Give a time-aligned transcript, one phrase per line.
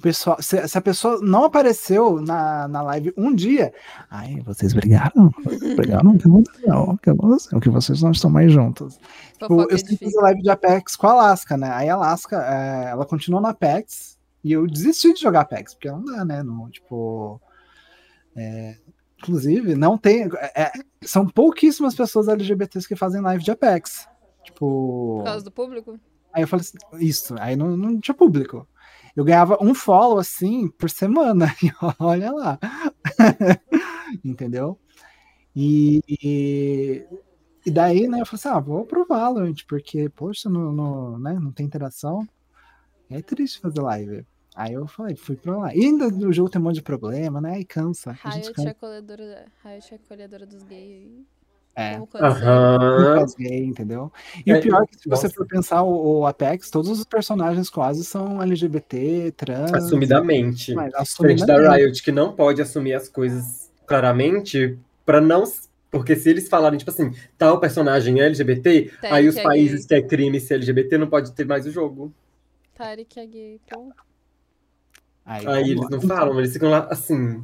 [0.00, 3.72] Pessoal, se, se, a pessoa não apareceu na, na live um dia,
[4.08, 5.32] ai, vocês brigaram?
[5.76, 6.16] Brigaram?
[6.16, 8.96] Que não, que o que vocês não estão mais juntos.
[9.38, 11.70] Tipo, eu sempre fiz a live de Apex com a Alaska, né?
[11.72, 15.90] Aí a Alaska, é, ela continuou na Apex e eu desisti de jogar Apex, porque
[15.90, 16.44] não dá, né?
[16.44, 17.40] No, tipo.
[18.36, 18.76] É,
[19.18, 20.28] inclusive, não tem.
[20.54, 20.70] É,
[21.02, 24.08] são pouquíssimas pessoas LGBTs que fazem live de Apex.
[24.44, 25.18] Tipo.
[25.18, 25.98] Por causa do público?
[26.32, 28.66] Aí eu falei assim, isso, aí não, não tinha público.
[29.16, 32.58] Eu ganhava um follow assim por semana, e olha lá.
[34.24, 34.78] Entendeu?
[35.54, 37.04] E, e,
[37.66, 41.32] e, daí, né, eu falei assim, ah, vou pro Valorant, porque, poxa, no, no, né,
[41.34, 42.26] não tem interação.
[43.10, 44.26] É triste fazer live.
[44.54, 45.74] Aí eu falei, fui pra lá.
[45.74, 47.60] E ainda o jogo tem um monte de problema, né?
[47.60, 48.10] E cansa.
[48.10, 48.68] Riot, cansa.
[48.68, 48.74] É
[49.64, 51.37] Riot é acolhedora dos gays.
[51.78, 51.96] É.
[51.96, 53.26] Uhum.
[53.38, 54.12] Gay, entendeu?
[54.44, 57.04] E é, o pior é que se você for pensar o, o, Apex, todos os
[57.04, 59.72] personagens quase são LGBT, trans.
[59.72, 60.74] Assumidamente.
[60.74, 61.46] Mas, assumidamente.
[61.46, 65.44] da Riot, que não pode assumir as coisas claramente para não.
[65.88, 69.86] Porque se eles falarem, tipo assim, tal personagem é LGBT, Tarek aí os é países
[69.86, 70.00] gay.
[70.00, 72.12] que é crime ser LGBT não pode ter mais o jogo.
[72.74, 73.92] Tarek é gay, então.
[75.24, 77.40] Aí, aí eles não falam, eles ficam lá assim.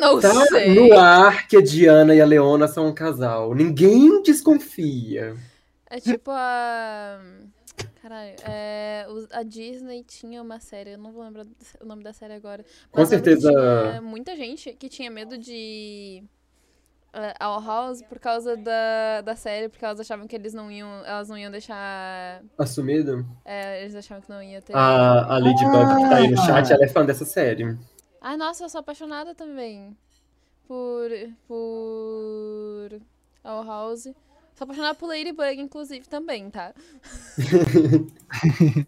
[0.00, 0.74] Não tá sei.
[0.74, 3.54] no ar que a Diana e a Leona são um casal.
[3.54, 5.36] Ninguém desconfia.
[5.90, 7.20] É tipo a.
[8.02, 11.44] Caralho, é, a Disney tinha uma série, eu não vou lembrar
[11.80, 12.64] o nome da série agora.
[12.90, 13.50] Com certeza.
[13.50, 16.22] Tinha muita gente que tinha medo de
[17.42, 21.28] Our House por causa da, da série, porque elas achavam que eles não iam, elas
[21.28, 22.42] não iam deixar.
[22.56, 23.26] Assumido?
[23.44, 24.76] É, eles achavam que não ia ter.
[24.76, 27.76] A, a Ladybug que tá aí no chat, ela é fã dessa série.
[28.28, 29.96] Ai, nossa, eu sou apaixonada também
[30.66, 31.08] por.
[31.46, 33.00] por.
[33.42, 34.02] All House.
[34.54, 36.74] Sou apaixonada por Ladybug, inclusive, também, tá?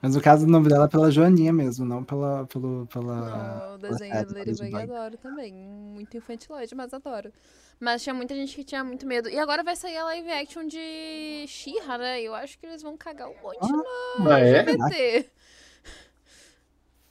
[0.00, 2.46] Mas no caso, o nome dela é pela Joaninha mesmo, não pela.
[2.46, 5.52] Pelo, pela não, o desenho do Ladybug eu adoro também.
[5.52, 7.32] Muito infantiloide, mas adoro.
[7.80, 9.28] Mas tinha muita gente que tinha muito medo.
[9.28, 12.22] E agora vai sair a live action de She-Ra, né?
[12.22, 14.38] Eu acho que eles vão cagar um monte ah, no ah.
[14.38, 14.62] É?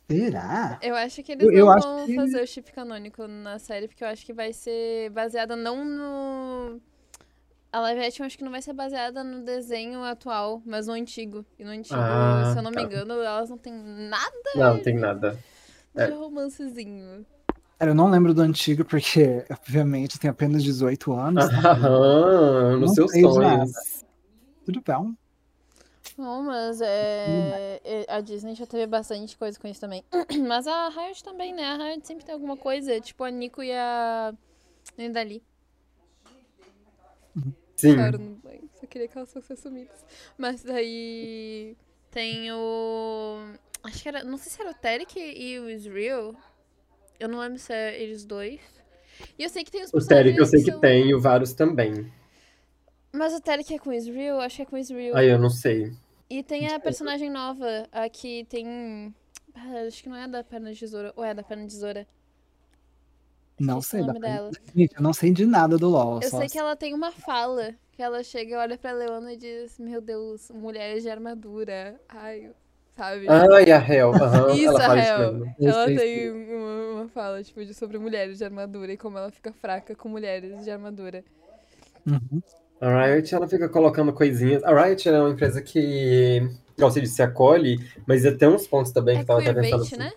[0.09, 0.79] Será?
[0.81, 2.15] Eu acho que eles eu, não eu vão que...
[2.15, 6.79] fazer o chip canônico na série, porque eu acho que vai ser baseada não no.
[7.71, 11.45] A live action acho que não vai ser baseada no desenho atual, mas no antigo.
[11.59, 12.79] E no antigo, ah, se eu não tá.
[12.79, 14.51] me engano, elas não tem nada.
[14.55, 15.37] Não, tem nada.
[15.93, 16.07] De é.
[16.07, 17.25] romancezinho.
[17.77, 21.43] Cara, eu não lembro do antigo, porque, obviamente, tem apenas 18 anos.
[21.65, 23.71] Aham, nos seus sonhos.
[24.63, 25.17] Tudo bem.
[26.17, 30.03] Não, mas é, é, a Disney já teve bastante coisa com isso também.
[30.47, 31.63] Mas a Riot também, né?
[31.65, 34.33] A Riot sempre tem alguma coisa, tipo a Nico e a
[34.97, 35.43] Nidali.
[37.75, 37.95] Sim.
[37.95, 38.39] Claro,
[38.79, 40.05] só queria que elas fossem assumidas.
[40.37, 41.75] Mas daí
[42.11, 43.39] tem o.
[43.83, 44.23] Acho que era.
[44.23, 46.33] Não sei se era o Terek e o Israel.
[47.19, 48.61] Eu não lembro se é eles dois.
[49.37, 50.79] E eu sei que tem os O Terek eu sei que, são...
[50.79, 52.11] tem, e o Varus também.
[53.11, 54.39] Mas o Terek é com o Israel?
[54.39, 55.15] Acho que é com o Israel.
[55.15, 55.93] Aí eu não sei.
[56.29, 59.13] E tem a personagem nova, a que tem.
[59.53, 61.13] Ah, acho que não é da perna de tesoura.
[61.15, 62.07] Ou é da perna de tesoura?
[63.59, 64.51] Não sei da dela.
[64.75, 66.19] Gente, eu não sei de nada do LoL.
[66.21, 67.73] Eu sei que ela tem uma fala.
[67.93, 71.97] Que ela chega, olha pra Leona e diz: Meu Deus, mulheres de armadura.
[72.09, 72.51] Ai,
[72.97, 73.27] sabe?
[73.29, 74.11] Ai, a Hel.
[74.11, 75.55] Uhum, isso, ela a Hel.
[75.61, 79.53] Ela tem uma, uma, fala, tipo, de, sobre mulheres de armadura e como ela fica
[79.53, 81.23] fraca com mulheres de armadura.
[82.05, 82.41] Uhum.
[82.79, 84.63] A Riot, ela fica colocando coisinhas.
[84.63, 86.47] A Riot é uma empresa que,
[86.77, 89.97] gosta de se acolhe, mas tem uns pontos também é que tava até pensando assim.
[89.97, 90.11] né?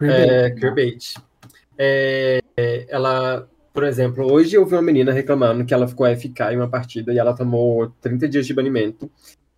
[0.00, 1.14] É, queerbait.
[1.78, 2.40] É,
[2.88, 6.68] ela, por exemplo, hoje eu vi uma menina reclamando que ela ficou FK em uma
[6.68, 9.10] partida e ela tomou 30 dias de banimento.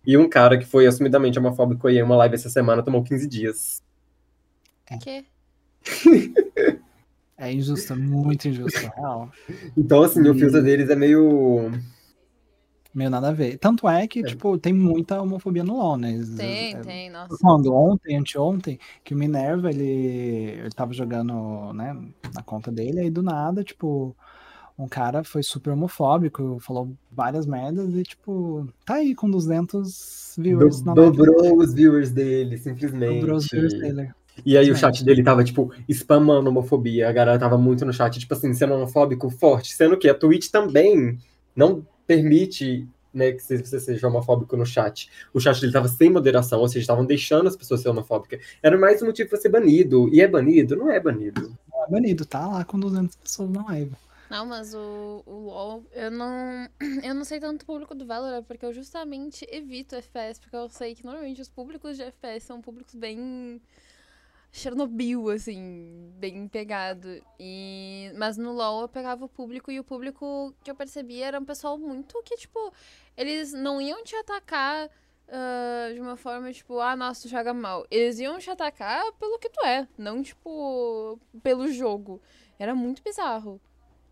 [0.05, 3.83] E um cara que foi assumidamente homofóbico em uma live essa semana tomou 15 dias.
[4.91, 5.25] O quê?
[7.37, 9.31] é injusto, muito injusto, real.
[9.75, 10.29] Então, assim, e...
[10.29, 11.71] o filtro deles é meio
[12.95, 13.57] Meio nada a ver.
[13.57, 14.23] Tanto é que, é.
[14.23, 16.17] tipo, tem muita homofobia no LoL, né?
[16.37, 17.37] Tem, é, tem, nossa.
[17.41, 21.93] Quando ontem, anteontem, que o Minerva, ele, ele tava jogando, né,
[22.33, 24.15] na conta dele, aí do nada, tipo,
[24.79, 30.79] um cara foi super homofóbico, falou várias merdas e, tipo, tá aí com 200 viewers.
[30.79, 33.19] Do, dobrou os viewers dele, simplesmente.
[33.19, 34.09] Dobrou os viewers dele.
[34.45, 37.09] E aí o chat dele tava, tipo, spamando homofobia.
[37.09, 39.73] A galera tava muito no chat, tipo assim, sendo homofóbico forte.
[39.73, 41.17] Sendo que a Twitch também
[41.53, 45.09] não permite né, que você seja homofóbico no chat.
[45.33, 48.41] O chat dele estava sem moderação, ou seja, estavam deixando as pessoas ser homofóbicas.
[48.61, 50.09] Era mais um motivo para ser banido.
[50.13, 50.75] E é banido?
[50.75, 51.55] Não é banido.
[51.71, 53.95] Não é banido, tá lá com 200 pessoas na live.
[54.29, 56.67] Não, mas o, o LoL, eu não,
[57.03, 60.67] eu não sei tanto o público do Valorant, porque eu justamente evito FPS, porque eu
[60.67, 63.61] sei que normalmente os públicos de FPS são públicos bem
[64.55, 67.21] Chernobyl, assim, bem pegado.
[67.37, 68.09] E...
[68.15, 71.43] Mas no LoL eu pegava o público e o público que eu percebia era um
[71.43, 72.73] pessoal muito que, tipo,
[73.17, 77.85] eles não iam te atacar uh, de uma forma, tipo, ah, nossa, tu joga mal.
[77.91, 82.21] Eles iam te atacar pelo que tu é, não, tipo, pelo jogo.
[82.57, 83.59] Era muito bizarro.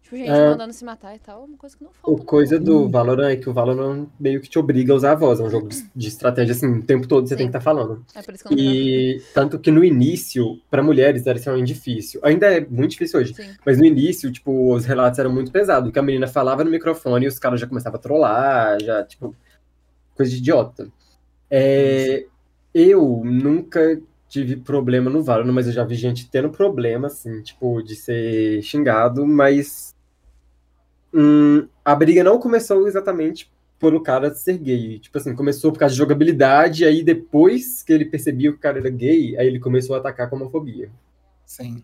[0.03, 2.21] Tipo, gente é, mandando se matar e tal, uma coisa que não falta.
[2.21, 5.15] A coisa do Valorant é que o Valorant meio que te obriga a usar a
[5.15, 5.39] voz.
[5.39, 7.37] É um jogo de estratégia, assim, o tempo todo você Sim.
[7.37, 8.05] tem que estar tá falando.
[8.13, 11.67] É por isso que eu não E tanto que no início, para mulheres, era extremamente
[11.67, 12.19] difícil.
[12.21, 13.33] Ainda é muito difícil hoje.
[13.33, 13.49] Sim.
[13.65, 15.89] Mas no início, tipo, os relatos eram muito pesados.
[15.89, 19.33] Que a menina falava no microfone e os caras já começavam a trollar, já, tipo,
[20.15, 20.89] coisa de idiota.
[21.49, 22.25] É,
[22.73, 27.81] eu nunca tive problema no Valorant, mas eu já vi gente tendo problema, assim, tipo,
[27.81, 29.92] de ser xingado, mas
[31.13, 34.99] hum, a briga não começou exatamente por o cara ser gay.
[34.99, 38.79] Tipo assim, começou por causa de jogabilidade, aí depois que ele percebia que o cara
[38.79, 40.89] era gay, aí ele começou a atacar com homofobia.
[41.45, 41.83] Sim,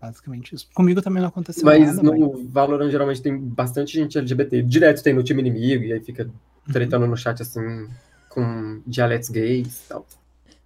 [0.00, 0.68] basicamente isso.
[0.72, 2.02] Comigo também não aconteceu mas nada.
[2.02, 4.62] No mas no Valorant geralmente tem bastante gente LGBT.
[4.62, 6.72] Direto tem no time inimigo, e aí fica uhum.
[6.72, 7.10] tretando uhum.
[7.10, 7.88] no chat assim,
[8.28, 10.06] com dialetos gays e tal.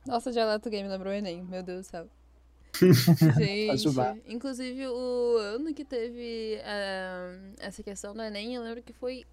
[0.06, 2.06] Nossa, dialeto game lembrou o Enem, meu Deus do céu.
[3.38, 3.86] Gente,
[4.26, 9.24] inclusive o ano que teve uh, essa questão do Enem, eu lembro que foi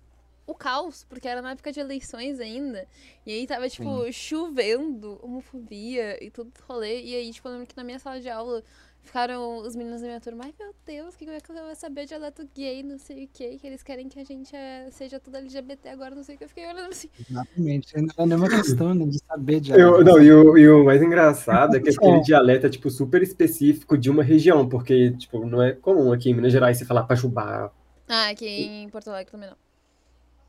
[0.45, 2.87] o caos, porque era na época de eleições ainda.
[3.25, 4.11] E aí tava, tipo, Sim.
[4.11, 7.01] chovendo, homofobia e tudo rolê.
[7.01, 8.63] E aí, tipo, eu lembro que na minha sala de aula
[9.03, 11.75] Ficaram os meninos da minha turma, ai meu Deus, que como é que eu vou
[11.75, 14.89] saber de dialeto gay, não sei o que, que eles querem que a gente é,
[14.91, 16.43] seja tudo LGBT agora, não sei o que.
[16.43, 17.09] Eu fiquei olhando assim.
[17.19, 20.85] Exatamente, não é uma questão né, de saber de eu, Não, e o, e o
[20.85, 25.45] mais engraçado é que aquele dialeto é, tipo, super específico de uma região, porque, tipo,
[25.45, 27.71] não é comum aqui em Minas Gerais você falar Pajubá.
[28.07, 29.57] Ah, aqui em Porto Alegre também não.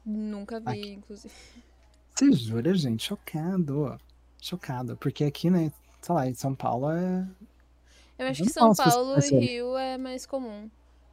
[0.05, 0.93] Nunca vi, aqui.
[0.93, 1.35] inclusive.
[2.15, 3.05] Você jura, gente?
[3.05, 3.99] Chocado.
[4.41, 4.97] Chocado.
[4.97, 7.27] Porque aqui, né, sei lá, em São Paulo é
[8.23, 10.71] eu acho que São Paulo e Rio é mais comum.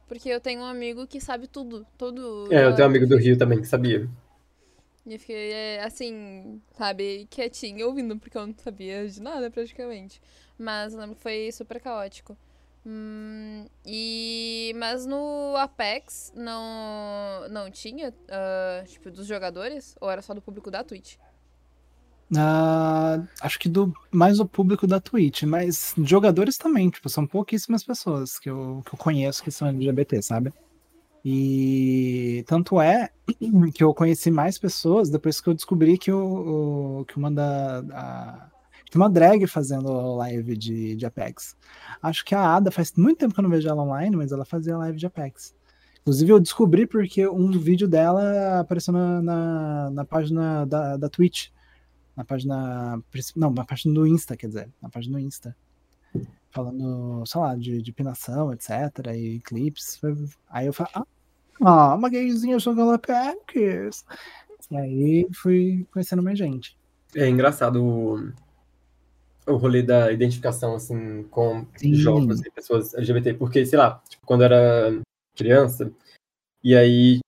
[0.08, 1.86] Porque eu tenho um amigo que sabe tudo.
[1.96, 2.52] Todo.
[2.52, 4.08] É, eu tenho um amigo do Rio também que sabia.
[5.06, 10.20] E eu fiquei, é, assim, sabe, quietinho ouvindo, porque eu não sabia de nada praticamente.
[10.58, 12.36] Mas eu lembro que foi super caótico.
[12.84, 20.32] Hum, e mas no Apex não não tinha uh, tipo dos jogadores ou era só
[20.32, 21.16] do público da Twitch?
[22.32, 27.82] Uh, acho que do mais o público da Twitch, mas jogadores também, tipo, são pouquíssimas
[27.82, 30.52] pessoas que eu, que eu conheço que são LGBT, sabe?
[31.24, 33.10] E tanto é
[33.74, 37.80] que eu conheci mais pessoas depois que eu descobri que, o, o que uma da.
[37.92, 38.50] A,
[38.96, 41.56] uma drag fazendo live de, de Apex.
[42.02, 44.44] Acho que a Ada faz muito tempo que eu não vejo ela online, mas ela
[44.44, 45.54] fazia live de Apex.
[46.00, 51.50] Inclusive, eu descobri porque um vídeo dela apareceu na, na, na página da, da Twitch
[52.20, 53.02] na página.
[53.34, 55.56] Não, na página do Insta, quer dizer, na página do Insta.
[56.50, 58.70] Falando, sei lá, de, de pinação, etc.
[59.14, 60.00] E clips.
[60.48, 60.92] Aí eu falei,
[61.62, 64.04] ah, uma gayzinha jogando Apex.
[64.70, 66.76] E aí fui conhecendo mais gente.
[67.14, 68.32] É engraçado o,
[69.46, 71.94] o rolê da identificação, assim, com Sim.
[71.94, 75.00] jogos e pessoas LGBT, porque, sei lá, tipo, quando era
[75.36, 75.90] criança,
[76.62, 77.20] e aí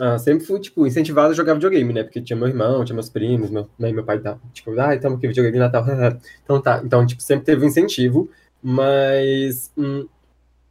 [0.00, 2.02] ah, sempre fui, tipo, incentivado a jogar videogame, né?
[2.02, 3.92] Porque tinha meu irmão, tinha meus primos, meu, né?
[3.92, 5.84] meu pai tá, tipo, ah, estamos aqui videogame Natal.
[6.42, 6.82] então tá.
[6.84, 8.28] Então, tipo, sempre teve um incentivo,
[8.62, 10.08] mas hum,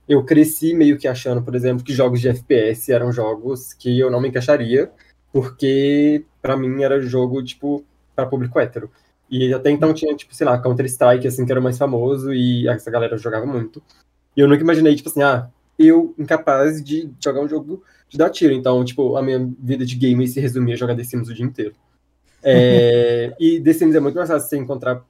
[0.07, 4.11] eu cresci meio que achando, por exemplo, que jogos de FPS eram jogos que eu
[4.11, 4.91] não me encaixaria,
[5.31, 8.91] porque para mim era jogo, tipo, para público hétero.
[9.29, 12.67] E até então tinha, tipo, sei lá, Counter-Strike, assim, que era o mais famoso, e
[12.67, 13.81] essa galera jogava muito.
[14.35, 15.49] E eu nunca imaginei, tipo assim, ah,
[15.79, 18.53] eu incapaz de jogar um jogo de dar tiro.
[18.53, 21.43] Então, tipo, a minha vida de game se resumia a jogar The Sims o dia
[21.43, 21.73] inteiro.
[22.43, 25.03] É, e The Sims é muito mais fácil você encontrar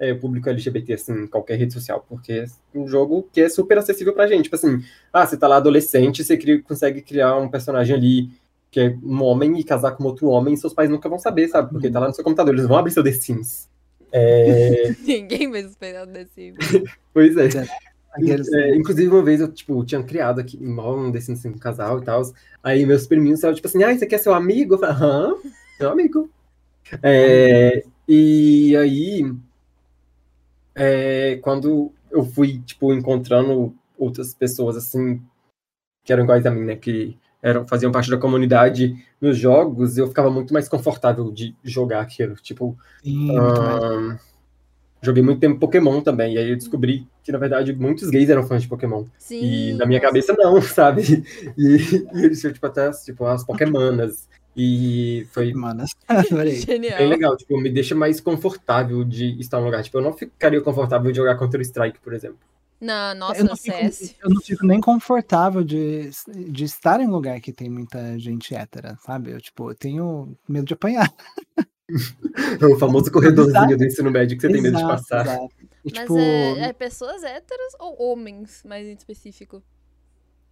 [0.00, 3.78] é, público LGBT assim, em qualquer rede social, porque é um jogo que é super
[3.78, 4.44] acessível pra gente.
[4.44, 8.30] Tipo assim, ah, você tá lá adolescente, você cria, consegue criar um personagem ali
[8.68, 11.48] que é um homem e casar com outro homem, e seus pais nunca vão saber,
[11.48, 11.70] sabe?
[11.70, 13.68] Porque tá lá no seu computador, eles vão abrir seu The Sims.
[14.12, 14.94] É...
[15.02, 16.56] Ninguém vai suspeitar do The Sims.
[17.12, 17.48] pois é.
[18.16, 22.04] É, inclusive, uma vez eu, tipo, tinha criado aqui um desses assim, um casal e
[22.04, 22.22] tal.
[22.62, 24.74] Aí meus priminhos estavam, tipo assim, ah, você quer ser seu amigo?
[24.74, 24.96] Eu falei,
[25.78, 26.30] meu amigo.
[27.02, 29.32] É, e aí,
[30.74, 35.22] é, quando eu fui, tipo, encontrando outras pessoas, assim,
[36.04, 40.08] que eram iguais a mim, né, que eram, faziam parte da comunidade nos jogos, eu
[40.08, 42.34] ficava muito mais confortável de jogar aquilo.
[42.34, 43.36] Tipo, Sim,
[45.02, 48.46] joguei muito tempo Pokémon também, e aí eu descobri que, na verdade, muitos gays eram
[48.46, 49.04] fãs de Pokémon.
[49.18, 51.24] Sim, e na minha cabeça, não, sabe?
[51.56, 51.76] E,
[52.14, 54.28] e eles tinham, tipo, até tipo, as Pokémonas.
[54.56, 55.90] E foi Manas.
[56.66, 56.98] Genial.
[56.98, 59.82] bem legal, tipo, me deixa mais confortável de estar no lugar.
[59.82, 62.38] Tipo, eu não ficaria confortável de jogar Counter Strike, por exemplo.
[62.80, 63.76] Não, nossa, eu não, fico,
[64.22, 66.10] eu não fico nem confortável de,
[66.48, 69.32] de estar em um lugar que tem muita gente hétera, sabe?
[69.32, 71.12] Eu, tipo, eu tenho medo de apanhar.
[72.62, 75.26] O famoso corredorzinho do ensino médio que você exato, tem medo de passar.
[75.26, 75.48] Exato.
[75.84, 76.14] E, tipo...
[76.14, 79.62] Mas é, é, pessoas héteras ou homens, mais em específico?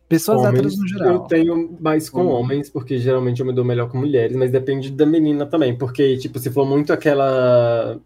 [0.08, 1.12] Pessoas homens, héteras no geral.
[1.14, 2.38] Eu tenho mais com homens.
[2.38, 6.16] homens, porque geralmente eu me dou melhor com mulheres, mas depende da menina também, porque,
[6.16, 8.00] tipo, se for muito aquela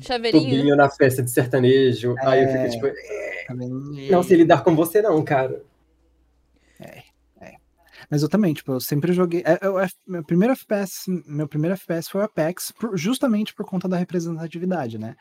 [0.00, 0.76] Chaveirinho.
[0.76, 2.14] na festa de sertanejo.
[2.18, 2.26] É...
[2.26, 2.86] Aí eu fico tipo.
[2.86, 4.10] É...
[4.10, 5.62] Não sei lidar com você, não, cara.
[8.10, 8.16] É, é.
[8.18, 9.42] Mas eu também, tipo, eu sempre joguei.
[9.44, 9.74] É, eu,
[10.06, 14.98] meu primeiro FPS, meu primeiro FPS foi o Apex, por, justamente por conta da representatividade,
[14.98, 15.14] né?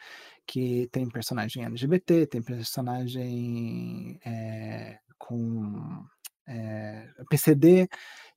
[0.46, 6.06] Que tem personagem LGBT, tem personagem é, com
[6.48, 7.88] é, PCD,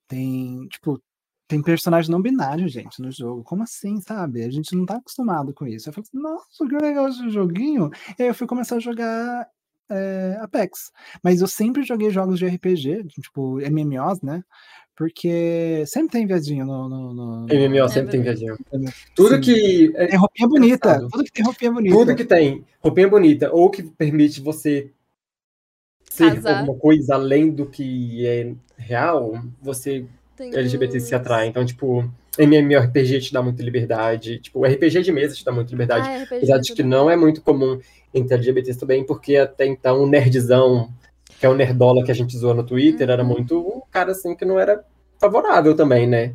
[0.09, 1.01] tem, tipo,
[1.49, 3.43] tem personagem não binário, gente, no jogo.
[3.45, 4.45] Como assim, sabe?
[4.45, 5.89] A gente não tá acostumado com isso.
[5.89, 7.91] Eu falei nossa, que legal esse joguinho.
[8.19, 9.49] E aí eu fui começar a jogar
[9.91, 10.93] é, Apex.
[11.23, 14.43] Mas eu sempre joguei jogos de RPG, tipo MMOs, né?
[14.97, 16.89] Porque sempre tem viadinho no.
[16.89, 17.47] no, no...
[17.47, 18.57] MMO sempre tem viadinho.
[19.15, 19.41] Tudo Sim.
[19.41, 19.93] que.
[19.97, 21.09] É tem roupinha bonita.
[21.11, 21.97] Tudo que tem roupinha bonita.
[21.97, 24.91] Tudo que tem roupinha bonita, ou que permite você
[26.11, 26.59] ser Casar.
[26.59, 30.05] alguma coisa além do que é real, você
[30.37, 31.47] tem LGBT se atrai.
[31.47, 32.05] Então, tipo,
[32.41, 34.39] MMORPG te dá muita liberdade.
[34.39, 36.09] Tipo, RPG de mesa te dá muita liberdade.
[36.09, 37.79] Ah, apesar de que não é muito comum
[38.13, 40.89] entre LGBTs também, porque até então o nerdzão,
[41.39, 43.13] que é o nerdola que a gente zoa no Twitter, uhum.
[43.13, 44.85] era muito um cara assim que não era
[45.19, 46.35] favorável também, né?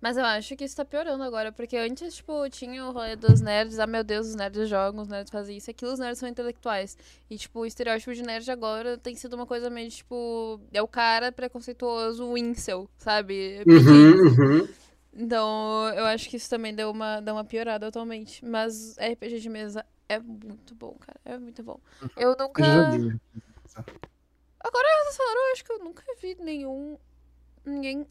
[0.00, 3.42] Mas eu acho que isso tá piorando agora, porque antes, tipo, tinha o rolê dos
[3.42, 6.28] nerds, ah, meu Deus, os nerds jogam, os nerds fazem isso, aquilo, os nerds são
[6.28, 6.96] intelectuais.
[7.28, 10.88] E, tipo, o estereótipo de nerd agora tem sido uma coisa meio, tipo, é o
[10.88, 13.62] cara preconceituoso, o incel, sabe?
[13.66, 14.68] Uhum, uhum.
[15.12, 18.44] Então, eu acho que isso também deu uma, deu uma piorada atualmente.
[18.44, 21.80] Mas RPG de mesa é muito bom, cara, é muito bom.
[22.16, 22.64] Eu nunca...
[24.62, 26.98] Agora, eu acho que eu nunca vi nenhum
[27.64, 28.06] ninguém.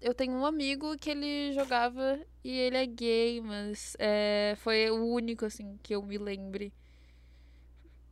[0.00, 5.04] Eu tenho um amigo que ele jogava e ele é gay, mas é, foi o
[5.04, 6.72] único, assim, que eu me lembre.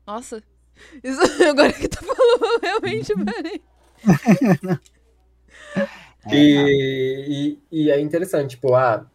[0.06, 0.42] Nossa,
[1.02, 3.62] isso agora que tu falou, realmente parei.
[6.34, 9.06] E, e, e, é interessante, tipo, ah,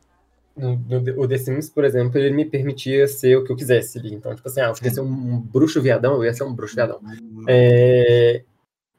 [0.56, 3.98] no, no, o The Sims, por exemplo, ele me permitia ser o que eu quisesse
[4.00, 4.14] ali.
[4.14, 6.54] Então, tipo assim, ah, eu queria ser um, um bruxo viadão, eu ia ser um
[6.54, 7.00] bruxo viadão.
[7.02, 7.46] Uhum.
[7.48, 8.44] É,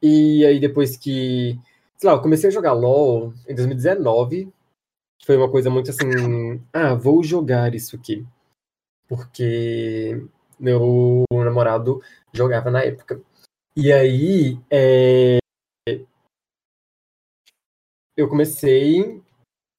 [0.02, 1.58] e aí, depois que
[2.04, 4.52] sei lá, eu comecei a jogar LOL em 2019.
[5.24, 8.26] Foi uma coisa muito assim, ah, vou jogar isso aqui.
[9.08, 10.22] Porque
[10.60, 12.02] meu namorado
[12.32, 13.20] jogava na época.
[13.74, 15.38] E aí, é...
[18.16, 19.20] eu comecei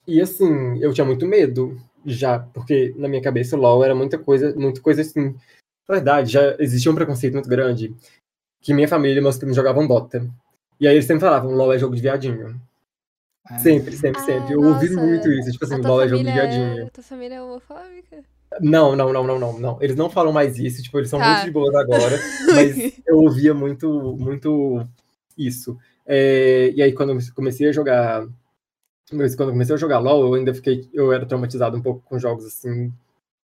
[0.06, 4.18] e assim, eu tinha muito medo já, porque na minha cabeça o LoL era muita
[4.18, 5.34] coisa, muita coisa assim.
[5.88, 7.94] Na verdade, já existia um preconceito muito grande
[8.60, 10.28] que minha família e meus primos jogavam Dota.
[10.78, 12.60] E aí eles sempre falavam, LOL é jogo de viadinho.
[13.50, 13.58] É.
[13.58, 14.54] Sempre, sempre, ah, sempre.
[14.54, 15.52] Eu nossa, ouvi muito isso.
[15.52, 16.82] Tipo assim, LOL é jogo de viadinho.
[16.82, 16.90] É...
[16.90, 18.24] Tua família é homofóbica?
[18.60, 19.78] Não, não, não, não, não, não.
[19.80, 21.32] Eles não falam mais isso, tipo, eles são tá.
[21.32, 22.18] muito de boas agora.
[22.54, 24.84] mas eu ouvia muito, muito
[25.36, 25.78] isso.
[26.06, 28.26] É, e aí, quando eu comecei a jogar.
[29.08, 30.88] Quando eu comecei a jogar LOL, eu ainda fiquei.
[30.92, 32.92] Eu era traumatizado um pouco com jogos assim.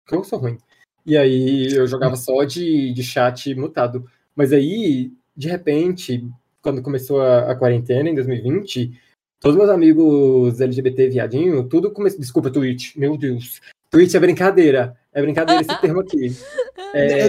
[0.07, 0.59] Que eu sou ruim.
[1.05, 4.09] E aí eu jogava só de, de chat mutado.
[4.35, 6.25] Mas aí, de repente,
[6.61, 8.99] quando começou a, a, quarentena, em 2020,
[9.41, 12.21] todos meus amigos LGBT viadinho, tudo começou.
[12.21, 13.61] Desculpa, Twitch, meu Deus.
[13.91, 14.97] Twitch é brincadeira.
[15.13, 16.35] É brincadeira esse termo aqui.
[16.95, 17.27] É...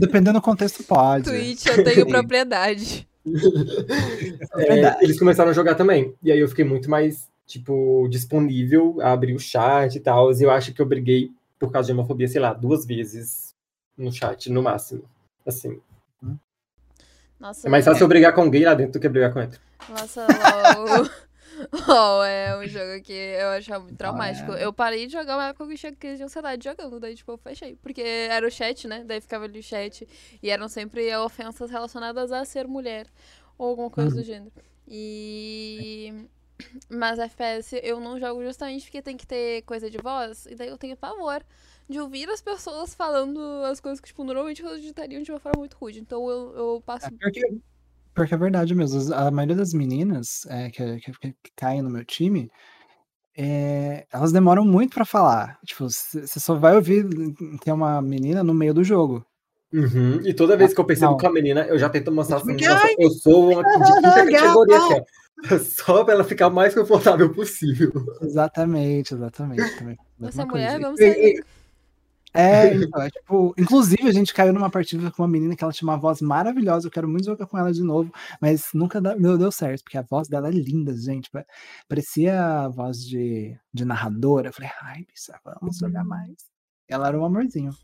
[0.00, 1.30] Dependendo do contexto, pode.
[1.30, 3.06] Twitch, eu tenho propriedade.
[4.56, 6.14] É, eles começaram a jogar também.
[6.22, 10.32] E aí eu fiquei muito mais, tipo, disponível a abrir o chat e tal.
[10.32, 13.54] E eu acho que eu briguei por causa de homofobia, sei lá, duas vezes
[13.96, 15.04] no chat, no máximo.
[15.44, 15.80] Assim.
[17.38, 19.60] Nossa, é mais fácil eu brigar com gay lá dentro do que brigar com hétero.
[19.88, 21.06] Nossa, LOL.
[21.88, 24.52] LOL é um jogo que eu achava muito traumático.
[24.52, 24.64] Ah, é.
[24.64, 27.32] Eu parei de jogar uma época que eu tinha crise de ansiedade jogando, daí tipo,
[27.32, 27.76] eu fechei.
[27.76, 29.04] Porque era o chat, né?
[29.04, 30.06] Daí ficava ali o chat.
[30.42, 33.06] E eram sempre ofensas relacionadas a ser mulher.
[33.58, 34.16] Ou alguma coisa uhum.
[34.16, 34.52] do gênero.
[34.86, 36.26] E.
[36.88, 40.46] Mas FPS eu não jogo justamente porque tem que ter coisa de voz.
[40.46, 41.44] E daí eu tenho pavor
[41.88, 45.58] de ouvir as pessoas falando as coisas que, tipo, normalmente elas digitariam de uma forma
[45.58, 46.00] muito rude.
[46.00, 47.06] Então eu, eu passo.
[47.06, 47.58] É porque,
[48.16, 49.14] porque é verdade mesmo.
[49.14, 52.50] A maioria das meninas é, que, que, que, caem no meu time.
[53.38, 55.58] É, elas demoram muito para falar.
[55.64, 57.06] Tipo, você só vai ouvir
[57.62, 59.24] ter uma menina no meio do jogo.
[59.72, 60.20] Uhum.
[60.24, 61.18] E toda vez que eu percebo não.
[61.18, 64.78] que a menina, eu já tento mostrar assim, nossa, eu sou uma de quinta categoria,
[64.78, 67.92] assim, só pra ela ficar o mais confortável possível.
[68.22, 69.78] Exatamente, exatamente.
[69.78, 69.98] Também.
[70.18, 71.44] Você é mulher, vamos sair.
[72.34, 75.72] É, então, é tipo, inclusive a gente caiu numa partida com uma menina que ela
[75.72, 79.38] tinha uma voz maravilhosa, eu quero muito jogar com ela de novo, mas nunca deu,
[79.38, 81.30] deu certo, porque a voz dela é linda, gente,
[81.88, 86.08] parecia a voz de, de narradora, eu falei, ai, bicha, vamos jogar uhum.
[86.08, 86.34] mais.
[86.88, 87.74] Ela era um amorzinho.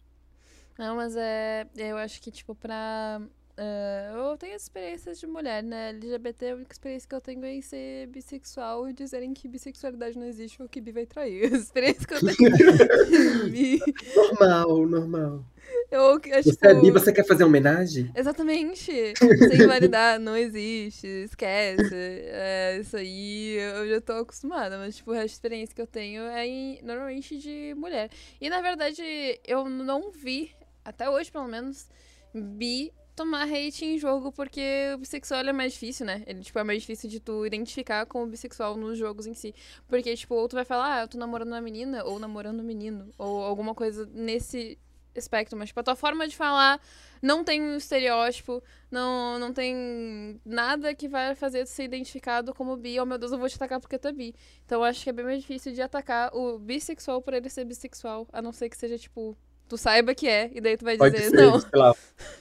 [0.78, 3.20] Não, mas é, eu acho que, tipo, pra
[3.62, 5.90] Uh, eu tenho experiências de mulher, né?
[5.90, 10.18] LGBT, a única experiência que eu tenho é em ser bissexual e dizerem que bissexualidade
[10.18, 11.44] não existe ou que bi vai trair.
[11.54, 13.80] A experiência que eu tenho.
[14.16, 15.44] normal, normal.
[15.92, 16.66] Eu, é, você tipo...
[16.66, 18.10] é bi, você quer fazer homenagem?
[18.16, 19.14] Exatamente.
[19.16, 21.94] Sem validar, não existe, esquece.
[21.94, 26.44] É, isso aí eu já tô acostumada, mas tipo, a experiência que eu tenho é
[26.44, 28.10] em, normalmente de mulher.
[28.40, 29.02] E na verdade,
[29.46, 30.50] eu não vi,
[30.84, 31.86] até hoje pelo menos,
[32.34, 32.92] bi
[33.22, 36.24] tomar hate em jogo porque o bissexual é mais difícil, né?
[36.26, 39.54] Ele, tipo, é mais difícil de tu identificar como bissexual nos jogos em si.
[39.86, 42.64] Porque, tipo, ou tu vai falar, ah, eu tô namorando uma menina, ou namorando um
[42.64, 44.76] menino, ou alguma coisa nesse
[45.16, 45.56] aspecto.
[45.56, 46.80] Mas, tipo, a tua forma de falar
[47.22, 48.60] não tem um estereótipo,
[48.90, 52.98] não, não tem nada que vai fazer tu ser identificado como bi.
[52.98, 54.34] Oh, meu Deus, eu vou te atacar porque tu é bi.
[54.66, 58.26] Então, acho que é bem mais difícil de atacar o bissexual por ele ser bissexual,
[58.32, 59.36] a não ser que seja, tipo,
[59.72, 61.58] tu saiba que é, e daí tu vai Pode dizer, ser, não.
[61.58, 61.94] Sei lá,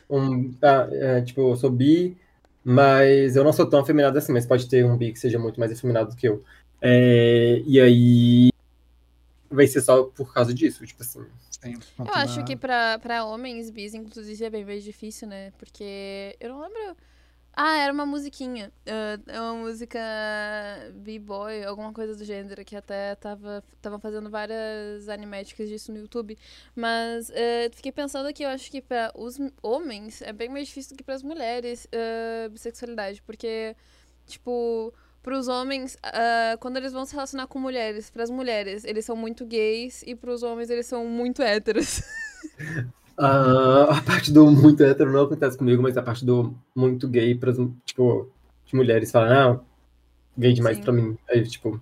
[0.10, 2.18] um, ah, é, tipo, eu sou bi,
[2.62, 5.58] mas eu não sou tão afeminado assim, mas pode ter um bi que seja muito
[5.58, 6.44] mais afeminado do que eu.
[6.82, 8.50] É, e aí
[9.50, 11.26] vai ser só por causa disso, tipo assim.
[11.50, 15.54] Sim, eu acho que pra, pra homens bis, inclusive, é bem mais difícil, né?
[15.58, 16.98] Porque eu não lembro
[17.54, 18.72] ah, era uma musiquinha.
[18.88, 20.00] Uh, é uma música
[20.94, 26.38] B-boy, alguma coisa do gênero, que até tava, tava fazendo várias animéticas disso no YouTube.
[26.76, 30.96] Mas uh, fiquei pensando que eu acho que para os homens é bem mais difícil
[30.96, 33.22] do que para as mulheres uh, bissexualidade.
[33.22, 33.76] Porque,
[34.26, 38.86] tipo, para os homens, uh, quando eles vão se relacionar com mulheres, para as mulheres,
[38.86, 42.02] eles são muito gays e para os homens, eles são muito héteros.
[43.18, 47.36] Uh, a parte do muito hétero não acontece comigo, mas a parte do muito gay,
[47.36, 47.54] para
[47.86, 48.30] tipo,
[48.66, 49.60] de mulheres falam, ah,
[50.38, 50.84] gay demais Sim.
[50.84, 51.18] pra mim.
[51.30, 51.80] Aí, tipo,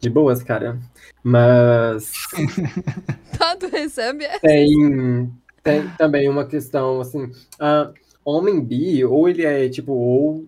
[0.00, 0.78] de boas, cara.
[1.22, 2.12] Mas.
[3.58, 4.40] tu recebe essa?
[4.40, 5.30] Tem,
[5.62, 7.92] tem também uma questão, assim, uh,
[8.24, 10.46] homem bi, ou ele é, tipo, ou.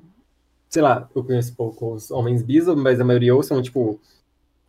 [0.69, 4.01] Sei lá, eu conheço poucos homens bis, mas a maioria ou são, tipo,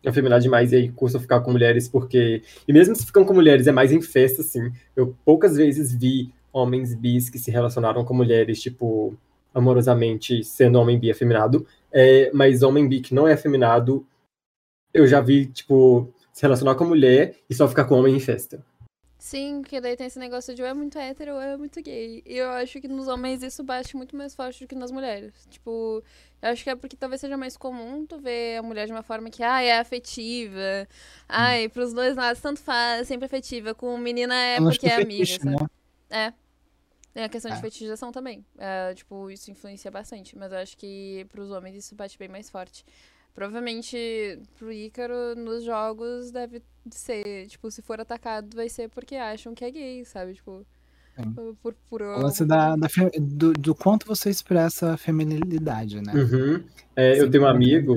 [0.06, 2.42] afeminado demais e aí custa ficar com mulheres porque.
[2.66, 4.72] E mesmo se ficam com mulheres, é mais em festa, assim.
[4.94, 9.16] Eu poucas vezes vi homens bis que se relacionaram com mulheres, tipo,
[9.52, 11.66] amorosamente, sendo homem bi afeminado.
[11.92, 14.06] É, mas homem bi que não é afeminado,
[14.92, 18.64] eu já vi, tipo, se relacionar com mulher e só ficar com homem em festa.
[19.24, 22.22] Sim, porque daí tem esse negócio de ou é muito hétero ou é muito gay.
[22.26, 25.32] E eu acho que nos homens isso bate muito mais forte do que nas mulheres.
[25.48, 26.04] Tipo,
[26.42, 29.02] eu acho que é porque talvez seja mais comum tu ver a mulher de uma
[29.02, 30.86] forma que, ah, é afetiva.
[31.26, 33.74] Ai, pros dois lados, tanto faz, sempre afetiva.
[33.74, 35.56] Com menina é porque é amiga, fetiche, sabe?
[35.56, 35.66] Né?
[36.10, 36.34] É.
[37.14, 37.54] Tem a questão é.
[37.54, 38.44] de fetichização também.
[38.58, 40.36] É, tipo, isso influencia bastante.
[40.36, 42.84] Mas eu acho que pros homens isso bate bem mais forte.
[43.34, 49.54] Provavelmente pro Ícaro, nos jogos, deve ser, tipo, se for atacado, vai ser porque acham
[49.54, 50.34] que é gay, sabe?
[50.34, 50.64] Tipo,
[51.60, 52.02] por, por...
[52.02, 52.88] O lance da, da
[53.20, 56.12] do, do, quanto você expressa a feminilidade, né?
[56.14, 56.62] Uhum.
[56.94, 57.96] É, eu tenho um amigo,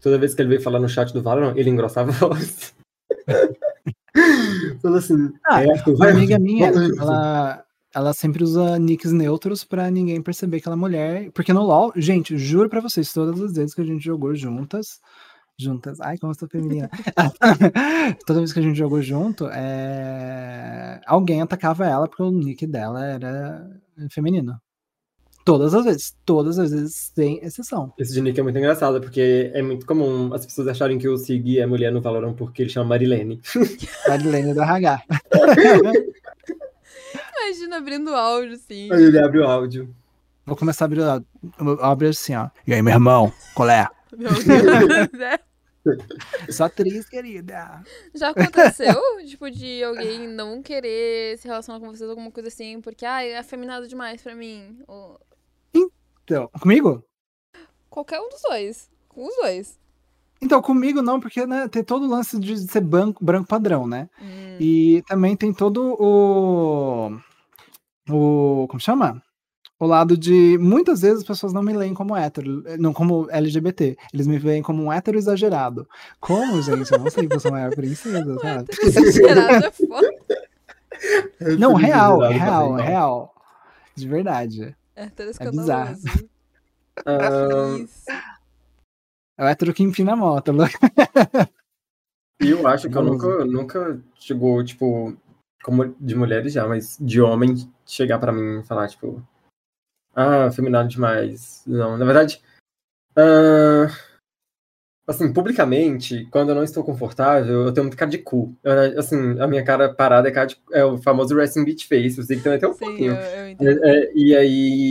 [0.00, 2.74] toda vez que ele veio falar no chat do Valorant, ele engrossava a voz.
[4.82, 7.64] Falou assim, ah, é, uma amiga minha, ela,
[7.94, 11.30] ela sempre usa nicks neutros pra ninguém perceber que ela é mulher.
[11.32, 15.00] Porque no LoL, gente, juro pra vocês, todas as vezes que a gente jogou juntas,
[15.58, 16.88] juntas, ai, como eu sou feminina.
[18.26, 21.00] Toda vez que a gente jogou junto, é...
[21.06, 23.68] alguém atacava ela porque o nick dela era
[24.10, 24.60] feminino.
[25.44, 27.92] Todas as vezes, todas as vezes, sem exceção.
[27.98, 31.16] Esse de nick é muito engraçado, porque é muito comum as pessoas acharem que o
[31.16, 33.40] Sig é mulher no Valorant porque ele chama Marilene.
[34.06, 35.02] Marilene do RH.
[37.42, 38.92] Imagina abrindo áudio, sim.
[38.92, 39.94] Aí ele abre o áudio.
[40.44, 41.26] Vou começar a abrir o áudio.
[41.80, 42.48] Abrir assim, ó.
[42.66, 43.88] E aí, meu irmão, qual é?
[44.16, 45.40] Meu Deus, é.
[46.50, 47.82] Só atriz, querida.
[48.14, 53.06] Já aconteceu, tipo, de alguém não querer se relacionar com vocês, alguma coisa assim, porque,
[53.06, 54.78] ai, é afeminado demais pra mim?
[54.86, 55.18] Ou...
[56.24, 57.02] Então, comigo?
[57.88, 58.90] Qualquer um dos dois.
[59.08, 59.80] Com os dois.
[60.42, 64.08] Então, comigo não, porque né, tem todo o lance de ser branco, branco padrão, né?
[64.20, 64.56] Hum.
[64.58, 67.18] E também tem todo o.
[68.12, 68.66] O.
[68.68, 69.22] Como chama?
[69.78, 70.58] O lado de.
[70.58, 73.96] Muitas vezes as pessoas não me leem como hétero, não como LGBT.
[74.12, 75.88] Eles me veem como um hétero exagerado.
[76.20, 76.92] Como, gente?
[76.92, 78.68] Eu não sei que eu sou uma princesa, sabe?
[78.82, 80.10] exagerado é foda.
[81.58, 83.34] Não, real, real, real.
[83.94, 84.76] De verdade.
[84.94, 85.04] É,
[85.38, 85.96] é bizarro.
[87.06, 87.88] Uh...
[89.38, 90.52] É o hétero que empina a moto.
[92.42, 95.16] E eu acho que eu nunca, nunca chegou, tipo,
[95.62, 97.54] como de mulheres já, mas de homem
[97.86, 99.22] chegar para mim e falar, tipo,
[100.14, 101.62] ah, feminado demais.
[101.66, 102.42] Não, na verdade,
[103.16, 103.92] uh,
[105.06, 108.56] assim, publicamente, quando eu não estou confortável, eu tenho muito cara de cu.
[108.62, 112.18] Eu, assim, a minha cara parada é, cara de, é o famoso resting beach face,
[112.18, 113.12] eu sei que tem um Sim, pouquinho.
[113.60, 114.90] Eu, eu é, é, e aí,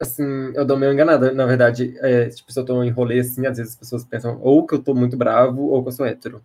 [0.00, 1.94] assim, eu dou meio enganada, na verdade.
[1.98, 4.74] É, tipo, se eu tô em rolê, assim, às vezes as pessoas pensam ou que
[4.74, 6.42] eu tô muito bravo ou que eu sou hétero.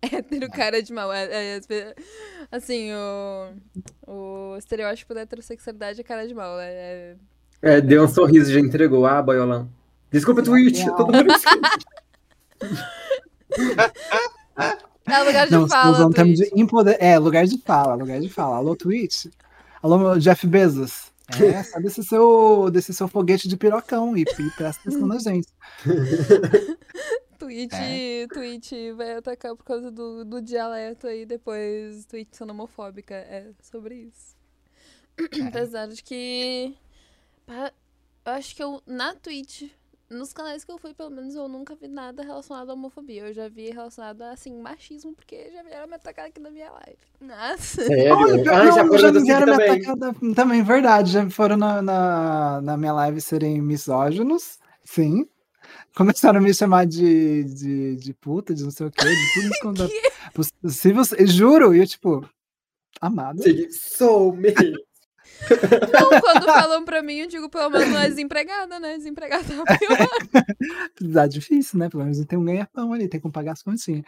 [0.12, 1.12] Hétero, cara de mal.
[1.12, 1.94] É, é,
[2.50, 3.52] assim, o,
[4.06, 6.58] o estereótipo da heterossexualidade é cara de mal.
[6.58, 7.16] É, é...
[7.62, 9.06] é deu um sorriso, já entregou.
[9.06, 9.68] Ah, boiola.
[10.10, 10.84] Desculpa, Twitch.
[10.84, 11.32] Todo mundo
[15.06, 15.98] É lugar de Não, fala.
[15.98, 16.96] Não, temos de empoder...
[16.98, 18.56] É, lugar de fala, lugar de fala.
[18.56, 19.26] Alô, Twitch.
[19.82, 21.10] Alô, Jeff Bezos.
[21.38, 25.48] É, sai desse seu, desse seu foguete de pirocão e, e presta atenção na gente.
[27.50, 28.26] Twitch, é.
[28.28, 33.14] Twitch vai atacar por causa do, do dialeto aí, depois Twitch sendo homofóbica.
[33.14, 34.36] É sobre isso.
[35.18, 35.48] É.
[35.48, 36.76] Apesar de que.
[38.24, 39.70] Eu acho que eu, na Twitch,
[40.08, 43.26] nos canais que eu fui, pelo menos, eu nunca vi nada relacionado à homofobia.
[43.26, 46.70] Eu já vi relacionado a, assim, machismo, porque já vieram me atacar aqui na minha
[46.70, 46.98] live.
[47.20, 47.84] Nossa.
[47.84, 48.16] Sério?
[48.16, 49.96] Olha, ah, já, já me vieram me atacar
[50.36, 51.10] também, verdade.
[51.10, 55.28] Já foram na, na, na minha live serem misóginos, sim.
[55.94, 59.50] Começaram a me chamar de, de, de puta, de não sei o quê, de tudo
[59.62, 59.90] quando
[60.32, 61.02] possível.
[61.26, 62.28] Juro, e eu, tipo,
[63.00, 63.42] amado.
[63.70, 64.78] Sou mesmo.
[65.48, 68.96] Não, quando falam pra mim, eu digo, pelo menos não é desempregada, né?
[68.96, 70.08] Desempregada é pior.
[71.14, 71.88] Tá difícil, né?
[71.88, 74.04] Pelo menos tem um ganha-pão ali, tem como pagar as continhas.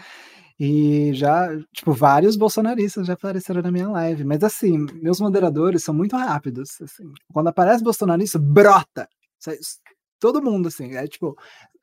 [0.60, 4.24] E já, tipo, vários bolsonaristas já apareceram na minha live.
[4.24, 6.80] Mas assim, meus moderadores são muito rápidos.
[6.80, 7.10] Assim.
[7.32, 9.08] Quando aparece bolsonarista, brota!
[10.22, 10.94] Todo mundo, assim.
[10.94, 11.36] É tipo,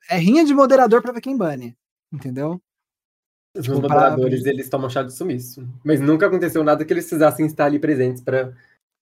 [0.08, 1.76] é rinha de moderador pra ver quem bane.
[2.10, 2.58] Entendeu?
[3.54, 4.50] Os tipo, moderadores, pra...
[4.50, 5.68] eles tomam chá de sumiço.
[5.84, 8.54] Mas nunca aconteceu nada que eles precisassem estar ali presentes para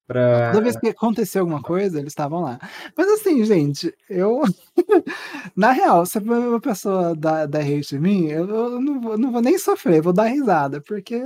[0.08, 0.52] Pra...
[0.52, 2.58] Toda vez que aconteceu alguma coisa, eles estavam lá.
[2.96, 4.40] Mas assim, gente, eu.
[5.54, 9.30] Na real, se uma pessoa dá, dá hate em mim, eu, eu não, vou, não
[9.30, 11.22] vou nem sofrer, vou dar risada, porque.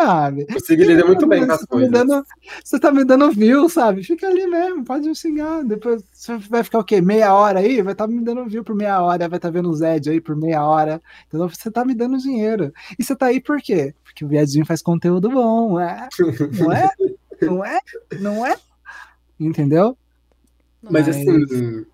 [0.00, 0.46] Sabe?
[0.46, 1.90] Consegui lidar muito bem com as coisas.
[1.90, 2.26] Tá dando,
[2.64, 4.02] você tá me dando view, sabe?
[4.02, 5.62] Fica ali mesmo, pode me xingar.
[5.64, 7.00] Depois você vai ficar o quê?
[7.00, 7.80] Meia hora aí?
[7.80, 10.10] Vai estar tá me dando view por meia hora, vai estar tá vendo o Zed
[10.10, 11.00] aí por meia hora.
[11.28, 12.72] Então você tá me dando dinheiro.
[12.98, 13.94] E você tá aí por quê?
[14.02, 16.08] Porque o viadinho faz conteúdo bom, é?
[16.58, 16.90] Não é?
[17.42, 17.78] Não é?
[18.20, 18.56] Não é?
[19.38, 19.96] Entendeu?
[20.82, 21.08] Mas, Mas...
[21.08, 21.86] assim.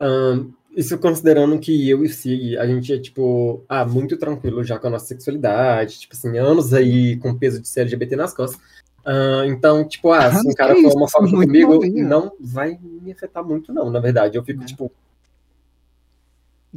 [0.00, 4.78] Um, isso considerando que eu e Si, a gente é, tipo, ah, muito tranquilo já
[4.78, 8.60] com a nossa sexualidade, tipo assim, anos aí com peso de ser LGBT nas costas.
[9.06, 12.06] Uh, então, tipo, ah, se um cara for homofóbico comigo, novinho.
[12.06, 14.36] não vai me afetar muito, não, na verdade.
[14.36, 14.66] Eu fico, é.
[14.66, 14.92] tipo.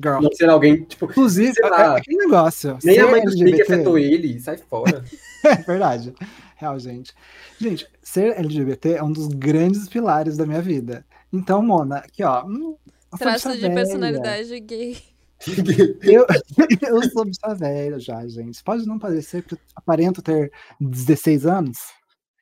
[0.01, 0.21] Girl.
[0.21, 1.05] Não sendo alguém, tipo.
[1.05, 2.77] Inclusive, lá, é, aquele negócio.
[2.81, 5.03] Nem a mãe do que afetou ele, sai fora.
[5.43, 6.13] é verdade.
[6.55, 7.13] Real, gente.
[7.59, 11.05] Gente, ser LGBT é um dos grandes pilares da minha vida.
[11.33, 12.45] Então, Mona, aqui, ó.
[12.45, 12.77] Hum,
[13.17, 13.76] Traço de velha.
[13.76, 14.98] personalidade gay.
[16.04, 16.26] eu,
[16.88, 18.63] eu sou bicha velha já, gente.
[18.63, 21.80] Pode não parecer que eu aparento ter 16 anos,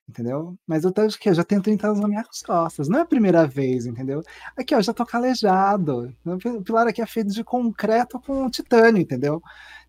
[0.10, 0.58] entendeu?
[0.66, 2.90] Mas eu acho que eu já tenho 30 anos nas minhas costas.
[2.90, 4.24] Não é a primeira vez, entendeu?
[4.58, 6.14] Aqui, ó, já tô calejado.
[6.26, 9.42] O pilar aqui é feito de concreto com titânio, entendeu?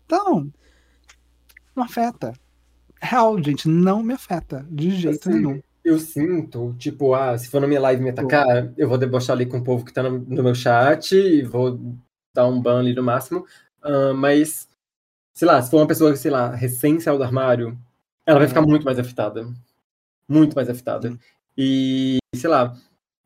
[0.05, 0.51] Então,
[1.75, 2.33] não afeta
[3.01, 5.61] real, gente, não me afeta de jeito assim, nenhum.
[5.89, 9.47] Eu sinto, tipo, ah, se for na minha live me atacar, eu vou debochar ali
[9.47, 11.79] com o povo que tá no, no meu chat e vou
[12.31, 13.43] dar um ban ali no máximo.
[13.83, 14.69] Uh, mas,
[15.33, 17.75] sei lá, se for uma pessoa, sei lá, recém saiu do armário,
[18.23, 19.51] ela vai ficar muito mais afetada.
[20.27, 21.17] Muito mais afetada.
[21.57, 22.77] E, sei lá,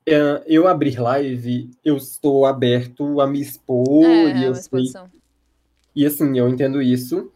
[0.07, 4.05] é, eu abrir live, eu estou aberto a me expor.
[4.05, 4.83] É, e eu sei...
[5.93, 7.29] E assim, eu entendo isso.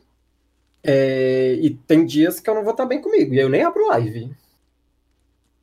[0.82, 3.90] É, e tem dias que eu não vou estar bem comigo, e eu nem abro
[3.90, 4.34] live.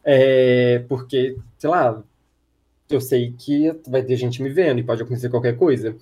[0.04, 2.02] É, porque, sei lá,
[2.90, 5.96] eu sei que vai ter gente me vendo e pode acontecer qualquer coisa.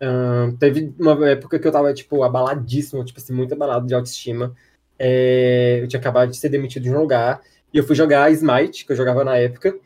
[0.00, 4.54] Uh, teve uma época que eu tava, tipo, abaladíssimo, tipo assim, muito abalado de autoestima.
[4.98, 7.40] É, eu tinha acabado de ser demitido de um lugar,
[7.72, 9.76] e eu fui jogar Smite, que eu jogava na época,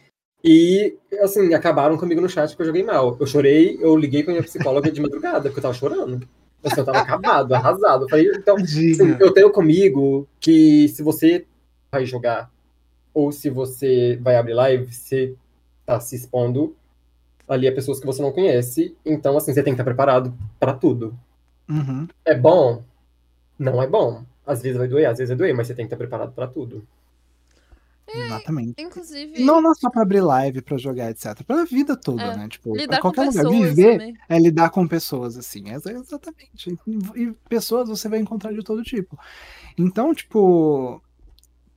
[0.45, 3.17] e, assim, acabaram comigo no chat porque eu joguei mal.
[3.19, 6.29] Eu chorei, eu liguei pra minha psicóloga de madrugada, porque eu tava chorando.
[6.65, 8.05] Assim, eu tava acabado, arrasado.
[8.05, 11.47] Eu falei, então, assim, eu tenho comigo que se você
[11.93, 12.51] vai jogar
[13.15, 15.35] ou se você vai abrir live, você
[15.85, 16.75] tá se expondo
[17.49, 18.97] ali a pessoas que você não conhece.
[19.05, 21.17] Então, assim, você tem que estar preparado para tudo.
[21.69, 22.09] Uhum.
[22.25, 22.83] É bom?
[23.59, 24.25] Não é bom.
[24.47, 26.47] às vezes vai doer, às vezes vai doer, mas você tem que estar preparado para
[26.47, 26.87] tudo.
[28.07, 28.83] É, Exatamente.
[28.83, 29.43] Inclusive.
[29.45, 31.43] Não, não só pra abrir live, pra jogar, etc.
[31.45, 32.49] Pra vida toda, é, né?
[32.49, 33.49] Tipo, pra qualquer lugar.
[33.49, 34.17] Viver também.
[34.29, 35.71] é lidar com pessoas, assim.
[35.71, 36.77] É, exatamente.
[37.15, 39.19] E pessoas você vai encontrar de todo tipo.
[39.79, 41.03] Então, tipo.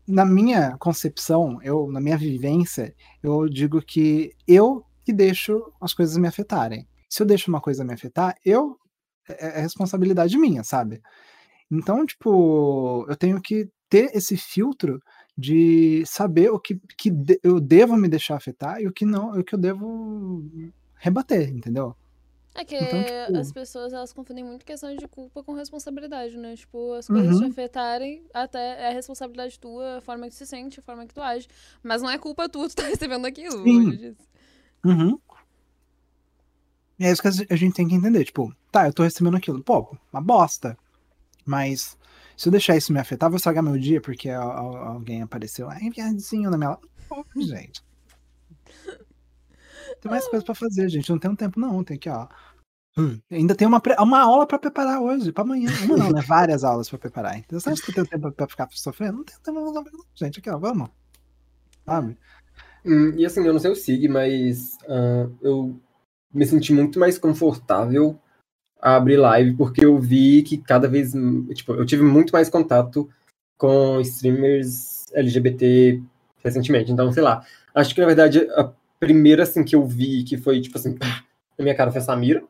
[0.08, 6.18] Na minha concepção, eu, na minha vivência, eu digo que eu que deixo as coisas
[6.18, 6.88] me afetarem.
[7.10, 8.78] Se eu deixo uma coisa me afetar, eu.
[9.28, 11.02] É, é responsabilidade minha, sabe?
[11.72, 15.00] Então, tipo, eu tenho que ter esse filtro
[15.38, 17.12] de saber o que, que
[17.44, 20.44] eu devo me deixar afetar e o que não, o que eu devo
[20.96, 21.96] rebater, entendeu?
[22.58, 23.38] É que então, tipo...
[23.38, 26.56] as pessoas elas confundem muito questão de culpa com responsabilidade, né?
[26.56, 27.42] Tipo, as coisas uhum.
[27.42, 31.06] te afetarem, até é a responsabilidade tua, a forma que tu se sente, a forma
[31.06, 31.50] que tu age.
[31.84, 33.62] Mas não é culpa tua, tu tá recebendo aquilo.
[33.62, 34.16] Sim.
[34.86, 35.20] Uhum.
[36.98, 38.24] E é isso que a gente tem que entender.
[38.24, 39.62] Tipo, tá, eu tô recebendo aquilo.
[39.62, 40.78] Pô, uma bosta.
[41.46, 41.98] Mas
[42.38, 45.70] se eu deixar isso me afetar, vou estragar meu dia porque alguém apareceu.
[45.70, 46.78] Ai, viadinho na minha.
[47.10, 47.84] Pô, gente.
[50.06, 51.10] Tem mais coisa pra fazer, gente.
[51.10, 51.84] Não tem um tempo, não.
[51.84, 52.28] Tem que, ó.
[52.96, 55.68] Hum, ainda tem uma, uma aula para preparar hoje, para amanhã.
[55.84, 56.22] Uma não, né?
[56.22, 57.40] Várias aulas para preparar.
[57.40, 59.18] Então, você acha que eu tenho tempo para ficar sofrendo?
[59.18, 60.38] Não tenho tempo, gente.
[60.40, 60.90] Aqui, ó, vamos.
[61.84, 62.16] Sabe?
[62.86, 65.76] Hum, e assim, eu não sei o SIG, mas uh, eu
[66.32, 68.16] me senti muito mais confortável
[68.80, 71.14] a abrir live, porque eu vi que cada vez,
[71.56, 73.10] tipo, eu tive muito mais contato
[73.58, 76.00] com streamers LGBT
[76.44, 76.92] recentemente.
[76.92, 80.62] Então, sei lá, acho que na verdade a primeira assim que eu vi que foi
[80.62, 80.96] tipo assim,
[81.58, 82.44] na minha cara foi a Samira,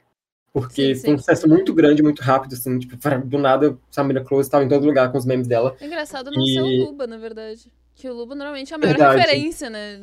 [0.56, 1.02] porque sim, sim.
[1.02, 4.70] foi um sucesso muito grande, muito rápido, assim, tipo, do nada, Samira Close estava em
[4.70, 5.76] todo lugar com os memes dela.
[5.82, 6.54] É engraçado não e...
[6.54, 7.70] ser o Luba, na verdade.
[7.94, 9.20] Que o Luba normalmente é a maior verdade.
[9.20, 10.00] referência, né?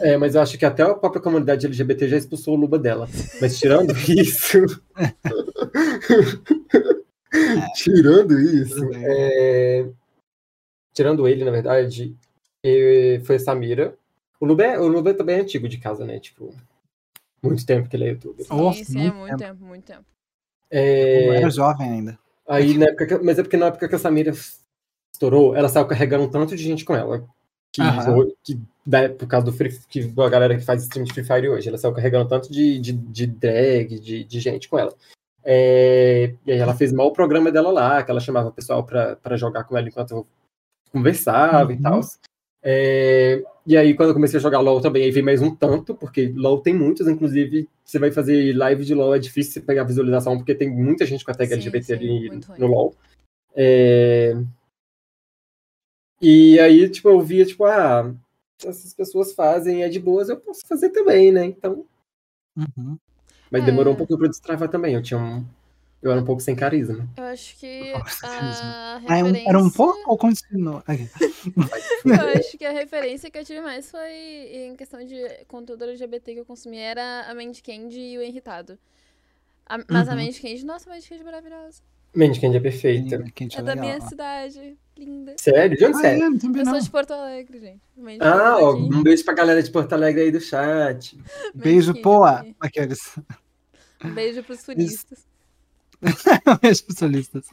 [0.00, 3.06] É, mas eu acho que até a própria comunidade LGBT já expulsou o Luba dela.
[3.40, 4.58] Mas tirando isso.
[7.74, 8.90] tirando isso.
[8.94, 9.86] É...
[10.94, 12.16] Tirando ele, na verdade,
[13.24, 13.94] foi a Samira.
[14.42, 16.18] O Luba, é, o Luba também é antigo de casa, né?
[16.18, 16.52] Tipo,
[17.40, 18.44] muito tempo que ele é youtuber.
[18.44, 20.04] Sim, oh, sim, é muito tempo, tempo muito tempo.
[20.68, 21.36] É...
[21.36, 22.18] Era jovem ainda.
[22.48, 23.18] Aí, na época que...
[23.24, 24.32] Mas é porque na época que a Samira
[25.14, 27.24] estourou, ela saiu carregando um tanto de gente com ela.
[27.72, 27.82] Que,
[28.42, 31.48] que né, por causa do free, que a galera que faz stream de Free Fire
[31.48, 34.92] hoje, ela saiu carregando tanto de, de, de drag, de, de gente com ela.
[35.44, 38.84] É, e aí ela fez mal o programa dela lá, que ela chamava o pessoal
[38.84, 40.26] para jogar com ela enquanto eu
[40.90, 41.78] conversava uhum.
[41.78, 42.00] e tal.
[42.60, 45.94] É, e aí, quando eu comecei a jogar LOL também, aí veio mais um tanto,
[45.94, 49.84] porque LOL tem muitos, inclusive, você vai fazer live de LOL, é difícil você pegar
[49.84, 52.94] visualização, porque tem muita gente com a tag sim, LGBT sim, ali no LOL.
[53.54, 54.34] É,
[56.24, 58.14] e aí, tipo, eu via, tipo, ah,
[58.64, 61.44] essas pessoas fazem, é de boas, eu posso fazer também, né?
[61.44, 61.84] Então.
[62.56, 62.96] Uhum.
[63.50, 63.94] Mas demorou é.
[63.94, 64.94] um pouco pra destravar também.
[64.94, 65.44] Eu tinha um.
[66.02, 67.08] Eu era um pouco sem carisma.
[67.16, 67.92] Eu acho que.
[68.24, 69.44] A referência...
[69.44, 70.82] ah, era um pouco ou continuou?
[70.88, 76.34] eu acho que a referência que eu tive mais foi em questão de conteúdo LGBT
[76.34, 78.76] que eu consumi era a Mandy Candy e o Henritado.
[79.64, 80.14] A, mas uhum.
[80.14, 81.82] a Mandy Candy, nossa, a Mandy Candy é maravilhosa.
[82.14, 83.24] Mandy Candy é perfeita.
[83.38, 84.76] é, é da minha cidade.
[84.98, 85.34] Linda.
[85.38, 85.78] Sério?
[85.78, 86.18] De onde você é?
[86.18, 87.80] Eu, eu sou de Porto Alegre, gente.
[88.20, 91.16] ah, ó, um beijo pra galera de Porto Alegre aí do chat.
[91.54, 92.44] Beijo, poa.
[92.60, 93.18] Aqueles.
[94.04, 95.31] Um beijo pros turistas.
[96.98, 97.46] turistas.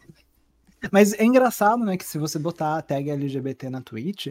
[0.91, 4.27] Mas é engraçado, né, que se você botar a tag LGBT na Twitch,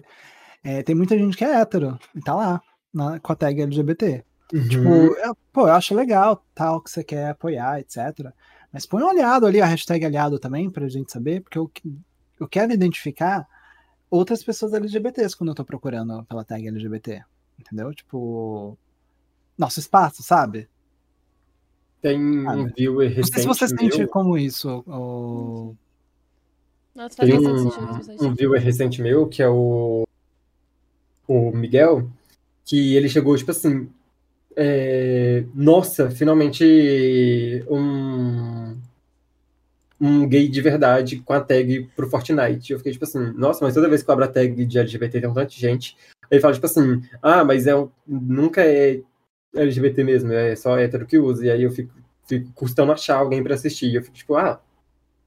[0.65, 4.25] é, tem muita gente que é hétero e tá lá na, com a tag LGBT.
[4.53, 4.69] Uhum.
[4.69, 8.33] Tipo, eu, pô, eu acho legal, tal, que você quer apoiar, etc.
[8.73, 11.71] Mas põe um aliado ali, a hashtag aliado também, pra gente saber, porque eu,
[12.41, 13.47] eu quero identificar
[14.11, 17.23] outras pessoas LGBTs quando eu tô procurando pela tag LGBT.
[17.59, 17.93] Entendeu?
[17.93, 18.79] Tipo.
[19.57, 20.69] Nosso espaço, sabe?
[22.01, 23.31] Tem um viewer recente.
[23.31, 23.93] Não sei se você meu...
[23.93, 24.85] sente como isso.
[24.87, 25.75] O...
[26.95, 27.71] Nossa, Tem um,
[28.21, 30.05] um viewer recente meu, que é o.
[31.27, 32.09] O Miguel,
[32.65, 33.89] que ele chegou, tipo assim,
[34.61, 38.77] é, nossa, finalmente um,
[40.01, 42.73] um gay de verdade com a tag pro Fortnite.
[42.73, 45.21] Eu fiquei tipo assim, nossa, mas toda vez que eu abro a tag de LGBT
[45.21, 45.97] tem um tanto de gente.
[46.29, 47.73] Ele fala tipo assim, ah, mas é,
[48.05, 49.01] nunca é
[49.61, 51.47] LGBT mesmo, é só hétero que usa.
[51.47, 51.93] E aí eu fico,
[52.27, 53.95] fico custando achar alguém para assistir.
[53.95, 54.61] Eu fico tipo, ah,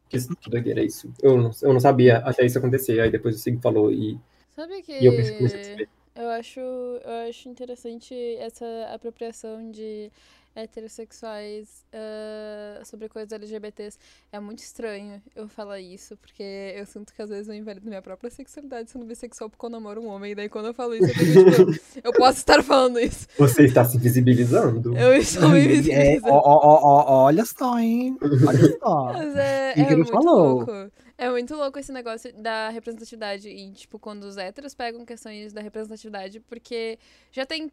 [0.09, 0.17] que,
[0.49, 1.11] doideira é isso?
[1.21, 2.99] Eu não, eu não sabia até isso acontecer.
[2.99, 4.19] Aí depois o Sig falou e.
[4.55, 4.99] Sabe que.
[4.99, 5.89] E eu comecei a saber.
[6.13, 10.11] Eu acho, eu acho interessante essa apropriação de
[10.55, 13.97] heterossexuais uh, sobre coisas LGBTs.
[14.31, 18.01] É muito estranho eu falar isso, porque eu sinto que às vezes eu invalido minha
[18.01, 20.31] própria sexualidade sendo bissexual porque eu namoro um homem.
[20.31, 23.27] E daí quando eu falo isso, eu, fico, tipo, eu posso estar falando isso.
[23.37, 24.97] Você está se visibilizando?
[24.97, 26.27] Eu estou me visibilizando.
[26.27, 28.17] É, ó, ó, ó, olha só, hein?
[28.21, 29.13] Olha só.
[29.13, 30.57] Mas é, é muito falou.
[30.57, 30.91] louco.
[31.21, 35.61] É muito louco esse negócio da representatividade e, tipo, quando os héteros pegam questões da
[35.61, 36.97] representatividade, porque
[37.31, 37.71] já tem,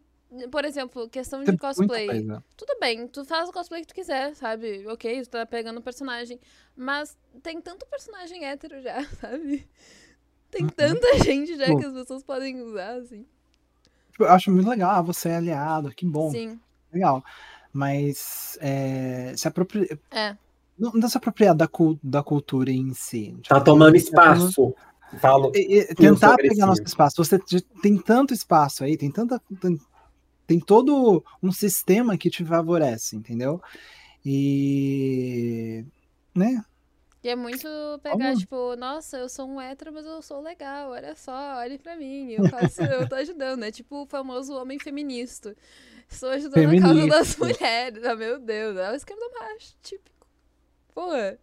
[0.51, 2.09] por exemplo, questão de cosplay.
[2.57, 4.87] Tudo bem, tu faz o cosplay que tu quiser, sabe?
[4.89, 6.39] Ok, tu tá pegando o personagem.
[6.77, 9.69] Mas tem tanto personagem hétero já, sabe?
[10.51, 10.71] Tem uhum.
[10.71, 13.27] tanta gente já que as pessoas podem usar, assim.
[14.13, 16.31] Tipo, eu acho muito legal, ah, você é aliado, que bom.
[16.31, 16.59] Sim.
[16.93, 17.23] Legal.
[17.73, 19.99] Mas é, se apropria.
[20.11, 20.37] É
[20.79, 21.69] não, não se apropriar da,
[22.03, 23.35] da cultura em si.
[23.43, 24.75] Tipo, tá tomando espaço.
[25.21, 27.25] Falo, e, e, tentar pegar nosso espaço.
[27.25, 27.39] Você
[27.83, 29.41] tem tanto espaço aí, tem tanta.
[29.61, 29.79] Tem,
[30.49, 33.63] tem todo um sistema que te favorece, entendeu?
[34.27, 35.85] E.
[36.35, 36.65] Né?
[37.23, 37.69] E é muito
[38.03, 38.39] pegar, Como?
[38.39, 42.33] tipo, nossa, eu sou um hétero, mas eu sou legal, olha só, olhe pra mim,
[42.33, 43.63] eu faço, eu tô ajudando.
[43.63, 45.55] É tipo o famoso homem feminista.
[46.09, 46.89] Estou ajudando Feminista.
[46.89, 48.05] a causa das mulheres.
[48.05, 50.19] Ah, meu Deus, é o esquerdo macho, típico
[50.99, 51.39] porra.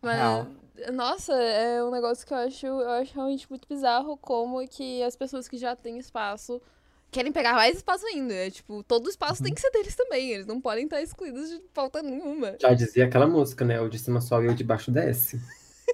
[0.00, 0.46] Mas, Real.
[0.94, 5.14] nossa, é um negócio que eu acho, eu acho realmente muito bizarro como que as
[5.14, 6.62] pessoas que já têm espaço
[7.10, 8.32] querem pegar mais espaço ainda.
[8.32, 9.46] É, tipo, todo o espaço uhum.
[9.46, 10.30] tem que ser deles também.
[10.30, 12.56] Eles não podem estar excluídos de falta nenhuma.
[12.60, 13.80] Já dizia aquela música, né?
[13.80, 15.40] O de cima sobe e o de baixo desce.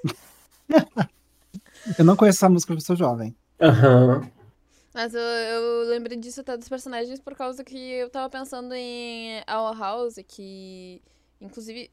[1.98, 3.34] eu não conheço essa música, eu sou jovem.
[3.60, 4.20] Aham.
[4.22, 4.36] Uhum.
[4.94, 9.40] Mas eu, eu lembrei disso até dos personagens por causa que eu tava pensando em
[9.40, 11.02] Our House, que.
[11.38, 11.90] Inclusive,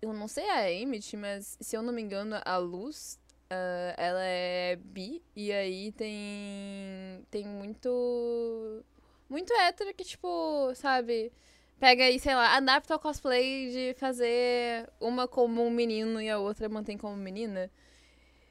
[0.00, 3.18] eu não sei a Emmett, mas se eu não me engano, a Luz,
[3.50, 7.24] uh, ela é bi, e aí tem.
[7.30, 8.84] Tem muito.
[9.28, 11.32] Muito hétero que, tipo, sabe.
[11.78, 16.38] Pega aí, sei lá, adapta o cosplay de fazer uma como um menino e a
[16.38, 17.70] outra mantém como menina.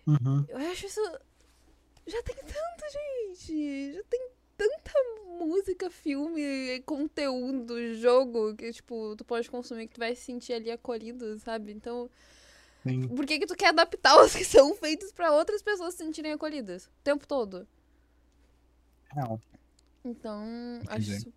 [0.06, 0.46] Uhum.
[0.48, 1.02] Eu acho isso.
[2.06, 3.94] Já tem tanto, gente!
[3.94, 4.94] Já tem tanta
[5.40, 10.70] música, filme, conteúdo, jogo que, tipo, tu pode consumir que tu vai se sentir ali
[10.70, 11.72] acolhido, sabe?
[11.72, 12.10] Então.
[12.88, 13.08] Sim.
[13.08, 16.34] Por que, que tu quer adaptar os que são feitos para outras pessoas se sentirem
[16.34, 16.86] acolhidas?
[16.86, 17.68] O tempo todo.
[19.16, 19.40] Não.
[20.04, 20.44] Então,
[20.88, 21.34] acho isso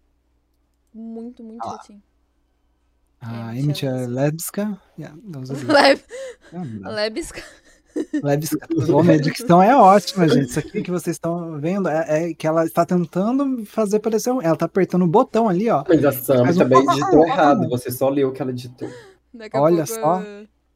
[0.92, 1.76] muito, muito ah.
[1.80, 2.02] assim.
[3.20, 4.80] A Emmett é lésbica.
[4.98, 5.16] Yeah,
[5.66, 6.00] Leb...
[6.84, 7.42] Lébisca.
[8.86, 10.50] Bom, a dicção é ótima, gente.
[10.50, 14.40] Isso aqui que vocês estão vendo é, é, que ela está tentando fazer parecer um.
[14.40, 15.82] Ela está apertando o um botão ali, ó.
[15.88, 16.86] Mas a Sam também um...
[16.86, 17.68] digitou errado.
[17.68, 18.88] Você só leu o que ela digitou.
[19.54, 20.22] Olha pouco, só.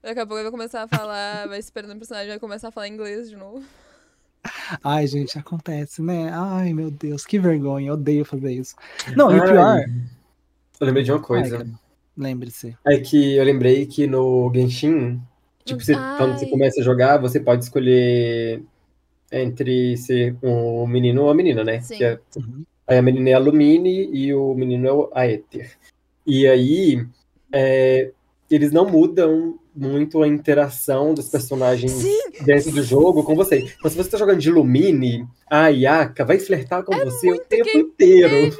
[0.03, 2.89] Daqui a pouco vai começar a falar, vai esperando o personagem, vai começar a falar
[2.89, 3.63] inglês de novo.
[4.83, 6.31] Ai, gente, acontece, né?
[6.33, 8.75] Ai, meu Deus, que vergonha, eu odeio fazer isso.
[9.17, 9.85] Não, Ai, e o pior.
[10.81, 11.67] Eu lembrei de uma coisa.
[12.17, 12.77] Lembre-se.
[12.85, 15.23] É que eu lembrei que no Genshin
[15.65, 18.63] Tipo, você, quando você começa a jogar, você pode escolher
[19.31, 21.81] entre ser um menino ou uma menina, né?
[21.81, 22.03] Sim.
[22.03, 22.65] É, uhum.
[22.87, 25.71] aí a menina é a Lumine e o menino é a Aether.
[26.27, 27.07] E aí,
[27.53, 28.11] é,
[28.51, 32.19] eles não mudam muito a interação dos personagens Sim.
[32.45, 33.59] dentro do jogo com você.
[33.79, 37.39] Então, se você tá jogando de Lumine, a Yaka vai flertar com é você o
[37.41, 38.55] tempo inteiro.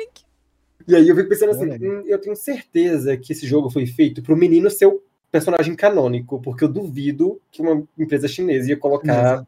[0.87, 4.23] E aí eu fico pensando assim, hum, eu tenho certeza que esse jogo foi feito
[4.23, 9.47] pro menino ser o personagem canônico, porque eu duvido que uma empresa chinesa ia colocar.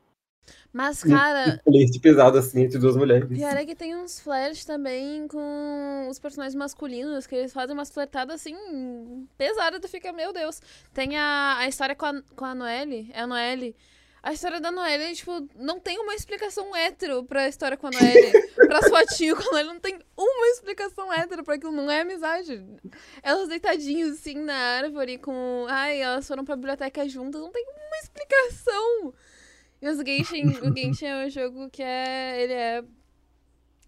[0.72, 1.60] Mas, cara.
[1.66, 3.28] Um leite pesado assim entre duas mulheres.
[3.28, 5.38] Pior é que tem uns flertes também com
[6.14, 8.56] os personagens masculinos, que eles fazem umas flertadas assim,
[9.36, 10.60] pesadas, tu fica, meu Deus.
[10.92, 13.76] Tem a, a história com a, com a Noelle, é a Noelle
[14.24, 18.32] a história da Noelle, tipo, não tem uma explicação hétero pra história com a Noelle.
[18.56, 22.00] pra sua tia com a Noelle, não tem uma explicação hétero pra aquilo, não é
[22.00, 22.64] amizade.
[23.22, 25.66] Elas deitadinhas, assim, na árvore, com...
[25.68, 29.14] Ai, elas foram pra biblioteca juntas, não tem uma explicação.
[29.82, 32.42] E os Genshin, o Genshin é um jogo que é...
[32.42, 32.84] Ele é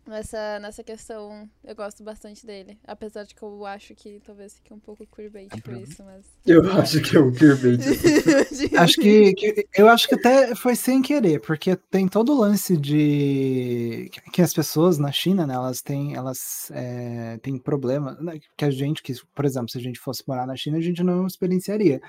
[0.07, 2.79] nessa, nessa questão, eu gosto bastante dele.
[2.87, 6.25] Apesar de que eu acho que talvez fique um pouco queerbait por isso, mas.
[6.47, 7.81] Eu acho que é um queerbait.
[8.79, 12.77] acho que, que, eu acho que até foi sem querer, porque tem todo o lance
[12.77, 18.64] de que as pessoas na China, né, elas têm, elas é, têm problema, né, que
[18.64, 21.27] a gente, que, por exemplo, se a gente fosse morar na China, a gente não
[21.27, 22.01] experienciaria,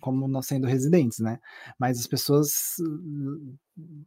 [0.00, 1.38] como não sendo residentes, né?
[1.78, 2.76] Mas as pessoas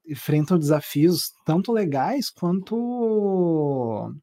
[0.07, 4.13] enfrentam desafios tanto legais quanto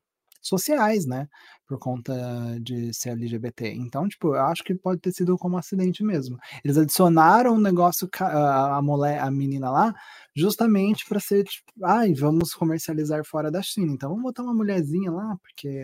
[0.43, 1.29] sociais, né?
[1.67, 2.13] Por conta
[2.61, 3.73] de ser LGBT.
[3.75, 6.37] Então, tipo, eu acho que pode ter sido como um acidente mesmo.
[6.65, 9.95] Eles adicionaram um negócio, a, mulher, a menina lá,
[10.35, 13.93] justamente para ser, tipo, ai, vamos comercializar fora da China.
[13.93, 15.83] Então, vamos botar uma mulherzinha lá, porque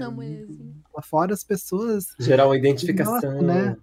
[0.95, 2.07] lá fora as pessoas.
[2.19, 3.43] Gerar uma identificação.
[3.43, 3.77] né?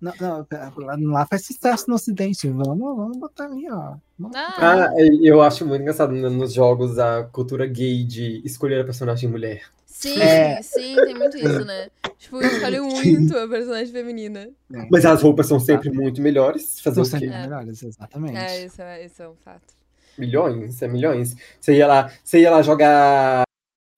[0.00, 2.48] Não, não, lá faz sucesso no Ocidente.
[2.48, 3.94] Vamos, vamos botar ali, ó.
[4.34, 4.54] Ah.
[4.58, 9.62] ah, eu acho muito engraçado nos jogos a cultura gay de escolher a personagem mulher.
[9.86, 10.60] Sim, é.
[10.60, 11.88] sim, tem muito isso, né?
[12.18, 14.50] Tipo, escolhe muito a personagem feminina.
[14.72, 14.86] É.
[14.90, 16.78] Mas as roupas são sempre muito melhores.
[16.80, 18.36] Fazer são sempre melhores, exatamente.
[18.36, 19.74] É, isso é, isso é um fato.
[20.18, 21.34] Milhões, é milhões.
[21.58, 23.44] Você ia lá, você ia lá jogar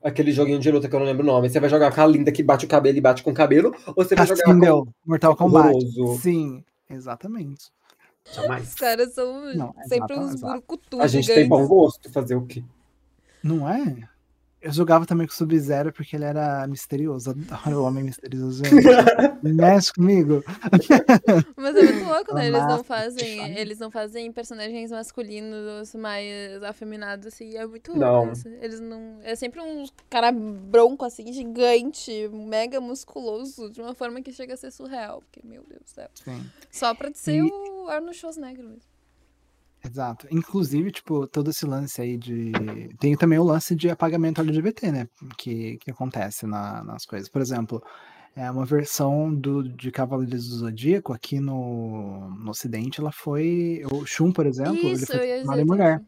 [0.03, 1.49] aquele joguinho de luta que eu não lembro o nome.
[1.49, 3.75] Você vai jogar com a linda que bate o cabelo e bate com o cabelo,
[3.87, 5.75] ou você vai jogar com Mortal Kombat.
[5.75, 6.21] Horroroso.
[6.21, 7.71] Sim, exatamente.
[8.33, 8.69] Jamais.
[8.69, 11.01] Os caras são não, sempre exato, uns burucutus.
[11.01, 12.63] A gente tem bom gosto, fazer o quê?
[13.43, 14.09] Não é?
[14.61, 17.31] Eu jogava também com o Sub-Zero porque ele era misterioso.
[17.31, 18.63] Adoro o homem misterioso.
[19.43, 20.43] Mexe comigo.
[21.57, 22.49] Mas é muito louco, né?
[22.49, 23.57] Eles não fazem.
[23.57, 27.57] Eles não fazem personagens masculinos mais afeminados, assim.
[27.57, 28.27] É muito louco.
[28.27, 28.33] Não.
[28.33, 28.49] Isso.
[28.61, 29.21] Eles não.
[29.23, 34.57] É sempre um cara bronco, assim, gigante, mega musculoso, de uma forma que chega a
[34.57, 35.23] ser surreal.
[35.23, 36.09] Porque, meu Deus do céu.
[36.15, 36.45] Sim.
[36.69, 37.43] Só pra ser e...
[37.43, 38.88] o Arnold Schwarzenegger mesmo.
[39.85, 40.27] Exato.
[40.31, 42.53] Inclusive, tipo, todo esse lance aí de.
[42.99, 45.09] Tem também o lance de apagamento LGBT, né?
[45.37, 47.29] Que, que acontece na, nas coisas.
[47.29, 47.83] Por exemplo,
[48.35, 53.83] é uma versão do, de Cavaleiros do Zodíaco aqui no, no Ocidente, ela foi.
[53.93, 56.03] O Shun, por exemplo, Isso, ele foi mulher.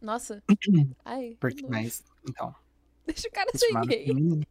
[0.00, 0.42] Nossa.
[1.04, 1.36] Ai.
[1.40, 2.54] Porque, mas, então.
[3.06, 4.46] Deixa o cara ser gay.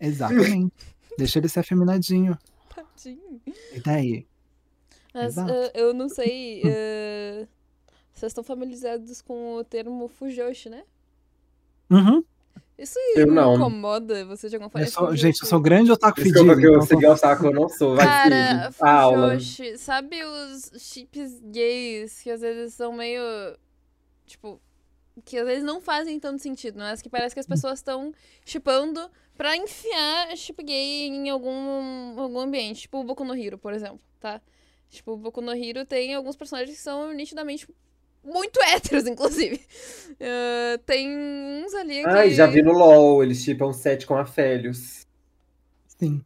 [0.00, 0.74] Exatamente.
[1.18, 2.38] Deixa ele ser afeminadinho.
[2.74, 3.40] Tadinho.
[3.46, 4.26] E daí?
[5.12, 6.62] Mas uh, eu não sei.
[6.62, 7.48] Uh,
[8.12, 10.84] vocês estão familiarizados com o termo Fujoshi, né?
[11.90, 12.24] Uhum.
[12.78, 13.54] Isso eu não.
[13.54, 14.86] incomoda você de alguma forma?
[14.86, 16.38] Eu sou, gente, eu sou grande otaku fedido.
[16.40, 17.94] Desculpa que eu então otaku, eu não sou.
[17.94, 23.22] Vai Cara, Fujoshi, sabe os chips gays que às vezes são meio.
[24.26, 24.60] Tipo.
[25.26, 28.14] Que às vezes não fazem tanto sentido, mas que parece que as pessoas estão
[28.46, 32.82] chipando pra enfiar chip gay em algum, algum ambiente.
[32.82, 34.40] Tipo o Boku no Hero, por exemplo, tá?
[34.92, 37.66] Tipo, o Boku no Hero tem alguns personagens que são nitidamente
[38.22, 39.56] muito héteros, inclusive.
[40.12, 42.08] Uh, tem uns ali que...
[42.08, 45.06] Ai, já vi no LoL, eles chipam set com Afélios.
[45.86, 46.22] Sim.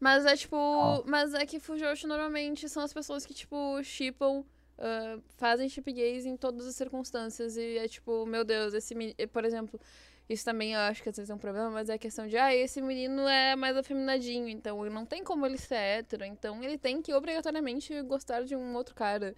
[0.00, 0.56] Mas é tipo...
[0.56, 1.04] Oh.
[1.06, 4.42] Mas é que Fujoshi normalmente são as pessoas que, tipo, chipam...
[4.78, 7.56] Uh, fazem chip gays em todas as circunstâncias.
[7.56, 8.94] E é tipo, meu Deus, esse...
[9.32, 9.80] Por exemplo...
[10.28, 12.36] Isso também eu acho que às vezes é um problema, mas é a questão de,
[12.36, 16.76] ah, esse menino é mais afeminadinho, então não tem como ele ser hétero, então ele
[16.76, 19.36] tem que obrigatoriamente gostar de um outro cara.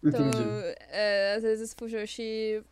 [0.00, 0.30] Então,
[0.90, 2.62] é, às vezes Fujoshi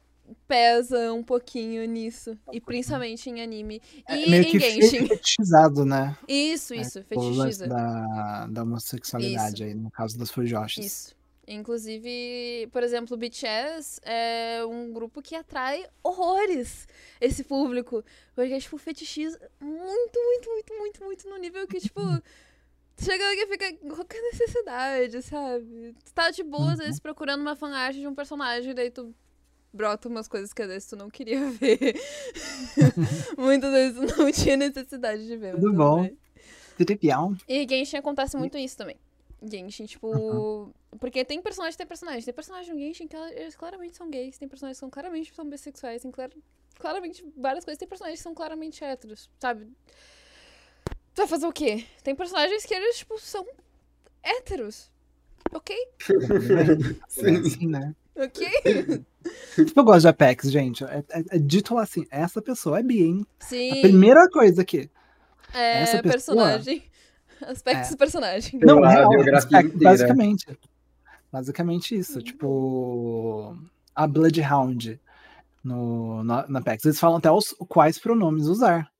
[0.47, 2.39] pesa um pouquinho nisso.
[2.47, 3.83] Um e principalmente em anime.
[4.09, 5.09] É, e meio em que Genshin.
[5.09, 6.17] fetichizado, né?
[6.29, 7.67] Isso, isso, é, fetichiza.
[7.67, 9.65] Da, da homossexualidade isso.
[9.65, 10.87] aí, no caso das Fujoshis.
[10.87, 11.16] Isso.
[11.47, 16.89] Inclusive, por exemplo, o BTS é um grupo que atrai horrores
[17.21, 18.05] esse público.
[18.35, 22.01] Porque é, tipo, fetichiza muito, muito, muito, muito, muito no nível que, tipo,
[22.99, 25.95] chega alguém e fica, qual que é a necessidade, sabe?
[26.05, 27.03] Tu tá de boa, às vezes, uhum.
[27.03, 29.15] procurando uma fanart de um personagem, daí tu
[29.73, 31.95] brota umas coisas que às vezes tu não queria ver.
[33.39, 35.55] Muitas vezes tu não tinha necessidade de ver.
[35.55, 35.99] Tudo bom.
[35.99, 36.19] Tudo bem.
[37.49, 38.97] E Genshin acontece muito isso também.
[39.43, 40.09] Genshin, tipo.
[40.09, 40.73] Uhum.
[40.99, 42.23] Porque tem personagem tem personagem.
[42.23, 44.39] Tem personagem no Genshin que eles claramente são gays.
[44.39, 46.03] Tem personagens que são claramente são bissexuais.
[46.03, 46.31] Tem clar...
[46.79, 47.79] claramente várias coisas.
[47.79, 49.67] Tem personagens que são claramente héteros, sabe?
[51.15, 51.85] Tu vai fazer o quê?
[52.03, 53.47] Tem personagens que eles, tipo, são
[54.23, 54.91] héteros.
[55.53, 55.77] Ok?
[57.09, 57.95] sim, sim, né?
[58.15, 58.47] Ok?
[59.57, 60.85] Tipo, eu gosto de Apex, gente.
[60.85, 63.27] É, é, é dito assim, essa pessoa é bi, hein?
[63.41, 63.79] Sim.
[63.79, 64.91] A primeira coisa aqui.
[65.53, 66.83] É, essa pessoa, personagem.
[67.47, 67.91] Aspectos é.
[67.93, 68.61] do personagem.
[68.61, 70.59] Não, real, aspecto, basicamente.
[71.33, 72.19] Basicamente isso.
[72.19, 72.25] Uhum.
[72.25, 73.59] Tipo,
[73.95, 75.01] a Bloodhound
[75.63, 76.85] no, no, na PEX.
[76.85, 78.91] Eles falam até os quais pronomes usar.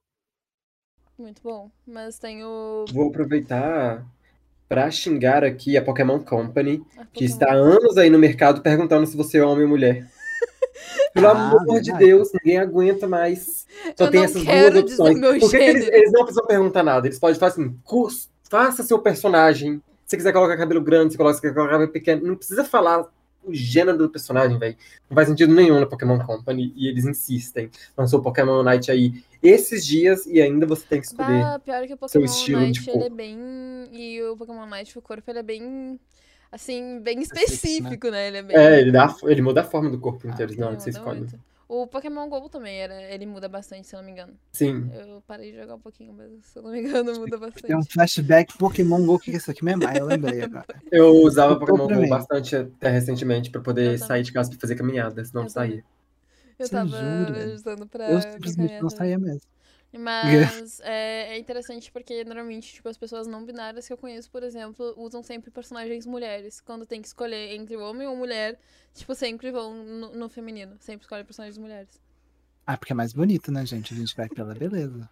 [1.19, 1.71] Muito bom.
[1.87, 2.85] Mas tem o.
[2.93, 4.05] Vou aproveitar
[4.69, 9.07] para xingar aqui a Pokémon Company, a que está há anos aí no mercado perguntando
[9.07, 10.11] se você é homem ou mulher.
[11.13, 13.67] Pelo ah, amor de Deus, ninguém aguenta mais.
[13.97, 15.41] Só eu tem essas duas opções.
[15.41, 17.07] Por que, eles, eles, não precisam perguntar nada?
[17.07, 17.75] Eles podem falar assim:
[18.45, 19.83] faça seu personagem.
[20.05, 23.09] Se você quiser colocar cabelo grande, se você quiser colocar cabelo pequeno, não precisa falar
[23.47, 24.77] o gênero do personagem, velho.
[25.09, 27.71] Não faz sentido nenhum na Pokémon Company e eles insistem.
[27.97, 31.43] Lançou o Pokémon Night aí esses dias e ainda você tem que escolher.
[31.43, 33.89] Ah, pior que o Pokémon Night, ele é bem.
[33.93, 35.99] E o Pokémon Night, o corpo, ele é bem
[36.51, 38.29] assim, bem específico, né?
[38.29, 38.57] Ele é, bem...
[38.57, 41.21] é ele, dá, ele muda a forma do corpo inteiro, ah, não, você escolhe.
[41.21, 41.39] Muito.
[41.69, 44.35] O Pokémon GO também, era, ele muda bastante, se eu não me engano.
[44.53, 44.89] Sim.
[44.95, 47.67] Eu parei de jogar um pouquinho, mas se eu não me engano, muda bastante.
[47.67, 49.83] Tem um flashback Pokémon GO, o que é isso aqui mesmo?
[49.85, 50.67] Ah, eu lembrei agora.
[50.93, 55.25] Eu usava Pokémon GO bastante até recentemente pra poder sair de casa pra fazer caminhada,
[55.25, 55.83] senão não saía.
[56.57, 56.97] Eu tava
[57.53, 58.11] usando pra.
[58.11, 59.43] Eu simplesmente não saía mesmo.
[59.99, 64.43] Mas é, é, interessante porque normalmente, tipo, as pessoas não binárias que eu conheço, por
[64.43, 66.61] exemplo, usam sempre personagens mulheres.
[66.61, 68.59] Quando tem que escolher entre homem ou mulher,
[68.95, 70.77] tipo, sempre vão no, no feminino.
[70.81, 72.01] Sempre escolhem personagens mulheres.
[72.67, 73.95] Ah, porque é mais bonito, né, gente?
[73.95, 75.09] A gente vai pela beleza.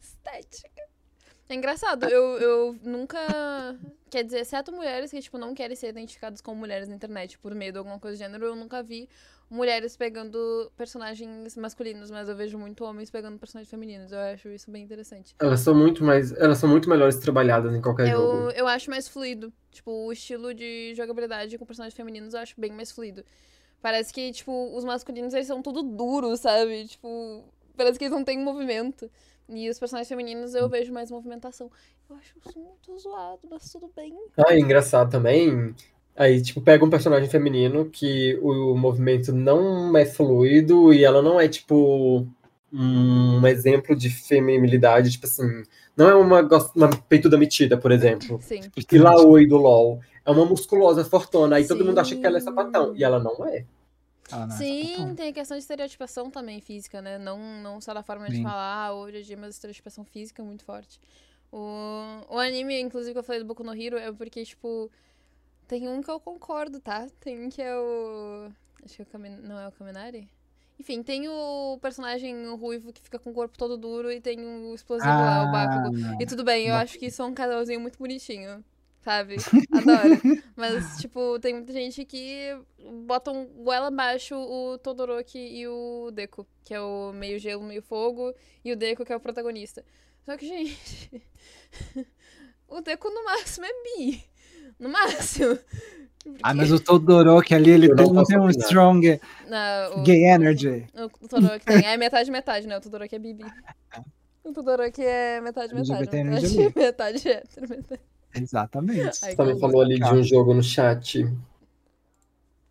[0.00, 0.84] Estética.
[1.48, 3.18] É engraçado, eu, eu nunca.
[4.10, 7.54] Quer dizer, exceto mulheres que, tipo, não querem ser identificadas como mulheres na internet por
[7.54, 9.08] medo de alguma coisa do gênero, eu nunca vi
[9.50, 14.12] mulheres pegando personagens masculinos, mas eu vejo muito homens pegando personagens femininos.
[14.12, 15.34] Eu acho isso bem interessante.
[15.38, 16.32] Elas são muito mais.
[16.32, 18.50] Elas são muito melhores trabalhadas em qualquer eu, jogo.
[18.50, 19.52] Eu acho mais fluido.
[19.70, 23.24] Tipo, o estilo de jogabilidade com personagens femininos eu acho bem mais fluido.
[23.80, 26.86] Parece que, tipo, os masculinos eles são tudo duros, sabe?
[26.86, 27.44] Tipo,
[27.76, 29.10] parece que eles não têm movimento.
[29.48, 31.70] E os personagens femininos eu vejo mais movimentação.
[32.08, 34.16] Eu acho isso muito zoado, mas tudo bem.
[34.38, 35.74] Ah, é engraçado também.
[36.16, 41.40] Aí, tipo, pega um personagem feminino que o movimento não é fluido e ela não
[41.40, 42.26] é, tipo,
[42.72, 45.64] um exemplo de feminilidade, tipo assim.
[45.96, 46.40] Não é uma,
[46.74, 48.40] uma peituda metida, por exemplo.
[48.42, 48.60] Sim.
[48.90, 50.00] E lá oi do LOL.
[50.24, 51.56] É uma musculosa fortona.
[51.56, 51.68] Aí Sim.
[51.68, 52.96] todo mundo acha que ela é sapatão.
[52.96, 53.64] E ela não é.
[54.32, 57.18] Ah, não, é Sim, tem a questão de estereotipação também física, né?
[57.18, 58.42] Não, não só da forma de Sim.
[58.42, 60.98] falar, hoje em dia, mas estereotipação física é muito forte.
[61.52, 64.90] O, o anime, inclusive, que eu falei do Boku no Hero, é porque, tipo,
[65.66, 67.06] tem um que eu concordo, tá?
[67.20, 68.50] Tem um que é o.
[68.84, 69.36] Acho que é o Kamin...
[69.42, 70.28] não é o Kaminari?
[70.78, 74.74] Enfim, tem o personagem ruivo que fica com o corpo todo duro e tem o
[74.74, 75.96] explosivo ah, lá, o Bakugo.
[75.96, 76.20] Não.
[76.20, 78.64] E tudo bem, eu acho que isso é um casalzinho muito bonitinho
[79.04, 79.36] sabe?
[79.70, 80.20] Adoro.
[80.56, 82.58] Mas, tipo, tem muita gente que
[83.06, 88.34] botam goela abaixo o Todoroki e o Deku, que é o meio gelo, meio fogo,
[88.64, 89.84] e o Deku que é o protagonista.
[90.24, 91.22] Só que, gente,
[92.66, 94.24] o Deku no máximo é bi.
[94.78, 95.58] No máximo.
[96.24, 96.40] Porque...
[96.42, 100.86] Ah, mas o Todoroki ali, ele tem, não tem um strong não, o, gay energy.
[100.94, 102.78] O, o Todoroki tem, é metade metade, né?
[102.78, 103.44] O Todoroki é bibi.
[104.42, 106.00] O Todoroki é metade metade.
[106.00, 108.00] Metade, metade hétero, metade.
[108.34, 109.16] Exatamente.
[109.16, 111.30] Você também falou ali de um jogo no chat.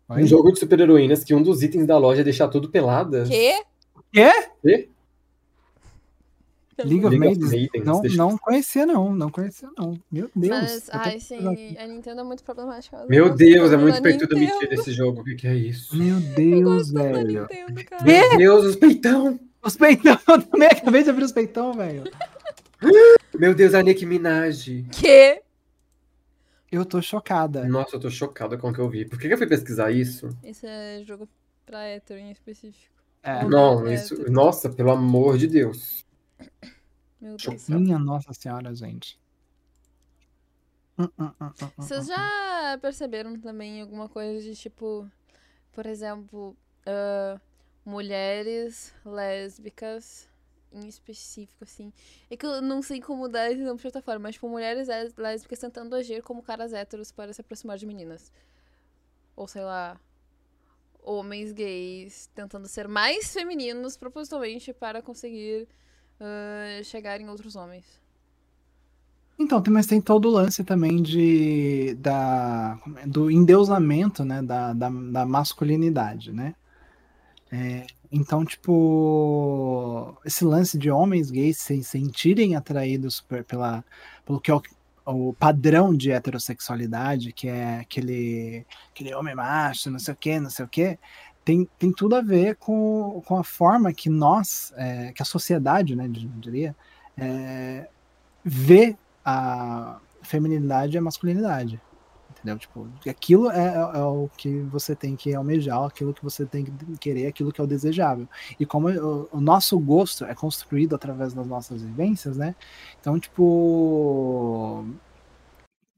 [0.08, 0.22] Oi?
[0.22, 3.24] Um jogo de super-heroínas que um dos itens da loja é deixar tudo pelada.
[3.24, 3.62] Quê?
[4.12, 4.30] Quê?
[4.62, 4.88] Quê?
[6.82, 7.84] League of Legends?
[7.84, 9.14] Não, não conhecia, não.
[9.14, 10.00] Não conhecia, não.
[10.10, 10.60] Meu Deus.
[10.60, 13.04] Mas, ai, sim, a Nintendo é muito problemática.
[13.08, 15.20] Meu Deus, é muito peitudo mentir desse jogo.
[15.20, 15.96] O que, que é isso?
[15.96, 17.42] Meu Deus, velho.
[17.42, 19.38] Nintendo, Meu Deus, os peitão.
[19.62, 22.04] Os peitão, eu também acabei de abrir os peitão, velho.
[23.38, 24.84] Meu Deus, a Nicki Minaj.
[24.92, 25.42] Que?
[26.70, 27.64] Eu tô chocada.
[27.66, 29.04] Nossa, eu tô chocada com o que eu vi.
[29.04, 30.28] Por que, que eu fui pesquisar isso?
[30.42, 31.28] Esse é jogo
[31.64, 32.92] pra hétero em específico.
[33.22, 33.44] É.
[33.44, 34.30] Não, isso.
[34.30, 36.04] Nossa, pelo amor de Deus.
[37.20, 37.68] Meu Deus.
[37.68, 39.18] Minha Nossa Senhora, gente.
[40.98, 45.10] Hum, hum, hum, Vocês já perceberam também alguma coisa de tipo,
[45.72, 46.56] por exemplo,
[46.86, 47.40] uh,
[47.84, 50.28] mulheres lésbicas
[50.72, 51.92] em específico, assim.
[52.30, 55.58] É que eu não sei como dar exemplo de outra forma, mas, tipo, mulheres lésbicas
[55.58, 58.32] tentando agir como caras héteros para se aproximar de meninas.
[59.36, 60.00] Ou, sei lá,
[61.02, 65.68] homens gays tentando ser mais femininos propositalmente para conseguir
[66.20, 67.84] uh, chegar em outros homens.
[69.38, 75.26] Então, mas tem todo o lance também de, da, do endeusamento né, da, da, da
[75.26, 76.54] masculinidade, né?
[77.50, 83.84] É, então, tipo, esse lance de homens gays se sentirem atraídos por, pela,
[84.24, 84.62] pelo que é o,
[85.06, 90.50] o, padrão de heterossexualidade, que é aquele, aquele homem macho, não sei o que, não
[90.50, 90.98] sei o que,
[91.44, 95.94] tem, tem tudo a ver com, com a forma que nós, é, que a sociedade,
[95.94, 96.74] né, diria,
[97.16, 97.88] é,
[98.44, 101.80] vê a feminilidade e a masculinidade
[102.44, 102.58] entendeu?
[102.58, 106.64] Tipo, aquilo é, é, é, o que você tem que almejar, aquilo que você tem
[106.64, 108.28] que querer, aquilo que é o desejável.
[108.60, 112.54] E como o, o nosso gosto é construído através das nossas vivências, né?
[113.00, 114.84] Então, tipo,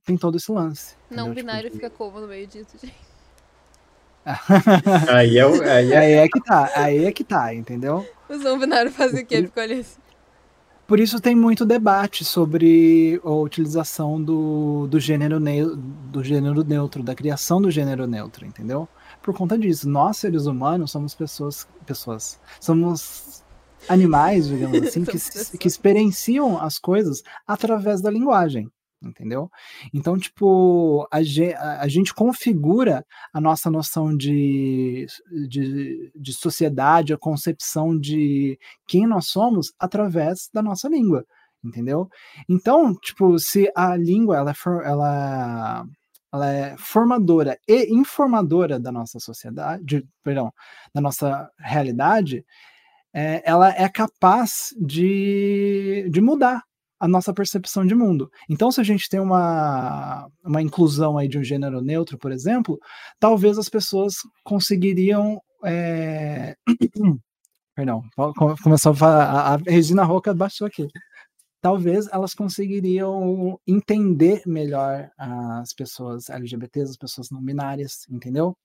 [0.05, 0.97] tem todo esse lance.
[1.11, 3.06] Não tipo, binário tipo, fica como no meio disso, gente?
[5.09, 5.97] Aí, é, aí, é...
[5.99, 8.05] aí é que tá, aí é que tá, entendeu?
[8.29, 9.43] Os não binários fazem o quê?
[9.43, 10.01] Ficou ali assim.
[10.87, 17.15] Por isso tem muito debate sobre a utilização do, do, gênero, do gênero neutro, da
[17.15, 18.89] criação do gênero neutro, entendeu?
[19.21, 23.43] Por conta disso, nós seres humanos somos pessoas, pessoas, somos
[23.89, 28.71] animais, digamos assim, que, que experienciam as coisas através da linguagem
[29.07, 29.51] entendeu?
[29.93, 31.19] Então, tipo, a,
[31.81, 35.07] a, gente configura a nossa noção de,
[35.49, 41.25] de, de sociedade, a concepção de quem nós somos através da nossa língua,
[41.65, 42.09] entendeu?
[42.49, 45.85] Então, tipo, se a língua ela é, for, ela,
[46.33, 50.53] ela é formadora e informadora da nossa sociedade, de, perdão,
[50.95, 52.45] da nossa realidade,
[53.15, 56.63] é, ela é capaz de, de mudar
[56.99, 58.31] a nossa percepção de mundo.
[58.49, 62.79] Então, se a gente tem uma, uma inclusão aí de um gênero neutro, por exemplo,
[63.21, 65.41] talvez as pessoas conseguiriam.
[65.65, 66.55] É...
[67.75, 68.03] Perdão,
[68.63, 70.89] começou a, a Regina Roca baixou aqui.
[71.61, 78.57] talvez elas conseguiriam entender melhor as pessoas LGBTs, as pessoas não binárias, entendeu?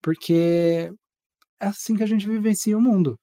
[0.00, 0.92] Porque
[1.58, 3.18] é assim que a gente vivencia o mundo,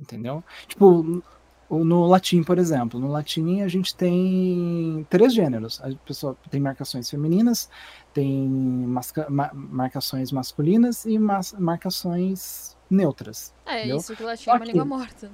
[0.00, 0.42] entendeu?
[0.66, 1.22] Tipo,
[1.70, 5.80] no latim, por exemplo, no latim a gente tem três gêneros.
[5.82, 7.70] A pessoa tem marcações femininas,
[8.12, 13.54] tem masca, ma, marcações masculinas e mas, marcações neutras.
[13.64, 13.98] É, entendeu?
[13.98, 15.30] isso que o latim é uma língua morta.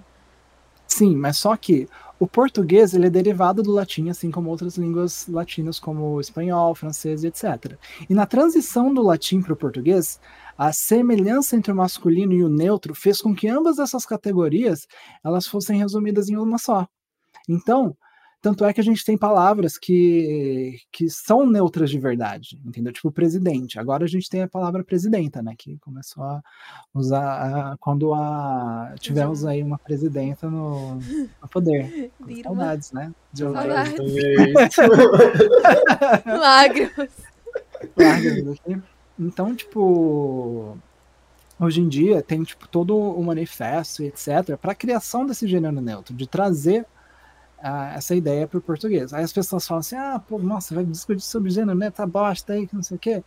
[0.87, 5.27] Sim, mas só que o português ele é derivado do latim, assim como outras línguas
[5.27, 7.77] latinas, como o espanhol, francês e etc.
[8.09, 10.21] E na transição do latim para o português,
[10.57, 14.87] a semelhança entre o masculino e o neutro fez com que ambas essas categorias
[15.25, 16.87] elas fossem resumidas em uma só.
[17.49, 17.97] Então,
[18.47, 22.93] tanto é que a gente tem palavras que, que são neutras de verdade, entendeu?
[22.93, 23.79] Tipo presidente.
[23.79, 25.55] Agora a gente tem a palavra presidenta, né?
[25.59, 26.41] Que começou a
[26.95, 32.13] usar a, quando a, tivemos aí uma presidenta no, no poder.
[32.45, 33.13] Saudades, né?
[33.33, 33.99] De Saudades.
[36.25, 37.11] Lágrimas.
[37.97, 38.61] Lágrimas.
[39.19, 40.77] Então, tipo,
[41.59, 46.15] hoje em dia tem tipo todo o manifesto etc para a criação desse gênero neutro,
[46.15, 46.87] de trazer
[47.95, 49.13] essa ideia para o português.
[49.13, 51.91] Aí as pessoas falam assim, ah, pô, nossa, vai discutir sobre gênero, né?
[51.91, 53.25] Tá bosta aí, que não sei o quê.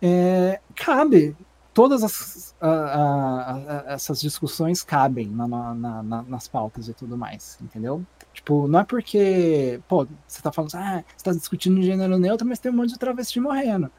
[0.00, 1.36] É, cabe,
[1.74, 2.54] todas as,
[3.86, 8.04] essas discussões cabem na, na, na, nas pautas e tudo mais, entendeu?
[8.32, 12.58] Tipo, não é porque, pô, você tá falando, ah, você tá discutindo gênero neutro, mas
[12.58, 13.90] tem um monte de travesti morrendo.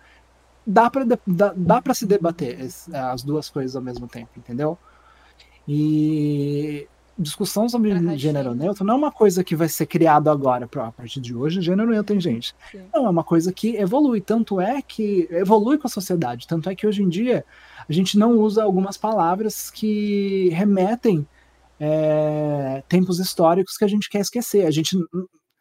[0.66, 2.58] Dá pra, dá, dá pra se debater
[2.94, 4.78] as duas coisas ao mesmo tempo, entendeu?
[5.68, 6.88] E
[7.18, 11.22] discussão sobre gênero neutro não é uma coisa que vai ser criado agora, a partir
[11.22, 12.56] de hoje, gênero neutro tem gente.
[12.72, 12.82] Sim.
[12.94, 16.76] Não, é uma coisa que evolui, tanto é que evolui com a sociedade, tanto é
[16.76, 17.46] que hoje em dia
[17.88, 21.28] a gente não usa algumas palavras que remetem
[21.80, 24.66] é, tempos históricos que a gente quer esquecer.
[24.66, 24.98] A gente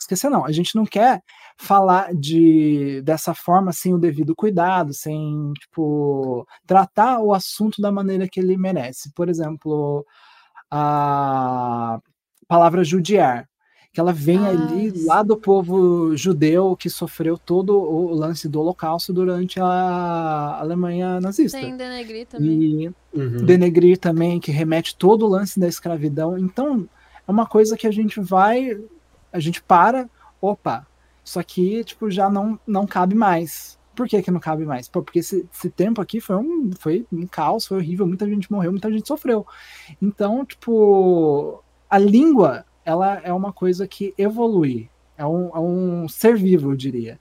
[0.03, 1.23] esquecer não, a gente não quer
[1.57, 8.29] falar de dessa forma sem o devido cuidado, sem tipo tratar o assunto da maneira
[8.29, 9.13] que ele merece.
[9.15, 10.05] Por exemplo,
[10.71, 12.01] a
[12.49, 13.49] palavra judiar,
[13.93, 15.07] que ela vem ah, ali sim.
[15.07, 21.61] lá do povo judeu que sofreu todo o lance do holocausto durante a Alemanha nazista.
[21.61, 22.51] Tem denegrir também.
[22.51, 23.45] E uhum.
[23.45, 26.39] denegrir também, que remete todo o lance da escravidão.
[26.39, 26.89] Então,
[27.29, 28.79] é uma coisa que a gente vai,
[29.33, 30.09] a gente para,
[30.41, 30.87] opa,
[31.25, 33.79] isso aqui, tipo, já não, não cabe mais.
[33.95, 34.89] Por que, que não cabe mais?
[34.89, 38.51] Pô, porque esse, esse, tempo aqui foi um, foi um caos, foi horrível, muita gente
[38.51, 39.47] morreu, muita gente sofreu.
[40.01, 44.91] Então, tipo, a língua, ela é uma coisa que evolui.
[45.17, 47.21] É um, é um ser vivo, eu diria.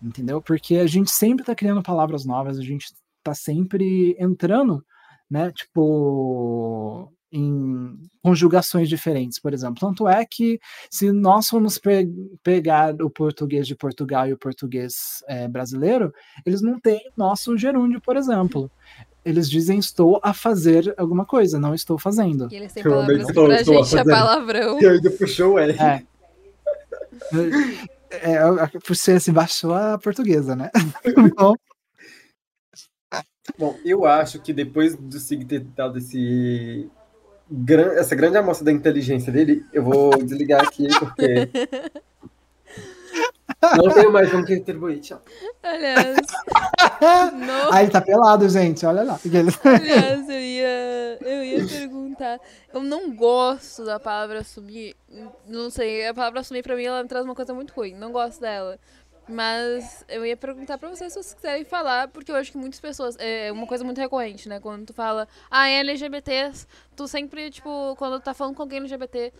[0.00, 0.40] Entendeu?
[0.40, 4.84] Porque a gente sempre está criando palavras novas, a gente está sempre entrando,
[5.30, 5.50] né?
[5.52, 9.80] Tipo, em conjugações diferentes, por exemplo.
[9.80, 10.60] Tanto é que,
[10.90, 12.06] se nós formos pe
[12.42, 16.12] pegar o português de Portugal e o português é, brasileiro,
[16.44, 18.70] eles não têm nosso gerúndio, por exemplo.
[19.24, 22.48] Eles dizem estou a fazer alguma coisa, não estou fazendo.
[22.50, 24.80] E eles têm palavras pra estou gente, é palavrão.
[24.80, 25.70] E ainda puxou é.
[25.70, 26.02] é.
[28.10, 30.70] É, é, por ser assim, baixou a portuguesa, né?
[31.36, 31.54] Bom.
[33.58, 36.88] Bom, eu acho que depois do Sig ter dado esse
[37.96, 41.48] essa grande amostra da inteligência dele, eu vou desligar aqui porque.
[43.76, 45.22] Não tenho mais como que retribuir, tchau.
[45.62, 46.16] Aliás.
[47.32, 47.72] no...
[47.72, 49.20] Ah, ele tá pelado, gente, olha lá.
[49.64, 52.40] Aliás, eu ia, eu ia perguntar.
[52.74, 54.96] Eu não gosto da palavra assumir.
[55.46, 57.94] Não sei, a palavra assumir pra mim ela me traz uma coisa muito ruim.
[57.94, 58.78] Não gosto dela.
[59.28, 62.80] Mas eu ia perguntar pra vocês se vocês quiserem falar, porque eu acho que muitas
[62.80, 63.16] pessoas.
[63.18, 64.58] É uma coisa muito recorrente, né?
[64.58, 66.66] Quando tu fala, ah, é LGBTs,
[66.96, 69.32] tu sempre, tipo, quando tu tá falando com alguém LGBT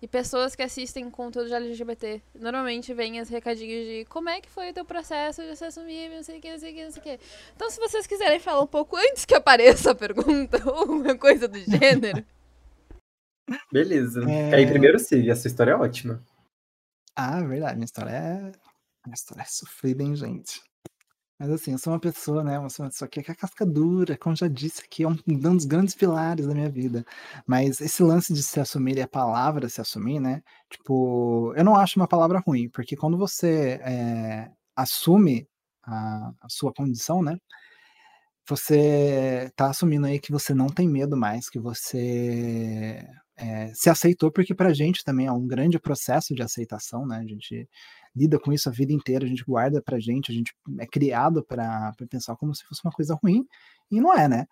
[0.00, 4.50] e pessoas que assistem conteúdo de LGBT, normalmente vem as recadinhos de como é que
[4.50, 6.84] foi o teu processo de se assumir, não sei o que, não sei o que,
[6.84, 7.20] não sei o que.
[7.54, 11.46] Então, se vocês quiserem falar um pouco antes que apareça a pergunta ou alguma coisa
[11.46, 12.24] do gênero.
[13.70, 14.22] Beleza.
[14.28, 14.54] É...
[14.54, 16.22] Aí primeiro sim, essa história é ótima.
[17.14, 18.65] Ah, verdade, minha história é
[19.14, 20.60] história é sofrida, hein, gente?
[21.38, 22.58] Mas assim, eu sou uma pessoa, né?
[22.58, 25.94] Uma pessoa que é casca dura, como já disse aqui, é um, um dos grandes
[25.94, 27.04] pilares da minha vida.
[27.46, 30.42] Mas esse lance de se assumir e a palavra se assumir, né?
[30.70, 35.46] Tipo, eu não acho uma palavra ruim, porque quando você é, assume
[35.82, 37.36] a, a sua condição, né?
[38.48, 43.04] Você tá assumindo aí que você não tem medo mais, que você
[43.36, 47.18] é, se aceitou, porque pra gente também é um grande processo de aceitação, né?
[47.18, 47.68] A gente
[48.16, 51.44] lida com isso a vida inteira, a gente guarda pra gente, a gente é criado
[51.44, 53.46] para pensar como se fosse uma coisa ruim,
[53.90, 54.46] e não é, né?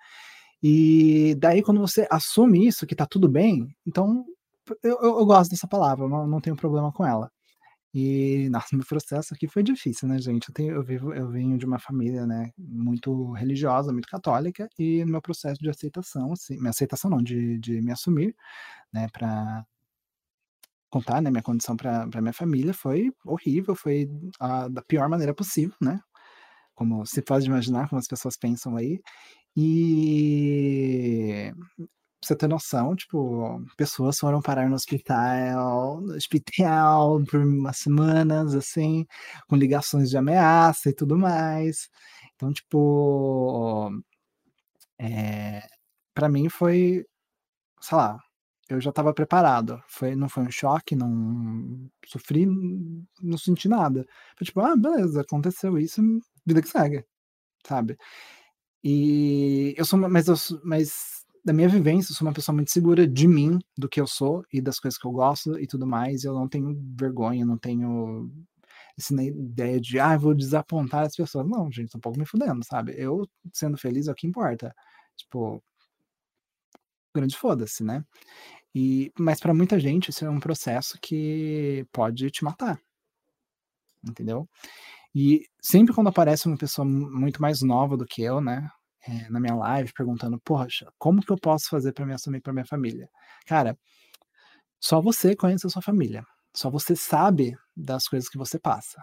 [0.62, 4.24] E daí, quando você assume isso, que tá tudo bem, então
[4.82, 7.30] eu, eu, eu gosto dessa palavra, não, não tenho problema com ela.
[7.94, 10.48] E, nossa, meu processo aqui foi difícil, né, gente?
[10.48, 15.04] Eu, tenho, eu, vivo, eu venho de uma família, né, muito religiosa, muito católica, e
[15.04, 18.34] meu processo de aceitação, assim, minha aceitação não, de, de me assumir,
[18.92, 19.64] né, para
[20.94, 25.74] contar, né, minha condição para minha família foi horrível, foi a, da pior maneira possível,
[25.80, 26.00] né?
[26.74, 29.00] Como se pode imaginar, como as pessoas pensam aí.
[29.56, 31.52] E
[32.20, 38.54] pra você ter noção, tipo, pessoas foram parar no hospital, no hospital por umas semanas,
[38.54, 39.06] assim,
[39.48, 41.88] com ligações de ameaça e tudo mais.
[42.36, 43.90] Então, tipo,
[44.98, 45.62] é,
[46.14, 47.04] para mim foi,
[47.80, 48.18] sei lá,
[48.68, 49.82] eu já estava preparado.
[49.88, 52.46] Foi, não foi um choque, não sofri,
[53.22, 54.06] não senti nada.
[54.36, 56.02] Foi tipo, ah, beleza, aconteceu isso,
[56.46, 57.04] vida que segue,
[57.66, 57.96] sabe?
[58.82, 60.34] E eu sou, mas eu,
[60.64, 64.06] mas da minha vivência, eu sou uma pessoa muito segura de mim, do que eu
[64.06, 66.24] sou e das coisas que eu gosto e tudo mais.
[66.24, 68.30] Eu não tenho vergonha, não tenho
[68.98, 71.46] essa ideia de, ah, vou desapontar as pessoas.
[71.48, 72.94] Não, gente, tô um pouco me fudendo, sabe?
[72.96, 74.74] Eu sendo feliz é o que importa.
[75.16, 75.62] Tipo,
[77.14, 78.04] grande foda-se, né?
[78.74, 82.80] E, mas para muita gente isso é um processo que pode te matar.
[84.06, 84.48] Entendeu?
[85.14, 88.68] E sempre quando aparece uma pessoa muito mais nova do que eu, né?
[89.06, 92.52] é, na minha live perguntando, poxa, como que eu posso fazer para me assumir para
[92.52, 93.08] minha família?
[93.46, 93.76] Cara,
[94.80, 96.24] só você conhece a sua família.
[96.54, 99.02] Só você sabe das coisas que você passa.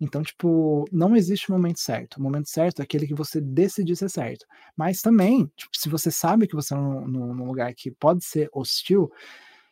[0.00, 2.16] Então, tipo, não existe momento certo.
[2.16, 4.46] O momento certo é aquele que você decidir ser certo.
[4.74, 8.48] Mas também, tipo, se você sabe que você é num, num lugar que pode ser
[8.52, 9.12] hostil,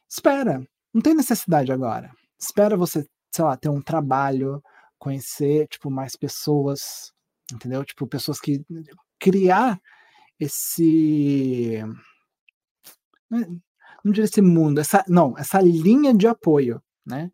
[0.09, 0.62] espera.
[0.93, 2.11] Não tem necessidade agora.
[2.39, 4.62] Espera você, sei lá, ter um trabalho,
[4.99, 7.12] conhecer, tipo, mais pessoas,
[7.53, 7.85] entendeu?
[7.85, 8.62] Tipo, pessoas que
[9.18, 9.81] criar
[10.39, 11.83] esse
[13.31, 13.47] né,
[14.05, 17.31] não diria esse mundo, essa não, essa linha de apoio, né?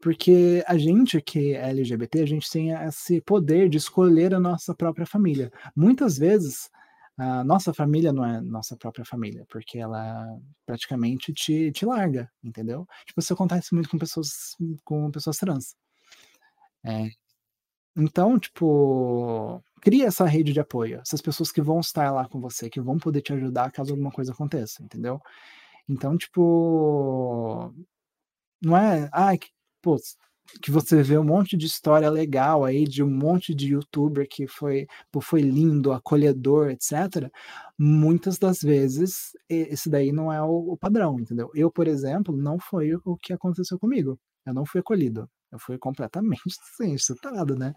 [0.00, 4.74] Porque a gente que é LGBT, a gente tem esse poder de escolher a nossa
[4.74, 5.50] própria família.
[5.74, 6.70] Muitas vezes
[7.18, 10.24] a nossa família não é nossa própria família, porque ela
[10.64, 12.86] praticamente te, te larga, entendeu?
[13.06, 15.74] Tipo, isso acontece muito com pessoas com pessoas trans.
[16.84, 17.08] É,
[17.96, 22.70] então, tipo, cria essa rede de apoio, essas pessoas que vão estar lá com você,
[22.70, 25.20] que vão poder te ajudar caso alguma coisa aconteça, entendeu?
[25.88, 27.74] Então, tipo,
[28.62, 29.36] não é, ah,
[29.96, 30.18] que, pô,
[30.62, 34.46] que você vê um monte de história legal aí de um monte de youtuber que
[34.46, 34.86] foi,
[35.20, 37.30] foi lindo, acolhedor, etc.
[37.78, 41.50] Muitas das vezes esse daí não é o, o padrão, entendeu?
[41.54, 44.18] Eu, por exemplo, não foi o que aconteceu comigo.
[44.46, 45.28] Eu não fui acolhido.
[45.52, 46.42] Eu fui completamente
[46.80, 47.74] assim, chutado, né?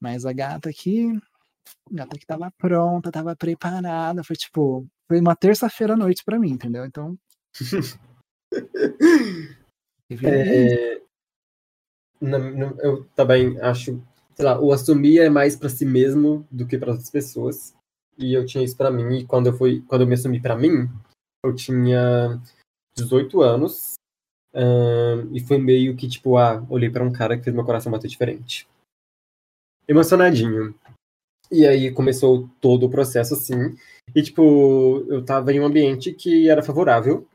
[0.00, 1.12] Mas a gata aqui,
[1.92, 6.38] a gata que tava pronta, tava preparada, foi tipo, foi uma terça-feira à noite para
[6.38, 6.84] mim, entendeu?
[6.84, 7.16] Então.
[10.22, 11.00] é,
[12.20, 14.02] eu também acho,
[14.34, 17.74] sei lá, o assumir é mais para si mesmo do que para outras pessoas.
[18.18, 19.18] E eu tinha isso para mim.
[19.18, 20.88] E quando eu fui, quando eu me assumi para mim,
[21.44, 22.40] eu tinha
[22.96, 23.94] 18 anos
[24.54, 27.90] um, e foi meio que, tipo, ah, olhei para um cara que fez meu coração
[27.90, 28.68] bater diferente.
[29.88, 30.74] Emocionadinho.
[31.50, 33.76] E aí começou todo o processo assim.
[34.14, 37.26] E, tipo, eu tava em um ambiente que era favorável,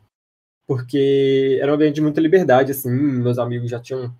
[0.67, 2.91] porque era um ambiente de muita liberdade, assim.
[2.91, 4.13] Meus amigos já tinham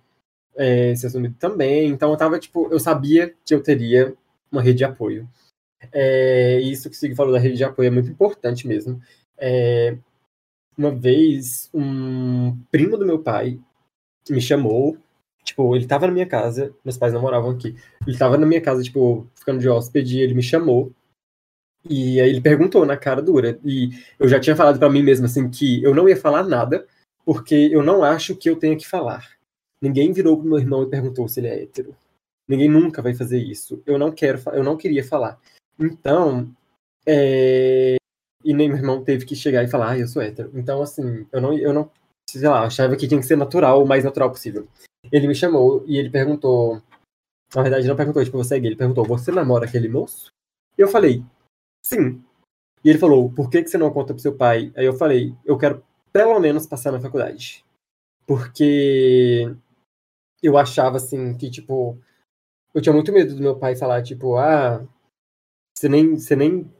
[0.56, 1.88] é, se assumido também.
[1.88, 4.14] Então eu tava, tipo, eu sabia que eu teria
[4.50, 5.28] uma rede de apoio.
[5.92, 9.00] É, isso que o Sig falou da rede de apoio é muito importante mesmo.
[9.38, 9.96] É,
[10.76, 13.58] uma vez, um primo do meu pai
[14.28, 14.96] me chamou.
[15.44, 17.76] Tipo, ele tava na minha casa, meus pais não moravam aqui.
[18.06, 20.92] Ele tava na minha casa, tipo, ficando de hóspede, ele me chamou.
[21.88, 23.58] E aí ele perguntou na cara dura.
[23.64, 26.86] E eu já tinha falado para mim mesmo, assim, que eu não ia falar nada,
[27.24, 29.35] porque eu não acho que eu tenha que falar.
[29.80, 31.94] Ninguém virou pro meu irmão e perguntou se ele é hétero.
[32.48, 33.82] Ninguém nunca vai fazer isso.
[33.84, 35.38] Eu não quero, eu não queria falar.
[35.78, 36.50] Então,
[37.06, 37.96] é,
[38.44, 40.50] e nem meu irmão teve que chegar e falar, ah, eu sou hétero.
[40.54, 41.90] Então, assim, eu não, eu não,
[42.28, 44.68] sei lá, achava que tinha que ser natural, o mais natural possível.
[45.10, 46.80] Ele me chamou e ele perguntou,
[47.54, 50.28] na verdade não perguntou, tipo, você é gay, ele perguntou, você namora aquele moço?
[50.78, 51.24] E eu falei,
[51.84, 52.22] sim.
[52.84, 54.72] E ele falou, por que, que você não conta pro seu pai?
[54.76, 57.64] Aí eu falei, eu quero pelo menos passar na faculdade.
[58.26, 59.54] Porque
[60.42, 61.98] eu achava, assim, que, tipo,
[62.74, 64.86] eu tinha muito medo do meu pai falar, tipo, ah,
[65.76, 66.70] você nem, você nem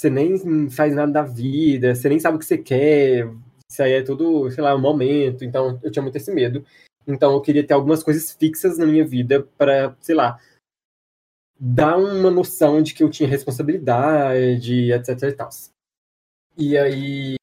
[0.00, 3.28] você nem faz nada da vida, você nem sabe o que você quer,
[3.70, 5.44] isso aí é tudo, sei lá, um momento.
[5.44, 6.64] Então, eu tinha muito esse medo.
[7.06, 10.40] Então, eu queria ter algumas coisas fixas na minha vida para, sei lá,
[11.58, 15.50] dar uma noção de que eu tinha responsabilidade, etc e tal.
[16.56, 17.36] E aí,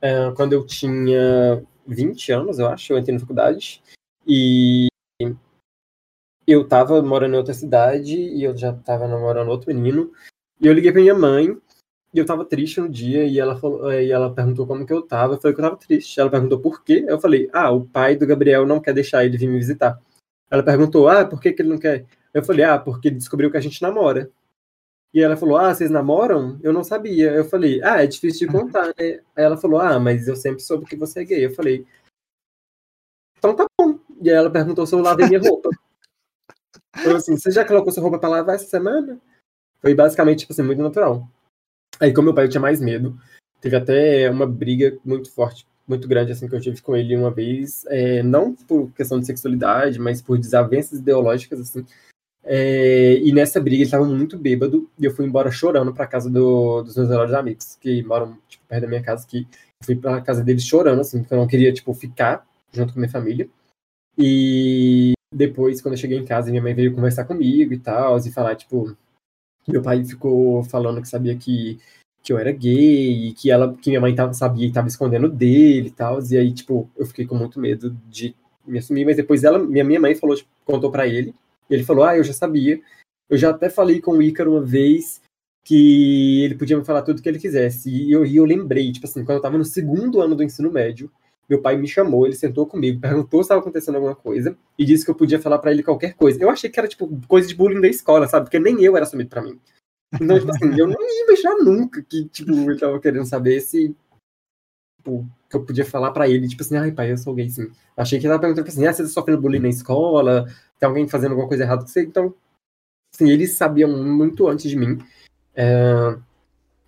[0.00, 3.82] é, quando eu tinha 20 anos, eu acho, eu entrei na faculdade.
[4.26, 4.88] E
[6.46, 10.12] eu tava morando em outra cidade e eu já tava namorando outro menino.
[10.60, 11.56] E eu liguei pra minha mãe
[12.14, 15.02] e eu tava triste no dia e ela falou, e ela perguntou como que eu
[15.02, 15.34] tava.
[15.34, 16.20] Eu falei que eu tava triste.
[16.20, 17.04] Ela perguntou por quê.
[17.08, 20.00] Eu falei: "Ah, o pai do Gabriel não quer deixar ele vir me visitar".
[20.50, 23.50] Ela perguntou: "Ah, por que que ele não quer?" Eu falei: "Ah, porque ele descobriu
[23.50, 24.30] que a gente namora".
[25.14, 26.58] E ela falou: Ah, vocês namoram?
[26.62, 27.30] Eu não sabia.
[27.32, 29.20] Eu falei: Ah, é difícil de contar, né?
[29.36, 31.44] Aí ela falou: Ah, mas eu sempre soube que você é gay.
[31.46, 31.86] Eu falei:
[33.38, 33.98] Então tá bom.
[34.22, 35.70] E aí ela perguntou se eu lavei minha roupa.
[36.96, 39.18] Falou assim: Você já colocou sua roupa pra lavar essa semana?
[39.80, 41.28] Foi basicamente, tipo assim, muito natural.
[42.00, 43.18] Aí, como meu pai tinha mais medo,
[43.60, 47.30] teve até uma briga muito forte, muito grande, assim, que eu tive com ele uma
[47.30, 47.84] vez.
[47.88, 51.84] É, não por questão de sexualidade, mas por desavenças ideológicas, assim
[52.44, 56.28] é, e nessa briga ele estava muito bêbado e eu fui embora chorando para casa
[56.28, 59.46] do, dos meus melhores amigos, que moram tipo, perto da minha casa, que
[59.84, 63.10] fui para casa deles chorando, assim, porque eu não queria tipo, ficar junto com minha
[63.10, 63.48] família.
[64.18, 68.30] E depois, quando eu cheguei em casa, minha mãe veio conversar comigo e tal, e
[68.30, 68.96] falar, tipo,
[69.66, 71.78] meu pai ficou falando que sabia que,
[72.22, 75.28] que eu era gay, e que, ela, que minha mãe tava, sabia e estava escondendo
[75.28, 78.34] dele e tal, e aí, tipo, eu fiquei com muito medo de
[78.66, 81.34] me assumir, mas depois ela, minha, minha mãe falou, tipo, contou para ele,
[81.74, 82.80] ele falou: Ah, eu já sabia.
[83.28, 85.22] Eu já até falei com o Ícaro uma vez
[85.64, 87.88] que ele podia me falar tudo o que ele quisesse.
[87.90, 90.70] E eu, e eu lembrei, tipo assim, quando eu tava no segundo ano do ensino
[90.70, 91.10] médio,
[91.52, 95.04] meu pai me chamou, ele sentou comigo, perguntou se estava acontecendo alguma coisa e disse
[95.04, 96.42] que eu podia falar para ele qualquer coisa.
[96.42, 98.46] Eu achei que era, tipo, coisa de bullying da escola, sabe?
[98.46, 99.58] Porque nem eu era assumido para mim.
[100.20, 103.94] Então, tipo assim, eu não ia imaginar nunca que, tipo, ele tava querendo saber se,
[104.98, 107.70] tipo, que eu podia falar para ele, tipo assim, ai, pai, eu sou gay, sim.
[107.96, 110.46] Achei que ele tava perguntando, tipo assim, ah, você tá sofrendo bullying na escola?
[110.78, 112.02] tem alguém fazendo alguma coisa errada com você.
[112.02, 112.34] Então,
[113.14, 114.98] assim, eles sabiam muito antes de mim.
[115.54, 116.18] É,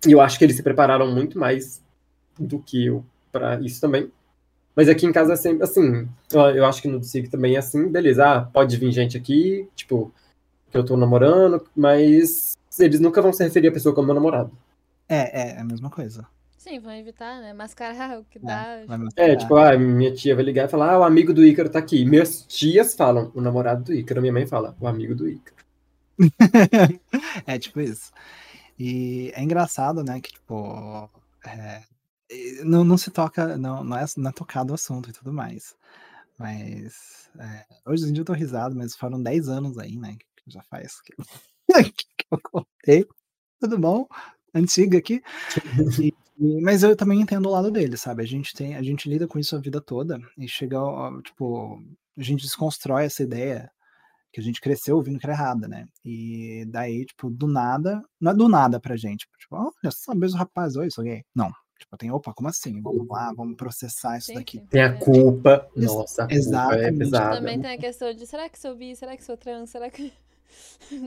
[0.05, 1.83] e eu acho que eles se prepararam muito mais
[2.37, 4.11] do que eu para isso também.
[4.75, 6.07] Mas aqui em casa é sempre assim.
[6.31, 8.25] Eu acho que no SIG também é assim, beleza.
[8.25, 10.13] Ah, pode vir gente aqui, tipo,
[10.69, 14.51] que eu tô namorando, mas eles nunca vão se referir a pessoa como meu namorado.
[15.07, 16.27] É, é, é a mesma coisa.
[16.57, 17.53] Sim, vão evitar, né?
[17.53, 18.79] Mascarar o que é, dá.
[19.15, 21.77] É, tipo, ah, minha tia vai ligar e falar, ah, o amigo do Ícaro tá
[21.77, 22.03] aqui.
[22.03, 24.19] Minhas tias falam, o namorado do Ícaro.
[24.19, 25.55] Minha mãe fala, o amigo do Ícaro.
[27.45, 28.11] é, tipo isso.
[28.79, 31.09] E é engraçado, né, que, tipo,
[31.45, 31.83] é,
[32.63, 35.75] não, não se toca, não, não, é, não é tocado o assunto e tudo mais.
[36.37, 40.51] Mas, é, hoje em dia eu tô risado, mas foram 10 anos aí, né, que
[40.51, 41.13] já faz que,
[41.93, 43.05] que eu contei.
[43.59, 44.07] Tudo bom?
[44.53, 45.21] Antiga aqui.
[46.01, 46.13] E,
[46.61, 48.21] mas eu também entendo o lado dele, sabe?
[48.23, 50.77] A gente tem, a gente lida com isso a vida toda e chega,
[51.23, 51.81] tipo,
[52.17, 53.71] a gente desconstrói essa ideia
[54.33, 55.87] que a gente cresceu ouvindo que era errada, né?
[56.03, 60.37] E daí, tipo, do nada, não é do nada pra gente, tipo, olha só, mesmo
[60.37, 61.23] rapaz, oi, sou gay.
[61.33, 62.81] Não, tipo, tem, opa, como assim?
[62.81, 64.59] Vamos lá, vamos processar isso daqui.
[64.69, 66.81] Tem a culpa, nossa, Exatamente.
[66.81, 67.35] Culpa é pesada.
[67.37, 70.11] Também tem a questão de, será que sou bi, será que sou trans, será que...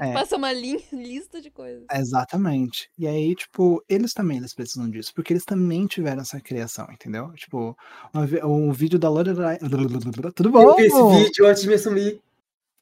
[0.01, 0.13] É.
[0.13, 1.87] Passa uma linha, lista de coisas.
[1.95, 2.91] Exatamente.
[2.99, 7.33] E aí, tipo, eles também eles precisam disso, porque eles também tiveram essa criação, entendeu?
[7.35, 7.77] Tipo,
[8.15, 9.59] um, um vídeo da Lorelai.
[10.35, 10.63] Tudo bom?
[10.63, 12.21] Eu vi esse vídeo antes de me assumir.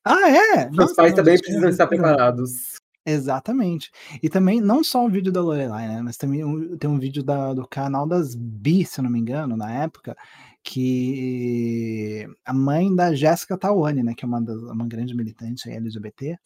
[0.04, 0.70] Ah, é?
[0.70, 2.80] Meus pais também precisam estar preparados.
[3.08, 3.92] Exatamente.
[4.20, 6.02] E também, não só o vídeo da Lorelai, né?
[6.02, 6.40] Mas também
[6.76, 10.16] tem um vídeo da, do canal das Bi, se eu não me engano, na época,
[10.64, 14.12] que a mãe da Jéssica Tawane, né?
[14.16, 16.36] Que é uma, das, uma grande militante LGBT,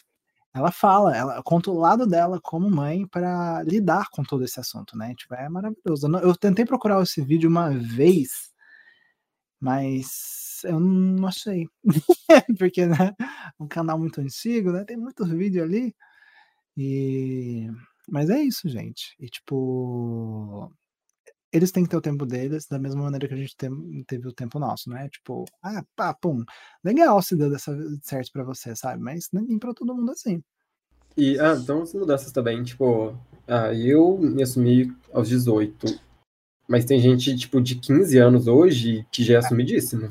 [0.54, 4.96] ela fala, ela conta o lado dela como mãe para lidar com todo esse assunto,
[4.98, 5.14] né?
[5.16, 6.08] Tipo, é maravilhoso.
[6.22, 8.50] Eu tentei procurar esse vídeo uma vez,
[9.60, 11.66] mas eu não achei.
[12.58, 13.14] Porque, né,
[13.58, 14.84] um canal muito antigo, né?
[14.84, 15.94] Tem muito vídeo ali.
[16.82, 17.68] E
[18.08, 19.14] mas é isso, gente.
[19.20, 20.72] E tipo,
[21.52, 23.54] eles têm que ter o tempo deles, da mesma maneira que a gente
[24.06, 25.08] teve o tempo nosso, né?
[25.10, 26.42] Tipo, ah, pá, pum,
[26.82, 29.02] legal se deu dessa certo para você, sabe?
[29.02, 30.42] Mas nem para todo mundo assim.
[31.16, 33.14] E, ah, então as mudanças também, tipo,
[33.46, 36.00] ah, eu me assumi aos 18,
[36.66, 40.08] mas tem gente, tipo, de 15 anos hoje que já é assumidíssima.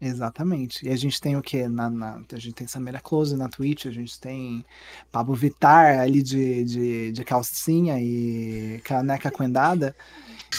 [0.00, 0.86] Exatamente.
[0.86, 1.68] E a gente tem o quê?
[1.68, 4.64] Na, na, a gente tem Samira Close na Twitch, a gente tem
[5.10, 9.94] Pablo Vitar ali de, de, de calcinha e caneca coendada.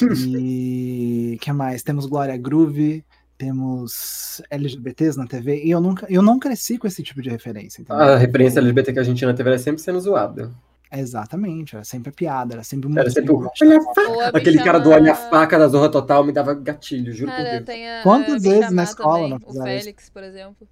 [0.02, 1.82] E que mais?
[1.82, 3.04] Temos Glória Groove,
[3.38, 7.82] temos LGBTs na TV, e eu nunca eu não cresci com esse tipo de referência.
[7.82, 8.04] Entendeu?
[8.04, 10.52] A referência LGBT que a gente na TV era sempre sendo zoada.
[10.92, 13.00] Exatamente, era sempre piada, era sempre muito.
[13.00, 13.38] Era sempre o...
[13.38, 14.38] olha faca.
[14.38, 17.80] Aquele cara do olha faca da Zorra Total me dava gatilho, juro cara, por Deus.
[17.80, 20.68] A, Quantas vezes na escola também, O Félix, por exemplo.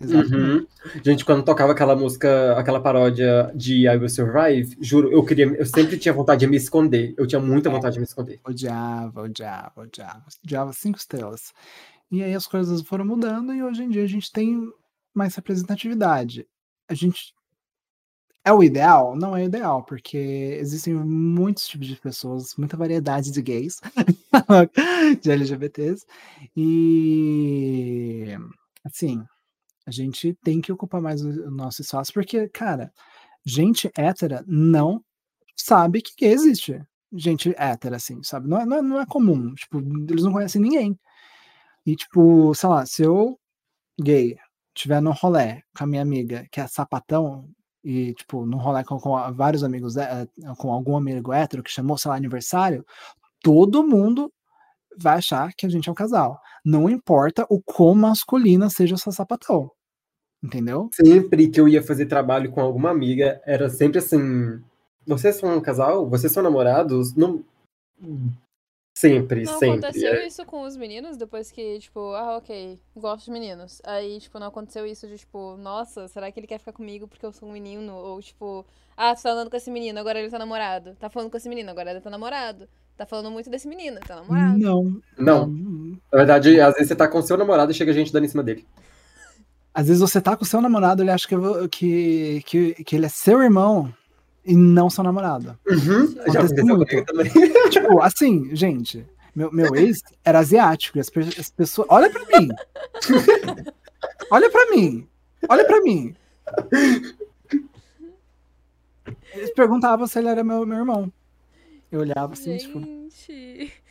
[0.00, 0.66] Uhum.
[1.04, 5.66] Gente, quando tocava aquela música, aquela paródia de I Will Survive, juro, eu queria, eu
[5.66, 7.14] sempre tinha vontade de me esconder.
[7.16, 8.40] Eu tinha muita vontade de me esconder.
[8.44, 10.24] Odiava, odiava, odiava.
[10.44, 11.52] Odiava cinco estrelas.
[12.10, 14.68] E aí as coisas foram mudando e hoje em dia a gente tem
[15.14, 16.46] mais representatividade.
[16.88, 17.34] A gente
[18.44, 19.16] é o ideal?
[19.16, 20.18] Não é o ideal, porque
[20.60, 23.80] existem muitos tipos de pessoas, muita variedade de gays,
[25.22, 26.04] de LGBTs,
[26.56, 28.36] e
[28.84, 29.24] assim,
[29.86, 32.92] a gente tem que ocupar mais o nosso espaço, porque, cara,
[33.44, 35.02] gente hétera não
[35.56, 36.80] sabe que gay existe.
[37.12, 38.48] Gente hétera, assim, sabe?
[38.48, 39.54] Não é, não é, não é comum.
[39.54, 40.98] Tipo, eles não conhecem ninguém.
[41.86, 43.38] E, tipo, sei lá, se eu,
[44.00, 44.36] gay,
[44.74, 47.48] tiver no rolê com a minha amiga, que é sapatão,
[47.84, 50.26] e, tipo, num rolê com, com vários amigos, é,
[50.58, 52.84] com algum amigo hétero que chamou, sei lá, aniversário,
[53.42, 54.32] todo mundo
[54.96, 56.40] vai achar que a gente é um casal.
[56.64, 59.70] Não importa o quão masculina seja essa sapatão.
[60.42, 60.88] Entendeu?
[60.92, 64.60] Sempre que eu ia fazer trabalho com alguma amiga, era sempre assim:
[65.06, 66.08] vocês são um casal?
[66.08, 67.14] Vocês são namorados?
[67.14, 67.44] Não.
[69.02, 69.78] Sempre, não sempre.
[69.80, 70.26] aconteceu é.
[70.28, 73.82] isso com os meninos depois que, tipo, ah, ok, gosto de meninos.
[73.84, 77.26] Aí, tipo, não aconteceu isso de, tipo, nossa, será que ele quer ficar comigo porque
[77.26, 77.92] eu sou um menino?
[77.92, 78.64] Ou, tipo,
[78.96, 80.94] ah, tu tá andando com esse menino, agora ele tá namorado.
[81.00, 82.68] Tá falando com esse menino, agora ele tá namorado.
[82.96, 84.56] Tá falando muito desse menino, tá namorado.
[84.56, 85.02] Não.
[85.18, 85.46] Não.
[86.12, 88.44] Na verdade, às vezes você tá com seu namorado e chega gente dando em cima
[88.44, 88.64] dele.
[89.74, 91.34] Às vezes você tá com seu namorado, ele acha que,
[91.68, 93.92] que, que, que ele é seu irmão
[94.44, 95.58] e não seu namorado.
[95.66, 97.04] Uhum, já aconteceu muito.
[97.04, 97.30] também.
[97.70, 101.86] Tipo, assim, gente, meu, meu ex era asiático e as, as pessoas.
[101.90, 102.48] Olha pra mim!
[104.30, 105.08] olha pra mim!
[105.48, 106.14] Olha pra mim!
[109.34, 111.12] Eles perguntavam se ele era meu, meu irmão.
[111.90, 113.66] Eu olhava assim, tipo, gente.
[113.66, 113.82] tipo.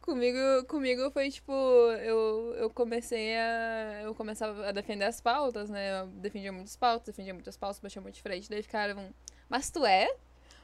[0.00, 0.38] Comigo,
[0.68, 4.02] comigo foi tipo, eu, eu comecei a.
[4.04, 6.00] Eu começava a defender as pautas, né?
[6.00, 8.48] Eu defendia muitas pautas, defendia muitas pautas, batia muito de frente.
[8.48, 9.12] Daí ficaram,
[9.48, 10.08] mas tu é?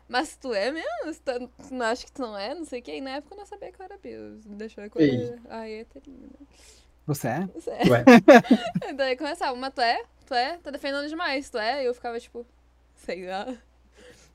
[0.09, 0.89] Mas tu é mesmo?
[1.25, 2.55] Tu, tu não acha que tu não é?
[2.55, 2.97] Não sei o que.
[2.97, 4.45] E na época eu não sabia que eu era Deus.
[4.45, 5.39] Deixou eu coisa.
[5.49, 6.31] Ai, é terrível.
[7.07, 7.49] Você é?
[7.55, 8.93] Você é.
[8.93, 10.03] Daí começava, mas tu é?
[10.27, 10.59] Tu é?
[10.59, 11.83] Tá defendendo demais, tu é?
[11.83, 12.47] E eu ficava tipo,
[12.95, 13.55] sei lá.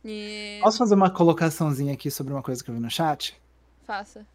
[0.03, 0.59] E...
[0.61, 3.39] Posso fazer uma colocaçãozinha aqui sobre uma coisa que eu vi no chat?
[3.83, 4.25] Faça.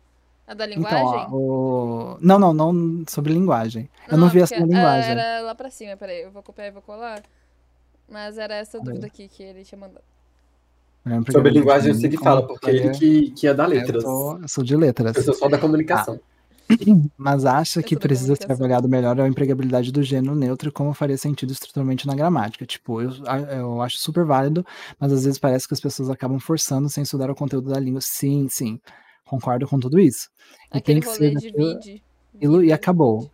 [0.46, 0.98] A da linguagem?
[1.02, 2.18] Então, ó, o...
[2.20, 3.88] Não, não, não sobre linguagem.
[4.08, 5.12] Não, eu não vi essa linguagem.
[5.12, 7.22] Era lá pra cima, peraí, eu vou copiar e vou colar.
[8.12, 10.04] Mas era essa dúvida aqui que ele tinha mandado.
[11.04, 14.04] É sobre linguagem eu sei que fala, porque ele que, que é da letras.
[14.04, 15.16] Eu sou, eu sou de letras.
[15.16, 16.20] Eu sou só da comunicação.
[16.22, 16.32] Ah.
[17.16, 21.16] Mas acha que precisa ser avaliado melhor a empregabilidade do gênero neutro e como faria
[21.16, 22.64] sentido estruturalmente na gramática.
[22.64, 23.10] Tipo, eu,
[23.50, 24.64] eu acho super válido,
[24.98, 28.00] mas às vezes parece que as pessoas acabam forçando sem estudar o conteúdo da língua.
[28.00, 28.78] Sim, sim.
[29.24, 30.28] Concordo com tudo isso.
[30.72, 33.30] E Aquele tem que ser daquilo, e, e acabou.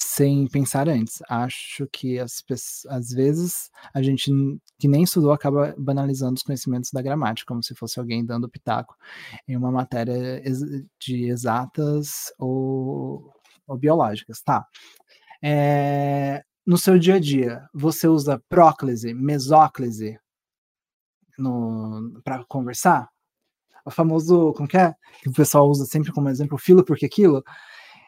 [0.00, 1.20] Sem pensar antes.
[1.28, 2.42] Acho que as
[2.88, 4.30] às vezes a gente
[4.78, 8.96] que nem estudou acaba banalizando os conhecimentos da gramática, como se fosse alguém dando pitaco
[9.46, 10.42] em uma matéria
[11.00, 13.32] de exatas ou,
[13.66, 14.40] ou biológicas.
[14.42, 14.64] Tá.
[15.42, 20.18] É, no seu dia a dia, você usa próclise, mesóclise
[22.24, 23.08] para conversar?
[23.88, 24.94] o famoso, como que é?
[25.22, 27.42] Que o pessoal usa sempre como exemplo, filo porque aquilo.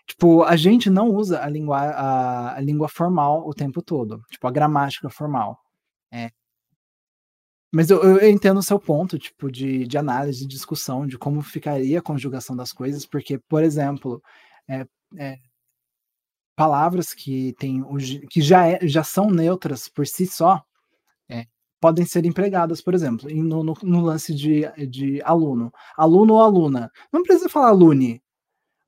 [0.06, 4.46] Tipo, a gente não usa a língua, a, a língua formal o tempo todo, tipo,
[4.46, 5.58] a gramática formal.
[6.12, 6.30] É.
[7.72, 11.40] Mas eu, eu, entendo o seu ponto, tipo, de, de análise, de discussão, de como
[11.40, 14.20] ficaria a conjugação das coisas, porque, por exemplo,
[14.68, 14.84] é,
[15.16, 15.36] é,
[16.56, 17.82] palavras que, tem,
[18.28, 20.62] que já, é, já são neutras por si só,
[21.28, 21.46] é,
[21.80, 25.72] podem ser empregadas, por exemplo, no, no, no, lance de, de aluno.
[25.96, 26.90] Aluno ou aluna.
[27.12, 28.20] Não precisa falar alune.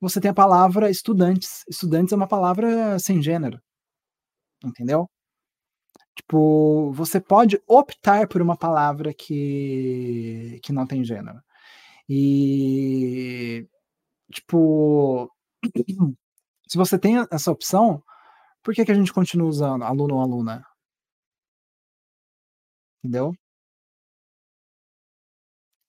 [0.03, 1.65] Você tem a palavra estudantes.
[1.69, 3.61] Estudantes é uma palavra sem gênero.
[4.65, 5.09] Entendeu?
[6.17, 11.41] Tipo, você pode optar por uma palavra que, que não tem gênero.
[12.09, 13.67] E,
[14.33, 15.31] tipo,
[16.69, 18.03] se você tem essa opção,
[18.63, 20.65] por que, que a gente continua usando aluno ou aluna?
[23.05, 23.33] Entendeu?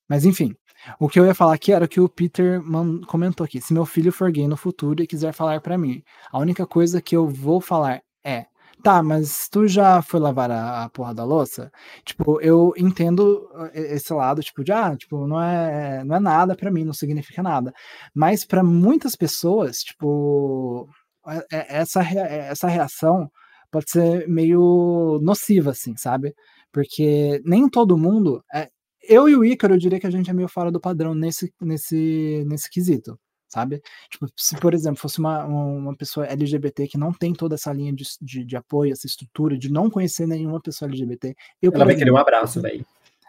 [0.09, 0.55] Mas enfim,
[0.99, 2.61] o que eu ia falar aqui era o que o Peter
[3.07, 3.61] comentou aqui.
[3.61, 7.01] Se meu filho for gay no futuro e quiser falar para mim, a única coisa
[7.01, 8.45] que eu vou falar é:
[8.83, 11.71] tá, mas tu já foi lavar a, a porra da louça?
[12.05, 16.55] Tipo, eu entendo eh, esse lado, tipo, de ah, tipo, não é, não é nada
[16.55, 17.73] para mim, não significa nada.
[18.13, 20.89] Mas para muitas pessoas, tipo,
[21.27, 23.29] é, é, essa, essa reação
[23.71, 26.35] pode ser meio nociva, assim, sabe?
[26.71, 28.43] Porque nem todo mundo.
[28.53, 28.69] É,
[29.03, 31.53] eu e o Ícaro, eu diria que a gente é meio fora do padrão nesse,
[31.61, 33.81] nesse, nesse quesito, sabe?
[34.09, 37.93] Tipo, se, por exemplo, fosse uma, uma pessoa LGBT que não tem toda essa linha
[37.93, 41.35] de, de, de apoio, essa estrutura, de não conhecer nenhuma pessoa LGBT.
[41.61, 42.85] Eu, Ela vai exemplo, querer um abraço, velho.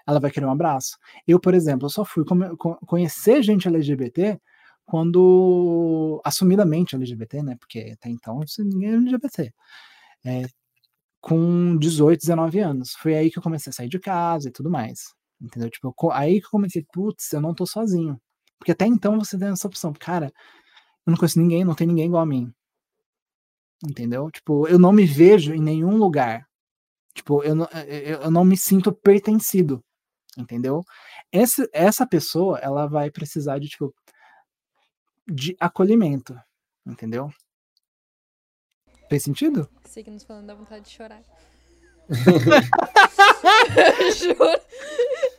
[0.07, 0.99] Ela vai querer um abraço.
[1.27, 2.25] Eu, por exemplo, eu só fui
[2.87, 4.39] conhecer gente LGBT
[4.85, 7.57] quando assumidamente LGBT, né?
[7.59, 9.53] Porque até então ninguém é LGBT.
[10.27, 10.43] É,
[11.21, 12.93] com 18, 19 anos.
[12.95, 15.15] Foi aí que eu comecei a sair de casa e tudo mais.
[15.45, 15.69] Entendeu?
[15.69, 18.19] Tipo, aí que eu comecei, putz, eu não tô sozinho.
[18.59, 20.33] Porque até então você tem essa opção, cara,
[21.07, 22.51] eu não conheço ninguém, não tem ninguém igual a mim.
[23.87, 24.31] Entendeu?
[24.31, 26.49] Tipo, eu não me vejo em nenhum lugar.
[27.15, 29.85] Tipo, eu não, eu não me sinto pertencido.
[30.39, 30.83] Entendeu?
[31.31, 33.95] Essa, essa pessoa, ela vai precisar de, tipo,
[35.29, 36.35] de acolhimento.
[36.87, 37.31] Entendeu?
[39.11, 39.69] Fez sentido?
[39.85, 41.23] Signos falando da vontade de chorar.
[44.15, 44.61] Juro.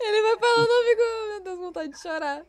[0.02, 2.44] Ele vai falando, eu fico, meu Deus, vontade de chorar.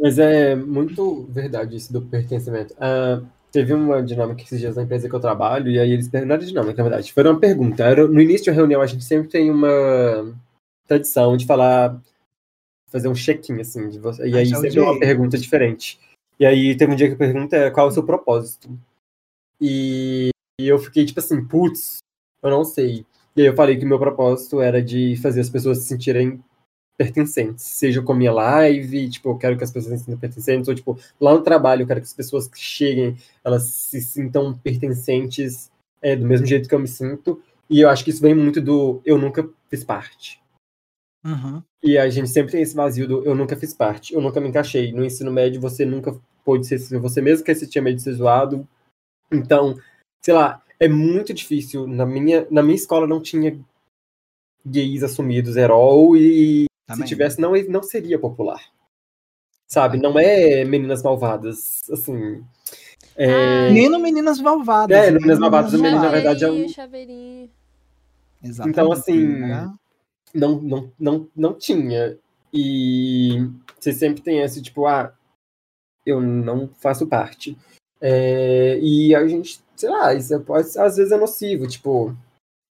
[0.00, 2.74] Mas é muito verdade isso do pertencimento.
[2.74, 6.10] Uh, teve uma dinâmica esses dias na empresa que eu trabalho, e aí eles.
[6.10, 7.12] Não era dinâmica, na verdade.
[7.12, 7.82] Foi uma pergunta.
[7.84, 10.34] Era, no início da reunião, a gente sempre tem uma
[10.86, 12.00] tradição de falar.
[12.88, 14.28] Fazer um check-in, assim, de você.
[14.28, 15.98] E aí sempre é uma pergunta diferente.
[16.38, 18.70] E aí teve um dia que a pergunta era qual é o seu propósito?
[19.60, 20.28] E,
[20.60, 21.98] e eu fiquei tipo assim, putz,
[22.46, 23.04] eu não sei.
[23.34, 26.42] E aí eu falei que meu propósito era de fazer as pessoas se sentirem
[26.96, 30.68] pertencentes, seja com a minha live, tipo, eu quero que as pessoas se sintam pertencentes,
[30.68, 34.56] ou tipo, lá no trabalho eu quero que as pessoas que cheguem, elas se sintam
[34.56, 35.70] pertencentes
[36.00, 38.62] é, do mesmo jeito que eu me sinto, e eu acho que isso vem muito
[38.62, 40.40] do eu nunca fiz parte.
[41.24, 41.62] Uhum.
[41.82, 44.48] E a gente sempre tem esse vazio do eu nunca fiz parte, eu nunca me
[44.48, 44.92] encaixei.
[44.92, 48.12] No ensino médio você nunca pôde ser você mesmo, que você tinha medo de ser
[48.12, 48.66] zoado.
[49.32, 49.76] Então,
[50.24, 51.86] sei lá, é muito difícil.
[51.86, 53.58] Na minha, na minha escola não tinha
[54.64, 57.06] gays assumidos herói e Também.
[57.06, 58.60] se tivesse não, não seria popular.
[59.66, 59.98] Sabe?
[59.98, 62.44] Não é meninas malvadas, assim.
[63.16, 63.70] É...
[63.70, 64.96] Nem no Meninas Malvadas.
[64.96, 66.68] É, no Meninas Malvadas, o menino, na verdade, é um.
[66.68, 67.50] Chaveirinho.
[68.42, 68.74] Exatamente.
[68.74, 69.74] Então, assim, né?
[70.34, 72.18] não, não, não, não tinha.
[72.52, 75.12] E você sempre tem esse, tipo, ah,
[76.04, 77.56] eu não faço parte.
[78.00, 82.16] É, e a gente, sei lá, isso é, pode, às vezes é nocivo, tipo,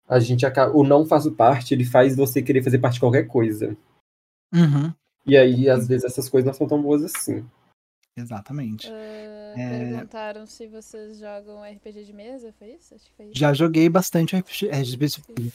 [0.08, 3.26] a gente acaba, o não faço parte, ele faz você querer fazer parte de qualquer
[3.26, 3.76] coisa.
[4.54, 4.92] Uhum.
[5.26, 7.44] E aí, às vezes, essas coisas não são tão boas assim.
[8.16, 8.88] Exatamente.
[8.88, 9.90] Uh, é...
[9.90, 12.94] Perguntaram se vocês jogam RPG de mesa, foi isso?
[12.94, 13.38] Acho que foi isso.
[13.38, 15.52] Já joguei bastante RPG.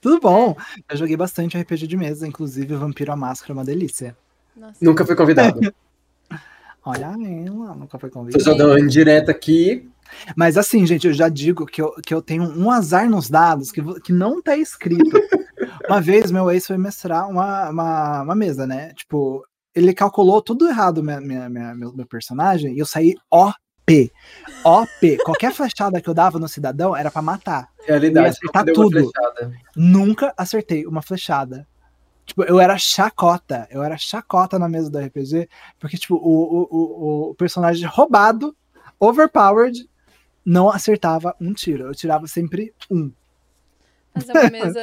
[0.00, 0.56] Tudo bom!
[0.90, 4.16] Já joguei bastante RPG de mesa, inclusive o Vampiro à Máscara é uma delícia.
[4.56, 4.78] Nossa.
[4.80, 5.60] Nunca fui convidado.
[6.82, 8.42] Olha ela, nunca foi convidado.
[8.42, 9.88] Tô só dando indireta aqui.
[10.36, 13.70] Mas assim, gente, eu já digo que eu, que eu tenho um azar nos dados
[13.70, 15.04] que, que não tá escrito.
[15.88, 18.92] uma vez meu ex foi mestrar uma, uma, uma mesa, né?
[18.94, 19.44] Tipo,
[19.74, 24.12] ele calculou tudo errado minha, minha, minha, meu, meu personagem e eu saí OP.
[24.64, 25.18] OP.
[25.24, 27.68] Qualquer flechada que eu dava no cidadão era para matar.
[27.86, 29.10] Realidade, acertar tudo.
[29.76, 31.66] Nunca acertei uma flechada.
[32.30, 33.66] Tipo, eu era chacota.
[33.70, 35.48] Eu era chacota na mesa do RPG,
[35.80, 38.56] porque, tipo, o, o, o personagem roubado,
[39.00, 39.89] overpowered,
[40.50, 41.84] não acertava um tiro.
[41.84, 43.12] Eu tirava sempre um.
[44.12, 44.80] Fazer uma mesa.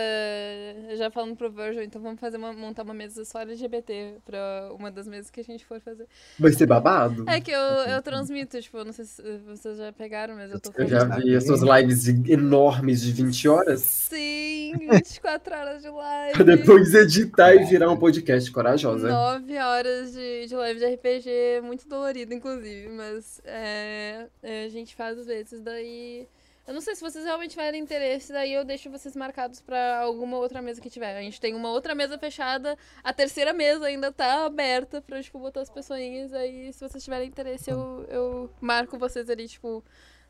[0.95, 4.89] já falando pro Virgil, então vamos fazer uma, montar uma mesa só LGBT pra uma
[4.89, 6.07] das mesas que a gente for fazer.
[6.39, 7.25] Vai ser babado?
[7.27, 10.71] É que eu, eu transmito, tipo, não sei se vocês já pegaram, mas eu tô
[10.77, 13.81] Eu já vi as suas lives enormes de 20 horas.
[13.81, 16.33] Sim, 24 horas de live.
[16.33, 19.09] pra depois editar e virar um podcast corajosa.
[19.09, 24.95] 9 horas de, de live de RPG, muito dolorido, inclusive, mas é, é, a gente
[24.95, 26.27] faz às vezes, daí.
[26.67, 30.35] Eu não sei se vocês realmente tiverem interesse, daí eu deixo vocês marcados para alguma
[30.37, 31.17] outra mesa que tiver.
[31.17, 35.39] A gente tem uma outra mesa fechada, a terceira mesa ainda tá aberta pra, tipo,
[35.39, 36.33] botar as pessoinhas.
[36.33, 39.81] Aí, se vocês tiverem interesse, eu, eu marco vocês ali, tipo,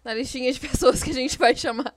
[0.05, 1.95] na listinha de pessoas que a gente vai chamar.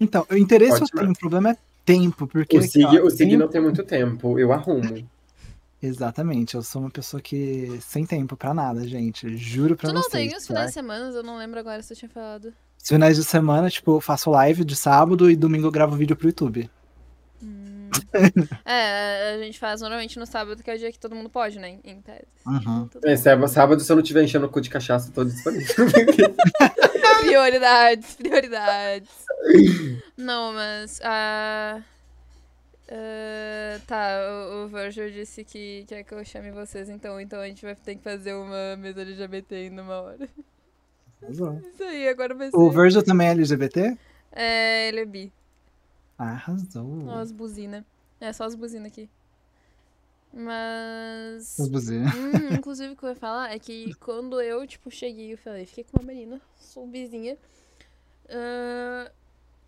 [0.00, 0.88] Então, o interesse Ótimo.
[0.94, 2.56] eu tenho, o problema é tempo, porque...
[2.56, 5.06] O Sig, o Sig não tem muito tempo, eu arrumo.
[5.82, 9.36] Exatamente, eu sou uma pessoa que sem tempo para nada, gente.
[9.36, 10.02] Juro pra vocês.
[10.02, 11.14] Tu não tem os finais de semana?
[11.14, 12.54] Eu não lembro agora se eu tinha falado.
[12.84, 16.14] Os finais de semana, tipo, eu faço live de sábado e domingo eu gravo vídeo
[16.14, 16.68] pro YouTube.
[17.42, 17.88] Hum.
[18.62, 21.58] é, a gente faz normalmente no sábado, que é o dia que todo mundo pode,
[21.58, 21.78] né?
[21.82, 22.26] Em tese.
[22.46, 22.90] Uhum.
[23.02, 23.16] É,
[23.48, 25.64] sábado, se eu não estiver enchendo o cu de cachaça, tô disponível.
[27.24, 29.08] prioridades, prioridades.
[30.14, 30.98] Não, mas.
[30.98, 31.80] Uh,
[32.90, 34.18] uh, tá,
[34.50, 37.74] o, o Virgil disse que quer que eu chame vocês, então, então a gente vai
[37.74, 40.28] ter que fazer uma mesa LGBT ainda uma hora.
[41.30, 42.56] Isso aí, agora vai ser.
[42.56, 43.96] O Virgil também é LGBT?
[44.32, 45.32] É, ele é bi.
[46.18, 47.06] Arrasou.
[47.06, 47.84] Ó, as buzinas.
[48.20, 49.08] É, só as buzinas aqui.
[50.32, 51.60] Mas.
[51.60, 52.12] As buzinas.
[52.14, 55.64] Hum, inclusive, o que eu ia falar é que quando eu, tipo, cheguei, eu falei,
[55.66, 57.36] fiquei com uma menina, sou bizinha.
[58.26, 59.10] Uh,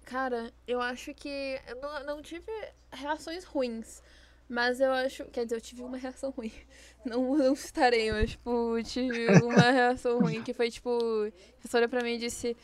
[0.05, 1.61] cara, eu acho que.
[1.69, 2.51] Eu não, não tive
[2.93, 4.03] reações ruins.
[4.49, 5.25] Mas eu acho.
[5.27, 6.53] Quer dizer, eu tive uma reação ruim.
[7.05, 10.91] Não, não citarei, mas, tipo, tive uma reação ruim que foi, tipo.
[10.91, 12.57] A pessoa olhou pra mim e disse: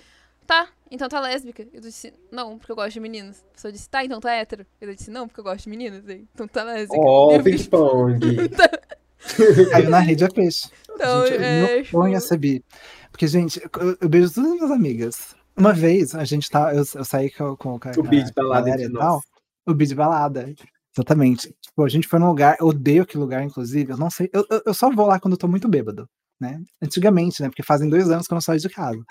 [0.44, 1.66] Tá, então tá lésbica.
[1.72, 3.44] Eu disse: Não, porque eu gosto de meninos.
[3.50, 4.66] A pessoa disse: Tá, então tá hétero.
[4.80, 6.02] Eu disse: Não, porque eu gosto de meninos.
[6.09, 7.00] Então tá lésbica.
[7.00, 8.18] Oh, ping-pong.
[9.70, 10.68] Caiu na rede a peixe.
[10.90, 11.60] Então, gente, é.
[11.60, 11.98] Meu tipo...
[11.98, 12.64] sonho é saber.
[13.10, 15.36] Porque, gente, eu, eu beijo todas as minhas amigas.
[15.56, 16.74] Uma vez, a gente tá.
[16.74, 19.22] Eu, eu saí com, com, com o beat balada e tal.
[19.66, 20.52] O beat balada.
[20.97, 21.55] Exatamente.
[21.60, 23.93] Tipo, a gente foi num lugar, eu odeio aquele lugar, inclusive.
[23.93, 24.28] Eu não sei.
[24.32, 26.09] Eu, eu só vou lá quando eu tô muito bêbado,
[26.40, 26.60] né?
[26.82, 27.48] Antigamente, né?
[27.48, 29.02] Porque fazem dois anos que eu não saio de casa.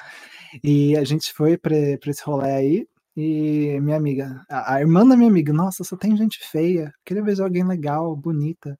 [0.63, 2.87] E a gente foi pra, pra esse rolê aí.
[3.17, 6.93] E minha amiga, a, a irmã da minha amiga, nossa, só tem gente feia.
[7.05, 8.77] Queria ver alguém legal, bonita.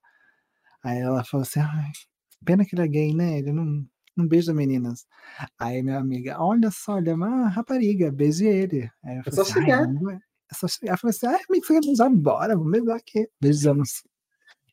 [0.84, 1.92] Aí ela falou assim: ai,
[2.46, 3.40] pena que ele é gay, né?
[3.40, 5.06] Ele não, não beija meninas.
[5.60, 8.90] Aí minha amiga, olha só, ele é uma rapariga, beije ele.
[9.04, 9.88] Aí eu falei, é só assim, chegar.
[10.56, 10.94] Só chegar.
[10.94, 12.10] Eu falei assim, ai, amiga, você quer beijar?
[12.10, 13.28] Bora, vamos beijar aqui.
[13.40, 14.04] Beijamos.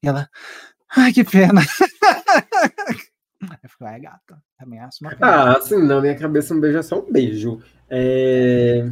[0.02, 0.28] E ela,
[0.96, 1.60] ai, que pena.
[3.40, 5.26] Eu falei, ai, gata, também acho uma pena.
[5.26, 7.62] Ah, assim, na minha cabeça um beijo é só um beijo.
[7.88, 8.90] É...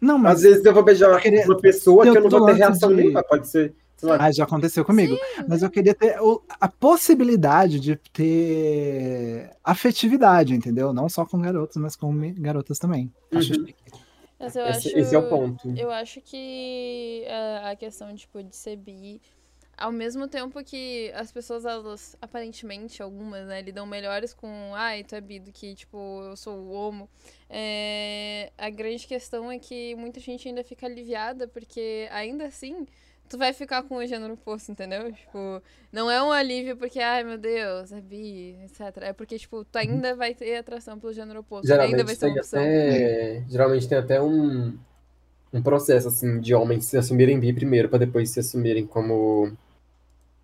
[0.00, 0.36] Não, mas...
[0.36, 1.44] Às vezes eu vou beijar queria...
[1.44, 2.94] uma pessoa eu que eu não vou ter reação de...
[2.94, 3.74] nenhuma, pode ser
[4.18, 5.14] ah, já aconteceu comigo.
[5.14, 5.44] Sim.
[5.48, 6.16] Mas eu queria ter
[6.60, 10.92] a possibilidade de ter afetividade, entendeu?
[10.92, 13.12] Não só com garotos, mas com garotas também.
[13.32, 13.66] Uhum.
[14.40, 15.68] Mas eu esse, acho, esse é o ponto.
[15.76, 19.20] Eu acho que a, a questão tipo, de ser bi,
[19.76, 25.14] ao mesmo tempo que as pessoas, elas, aparentemente, algumas, né, lidam melhores com, ai, tu
[25.14, 27.06] é bi do que, tipo, eu sou homo.
[27.50, 32.86] É, a grande questão é que muita gente ainda fica aliviada, porque ainda assim
[33.30, 35.10] tu vai ficar com o gênero oposto, entendeu?
[35.12, 35.62] Tipo,
[35.92, 38.96] não é um alívio porque, ai meu Deus, é bi, etc.
[39.02, 41.66] É porque, tipo, tu ainda vai ter atração pelo gênero oposto.
[41.66, 42.60] Geralmente ainda vai ser uma opção.
[42.60, 44.76] Até, geralmente tem até um,
[45.52, 49.52] um processo, assim, de homens se assumirem bi primeiro, pra depois se assumirem como,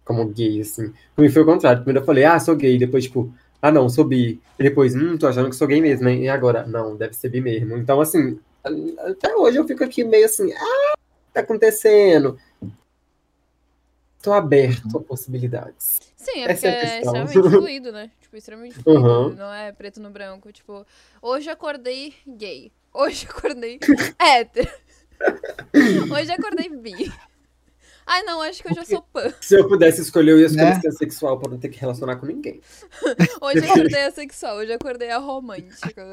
[0.04, 0.94] como gay, assim.
[1.18, 1.82] Mim foi o contrário.
[1.82, 2.78] Primeiro eu falei, ah, sou gay.
[2.78, 4.40] Depois, tipo, ah, não, sou bi.
[4.56, 6.22] E depois, hum, tô achando que sou gay mesmo, hein?
[6.22, 6.64] E agora?
[6.64, 7.76] Não, deve ser bi mesmo.
[7.76, 8.38] Então, assim,
[8.98, 10.95] até hoje eu fico aqui meio assim, ah,
[11.36, 12.38] tá acontecendo?
[14.16, 16.00] Estou aberto a possibilidades.
[16.16, 18.10] Sim, é porque é, é extremamente fluido, né?
[18.20, 19.00] Tipo, extremamente fluido.
[19.00, 19.34] Uhum.
[19.34, 20.50] Não é preto no branco.
[20.50, 20.84] Tipo,
[21.22, 22.72] hoje acordei gay.
[22.92, 23.78] Hoje acordei
[24.18, 24.70] hétero.
[26.12, 27.12] hoje acordei bi.
[28.06, 29.34] Ai, não, acho que eu sou pan.
[29.40, 30.80] Se eu pudesse escolher, eu ia escolher né?
[30.80, 32.60] ser sexual pra não ter que relacionar com ninguém.
[33.42, 36.06] hoje eu acordei a sexual, hoje eu acordei a romântica.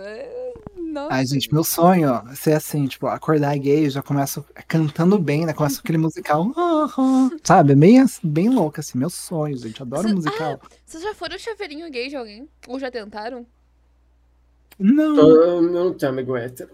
[0.75, 1.13] Nossa.
[1.13, 5.53] Ai, gente, meu sonho ó, ser assim, tipo, acordar gay, já começo cantando bem, né?
[5.53, 6.47] Começa aquele musical,
[7.43, 7.75] sabe?
[7.75, 9.79] Bem, bem louco, assim, meu sonho, gente.
[9.79, 10.59] Adoro Cê, musical.
[10.63, 12.49] Ah, vocês já foram chaveirinho gay de alguém?
[12.67, 13.45] Ou já tentaram?
[14.79, 15.15] Não.
[15.15, 16.71] Eu não tenho amigo hétero.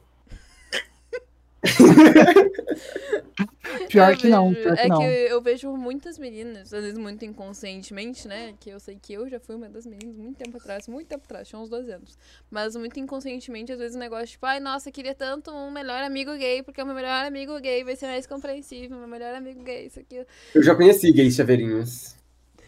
[3.89, 4.99] pior que não, pior que é não.
[4.99, 8.53] que eu vejo muitas meninas, às vezes muito inconscientemente, né?
[8.59, 11.23] Que eu sei que eu já fui uma das meninas muito tempo atrás, muito tempo
[11.25, 12.17] atrás, tinha uns 12 anos.
[12.49, 16.35] Mas muito inconscientemente, às vezes o negócio, tipo, ai, nossa, queria tanto um melhor amigo
[16.37, 19.87] gay, porque o meu melhor amigo gay vai ser mais compreensível, meu melhor amigo gay,
[19.87, 20.25] isso aqui.
[20.55, 22.15] Eu já conheci gays chaveirinhos.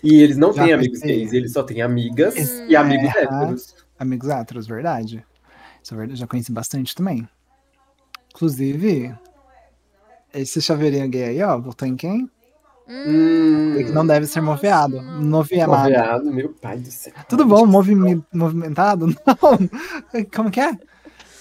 [0.03, 3.23] E eles não já têm amigos gays, eles só têm amigas hum, e amigos é,
[3.23, 3.75] héteros.
[3.99, 5.23] Amigos héteros, verdade.
[5.81, 7.27] Isso é verdade, já conheci bastante também.
[8.33, 9.13] Inclusive,
[10.33, 12.29] esse chaveirinho gay aí, ó, votou em quem?
[12.87, 15.01] Hum, que não deve ser moviado.
[15.01, 15.71] Moviado.
[15.71, 17.13] Moviado, meu pai do céu.
[17.29, 17.65] Tudo bom?
[17.65, 17.95] Movi
[18.33, 19.07] movimentado?
[19.25, 20.25] Não.
[20.35, 20.77] Como que é?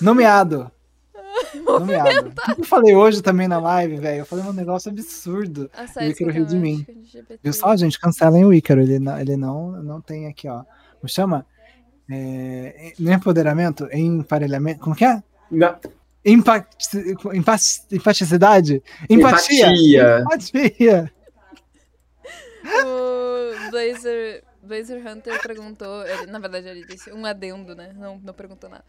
[0.00, 0.70] Nomeado.
[1.64, 2.28] Nomeado.
[2.28, 4.20] O que eu falei hoje também na live, velho?
[4.20, 5.68] Eu falei um negócio absurdo.
[5.96, 6.86] o Ícaro riu de mim.
[7.42, 7.98] Viu só, gente?
[7.98, 8.80] Cancelem o Ícaro.
[8.80, 10.62] Ele não, ele não, não tem aqui, ó.
[11.00, 11.44] Como chama?
[12.08, 14.80] É, no empoderamento, emparelhamento.
[14.80, 15.20] Como que é?
[15.50, 15.74] Não.
[16.24, 18.82] Empaticidade?
[19.08, 19.68] Empatia.
[19.68, 20.20] Empatia.
[20.20, 21.12] Empatia.
[22.84, 27.94] O Blazer, Blazer Hunter perguntou, ele, na verdade ele disse um adendo, né?
[27.96, 28.84] Não, não perguntou nada.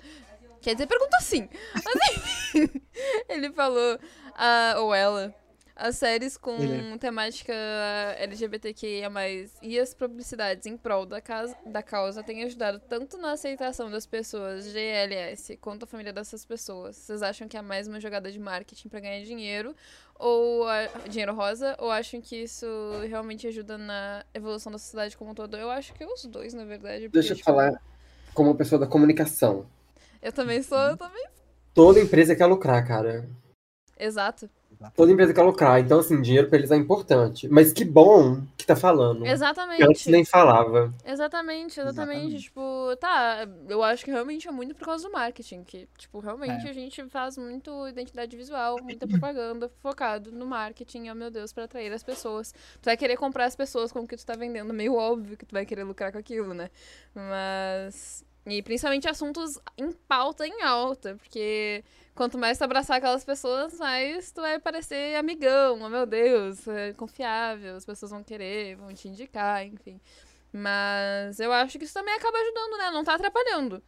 [0.62, 1.48] Quer dizer, perguntou sim.
[1.74, 1.86] Mas
[2.54, 2.70] enfim,
[3.28, 3.98] ele falou,
[4.36, 5.34] a, ou ela,
[5.82, 6.98] as séries com Ele.
[7.00, 7.52] temática
[8.20, 9.10] LGBTQIA+,
[9.64, 14.06] e as publicidades em prol da, casa, da causa têm ajudado tanto na aceitação das
[14.06, 16.96] pessoas GLS quanto a família dessas pessoas.
[16.96, 19.76] Vocês acham que é mais uma jogada de marketing para ganhar dinheiro
[20.20, 22.68] ou a, dinheiro rosa ou acham que isso
[23.10, 25.58] realmente ajuda na evolução da sociedade como um todo?
[25.58, 27.06] Eu acho que os dois, na verdade.
[27.06, 27.82] Porque, Deixa eu tipo, falar
[28.36, 29.66] como pessoa da comunicação.
[30.22, 31.26] Eu também sou, eu também.
[31.74, 33.28] Toda empresa quer lucrar, cara.
[33.98, 34.48] Exato.
[34.96, 37.48] Toda empresa quer lucrar, então assim, dinheiro para eles é importante.
[37.48, 39.26] Mas que bom que tá falando.
[39.26, 39.84] Exatamente.
[39.84, 40.94] Antes nem falava.
[41.06, 42.44] Exatamente, exatamente, exatamente.
[42.44, 45.64] Tipo, tá, eu acho que realmente é muito por causa do marketing.
[45.64, 46.70] Que, tipo, realmente é.
[46.70, 51.66] a gente faz muito identidade visual, muita propaganda focado no marketing, oh meu Deus, para
[51.66, 52.54] atrair as pessoas.
[52.82, 54.74] Tu vai querer comprar as pessoas com o que tu tá vendendo.
[54.74, 56.70] Meio óbvio que tu vai querer lucrar com aquilo, né?
[57.14, 58.26] Mas.
[58.46, 61.84] E principalmente assuntos em pauta em alta, porque
[62.22, 66.94] quanto mais tu abraçar aquelas pessoas, mais tu vai parecer amigão, oh meu Deus, é
[66.94, 70.00] confiável, as pessoas vão querer, vão te indicar, enfim.
[70.54, 72.92] Mas eu acho que isso também acaba ajudando, né?
[72.92, 73.82] Não tá atrapalhando.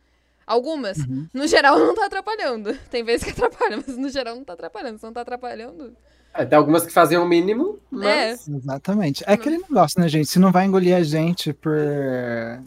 [0.47, 0.97] Algumas.
[0.97, 1.29] Uhum.
[1.31, 2.75] No geral, não tá atrapalhando.
[2.89, 4.97] Tem vezes que atrapalha, mas no geral não tá atrapalhando.
[4.97, 5.95] Se não tá atrapalhando,
[6.33, 8.47] é, tem algumas que fazem o mínimo, mas...
[8.47, 8.51] É.
[8.51, 9.23] Exatamente.
[9.27, 10.27] É aquele negócio, né, gente?
[10.27, 11.77] Se não vai engolir a gente por,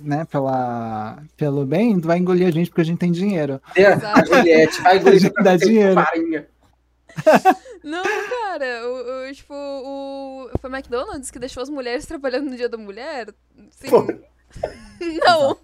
[0.02, 3.60] né, pela, pelo bem, vai engolir a gente porque a gente tem dinheiro.
[3.74, 5.94] É, a Juliette vai engolir a gente dá dinheiro.
[5.94, 6.46] Farinha.
[7.82, 10.50] Não, cara, o, o, tipo, o.
[10.60, 13.28] Foi o McDonald's que deixou as mulheres trabalhando no dia da mulher?
[13.70, 13.90] Sim.
[13.90, 14.06] Pô.
[15.24, 15.56] Não.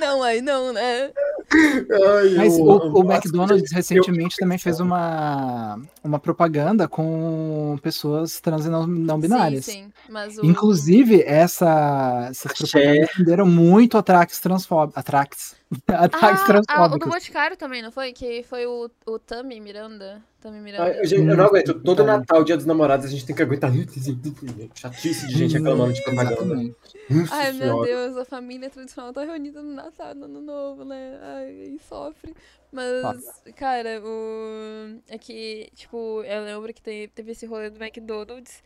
[0.00, 1.10] Não, aí não, né?
[1.52, 8.68] Ai, Mas o, o McDonald's recentemente também fez uma, uma propaganda com pessoas trans e
[8.68, 9.64] não, não binárias.
[9.64, 9.92] Sim, sim.
[10.08, 10.46] Mas o...
[10.46, 14.98] Inclusive, essa, essas propagandas renderam muito ataques transfóbicos.
[14.98, 15.56] Ataques.
[15.88, 16.66] ataques ah, transfóbicos.
[16.68, 18.12] Ah, o do Boticário também, não foi?
[18.12, 20.22] Que foi o, o Tami Miranda.
[20.40, 20.84] Tami Miranda.
[20.84, 21.74] Ah, eu, eu, não aguento.
[21.80, 23.70] Todo Natal, dia dos namorados, a gente tem que aguentar
[24.74, 26.74] chatice de gente reclamando de propaganda.
[27.30, 31.18] Ai, meu Deus, a família tradicional tá reunida no Natal, no Ano Novo, né?
[31.22, 32.34] Ai, sofre.
[32.72, 33.52] Mas, Nossa.
[33.52, 35.00] cara, o.
[35.08, 38.62] É que, tipo, eu lembro que teve esse rolê do McDonald's.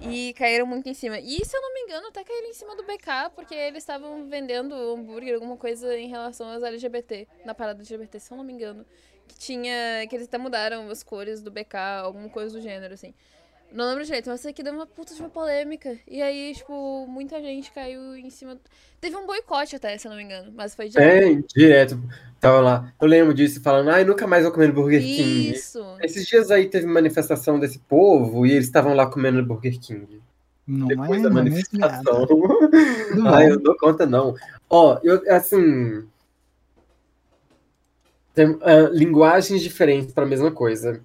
[0.00, 1.18] E caíram muito em cima.
[1.18, 4.28] E, se eu não me engano, até caíram em cima do BK, porque eles estavam
[4.28, 8.52] vendendo hambúrguer, alguma coisa em relação aos LGBT, na parada LGBT, se eu não me
[8.52, 8.86] engano.
[9.28, 10.06] Que tinha.
[10.08, 13.14] Que eles até mudaram as cores do BK, alguma coisa do gênero, assim.
[13.70, 15.98] Não lembro direito, mas sei que deu uma puta de uma polêmica.
[16.06, 18.56] E aí, tipo, muita gente caiu em cima.
[18.98, 20.50] Teve um boicote até, se eu não me engano.
[20.56, 21.26] Mas foi direto.
[21.26, 22.02] É, direto.
[22.40, 22.94] Tava lá.
[23.00, 25.50] Eu lembro disso, falando, ai, nunca mais vou comer Burger King.
[25.52, 25.84] Isso.
[26.00, 30.22] Esses dias aí teve manifestação desse povo e eles estavam lá comendo Burger King.
[30.66, 32.26] Não Depois é, da é manifestação.
[33.16, 34.34] Não ai, eu dou conta, não.
[34.68, 36.06] Ó, eu, assim.
[38.38, 41.00] Tem uh, linguagens diferentes para a mesma coisa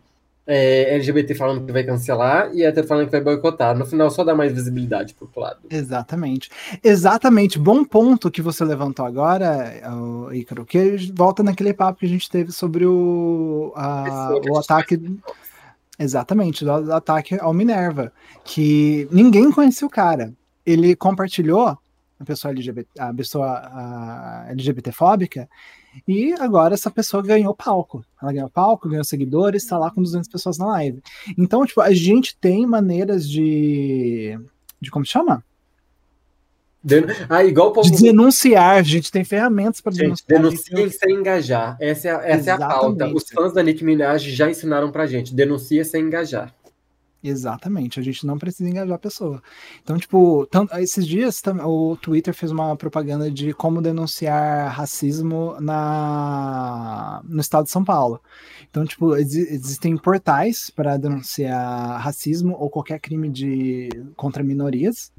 [0.45, 3.75] é, LGBT falando que vai cancelar e hétero falando que vai boicotar.
[3.75, 5.59] No final, só dá mais visibilidade pro outro lado.
[5.67, 6.51] Exatamente.
[6.83, 7.57] Exatamente.
[7.57, 9.73] Bom ponto que você levantou agora,
[10.31, 15.01] Ícaro, que volta naquele papo que a gente teve sobre o, a, o ataque.
[15.97, 18.13] Exatamente, do ataque ao Minerva.
[18.43, 20.31] Que ninguém conhecia o cara.
[20.63, 25.49] Ele compartilhou a pessoa LGBT, a pessoa a LGBTfóbica
[26.07, 28.03] e agora essa pessoa ganhou palco.
[28.21, 31.01] Ela ganhou palco, ganhou seguidores, está lá com 200 pessoas na live.
[31.37, 34.39] Então, tipo, a gente tem maneiras de.
[34.81, 35.43] de como chama?
[36.83, 37.05] Den...
[37.29, 37.89] Ah, igual povo...
[37.89, 40.27] De denunciar, a gente tem ferramentas para denunciar.
[40.27, 41.77] Denuncia sem engajar.
[41.79, 43.07] Essa é, essa é a pauta.
[43.13, 45.33] Os fãs da Nick Minaj já ensinaram pra gente.
[45.33, 46.53] Denuncia sem engajar.
[47.23, 49.41] Exatamente, a gente não precisa engajar a pessoa.
[49.81, 50.45] Então, tipo,
[50.77, 57.71] esses dias o Twitter fez uma propaganda de como denunciar racismo na, no estado de
[57.71, 58.19] São Paulo.
[58.69, 63.87] Então, tipo, existem portais para denunciar racismo ou qualquer crime de
[64.17, 65.12] contra minorias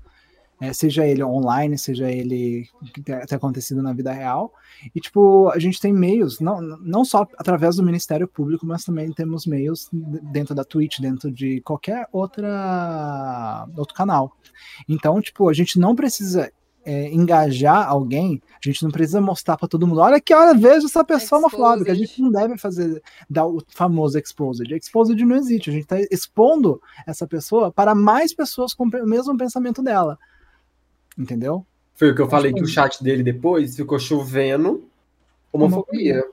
[0.61, 4.53] é, seja ele online, seja ele que tenha acontecido na vida real.
[4.95, 9.13] E, tipo, a gente tem meios, não, não só através do Ministério Público, mas também
[9.13, 14.37] temos meios dentro da Twitch, dentro de qualquer outra outro canal.
[14.89, 16.51] Então, tipo, a gente não precisa
[16.85, 20.87] é, engajar alguém, a gente não precisa mostrar para todo mundo, olha que hora vejo
[20.87, 24.71] essa pessoa homofóbica, a gente não deve fazer dar o famoso exposed.
[24.75, 29.37] Exposed não existe, a gente está expondo essa pessoa para mais pessoas com o mesmo
[29.37, 30.19] pensamento dela.
[31.17, 31.65] Entendeu?
[31.95, 34.89] Foi o que eu falei que o chat dele depois ficou chovendo
[35.53, 36.25] homofobia.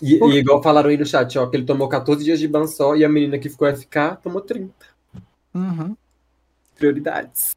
[0.00, 2.66] E, e, igual falaram aí no chat, ó, que ele tomou 14 dias de ban
[2.66, 4.72] só e a menina que ficou FK tomou 30.
[5.54, 5.96] Uhum.
[6.74, 7.56] Prioridades.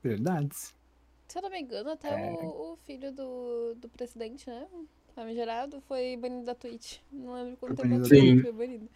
[0.00, 0.74] Prioridades.
[1.28, 2.32] Se eu não me engano, até é.
[2.32, 4.66] o, o, filho do, do presidente, né?
[5.14, 6.98] Famigerado, foi banido da Twitch.
[7.12, 8.88] Não lembro quanto tempo foi banido.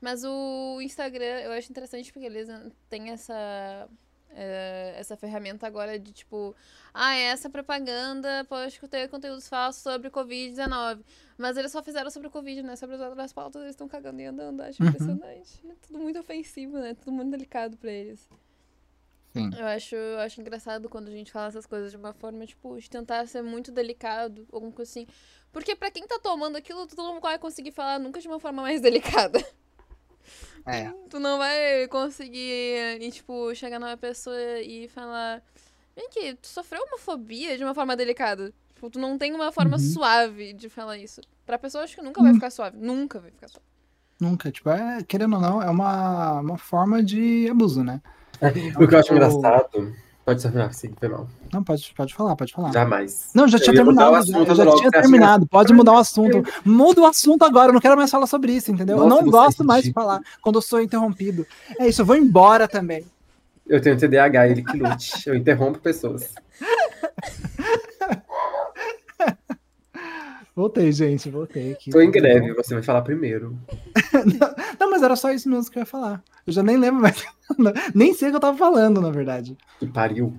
[0.00, 2.48] Mas o Instagram, eu acho interessante porque eles
[2.88, 3.88] têm essa
[4.34, 6.54] é, essa ferramenta agora de tipo,
[6.92, 11.00] ah, essa propaganda pode ter conteúdos falsos sobre Covid-19.
[11.38, 12.76] Mas eles só fizeram sobre o Covid, né?
[12.76, 14.60] Sobre as outras pautas, eles estão cagando e andando.
[14.60, 14.88] Acho uhum.
[14.88, 15.60] impressionante.
[15.68, 16.94] É tudo muito ofensivo, né?
[16.94, 18.28] Tudo muito delicado pra eles.
[19.32, 19.50] Sim.
[19.58, 22.78] Eu acho, eu acho engraçado quando a gente fala essas coisas de uma forma, tipo,
[22.78, 25.06] de tentar ser muito delicado, alguma coisa assim.
[25.50, 28.62] Porque pra quem tá tomando aquilo, todo mundo vai conseguir falar nunca de uma forma
[28.62, 29.42] mais delicada.
[30.66, 30.90] É.
[31.10, 35.42] Tu não vai conseguir, e, tipo, chegar numa pessoa e falar.
[35.94, 38.52] Vem aqui, tu sofreu homofobia de uma forma delicada.
[38.74, 39.82] Tipo, tu não tem uma forma uhum.
[39.82, 41.20] suave de falar isso.
[41.44, 42.36] Pra pessoa, acho que nunca vai uhum.
[42.36, 42.78] ficar suave.
[42.78, 43.66] Nunca vai ficar suave.
[44.18, 44.50] Nunca.
[44.50, 48.00] Tipo, é, querendo ou não, é uma, uma forma de abuso, né?
[48.40, 48.48] É,
[48.82, 49.94] o que eu acho engraçado
[50.32, 51.28] Pode terminar, sim, foi mal.
[51.52, 52.72] Não, pode, pode falar, pode falar.
[52.72, 53.30] Jamais.
[53.34, 54.26] Não, já tinha terminado.
[54.26, 55.46] Já, já tinha terminado.
[55.46, 56.42] Pode mudar o assunto.
[56.64, 58.96] Muda o assunto agora, eu não quero mais falar sobre isso, entendeu?
[58.96, 61.46] Nossa, eu não gosto mais de falar quando eu sou interrompido.
[61.78, 63.04] É isso, eu vou embora também.
[63.66, 65.28] Eu tenho TDAH, ele que lute.
[65.28, 66.32] Eu interrompo pessoas.
[70.54, 71.90] Voltei, gente, voltei aqui.
[71.90, 73.58] Tô em greve, você vai falar primeiro.
[74.12, 76.22] não, não, mas era só isso mesmo que eu ia falar.
[76.46, 77.24] Eu já nem lembro mais.
[77.94, 79.56] nem sei o que eu tava falando, na verdade.
[79.78, 80.36] Que pariu.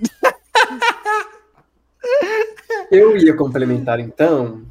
[2.90, 4.62] eu ia complementar, então,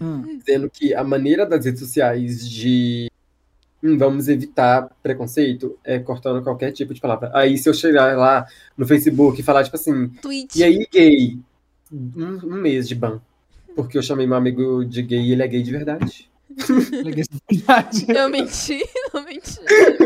[0.00, 0.38] hum.
[0.38, 3.10] dizendo que a maneira das redes sociais de
[3.82, 7.30] hum, vamos evitar preconceito é cortando qualquer tipo de palavra.
[7.34, 8.46] Aí, se eu chegar lá
[8.78, 10.58] no Facebook e falar, tipo assim, Tweet.
[10.58, 11.38] e aí, gay,
[11.92, 13.20] um, um mês de ban.
[13.74, 16.30] Porque eu chamei meu amigo de gay e ele é gay de verdade.
[16.92, 18.06] ele é gay de verdade.
[18.12, 18.82] Eu menti,
[19.14, 19.58] eu menti.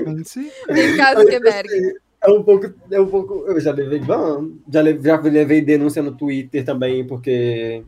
[0.06, 0.52] Menti?
[0.66, 1.96] Tem caso Queberg.
[2.22, 3.34] É um pouco, é um pouco.
[3.46, 7.84] Eu já levei ban, já levei, já levei denúncia no Twitter também, porque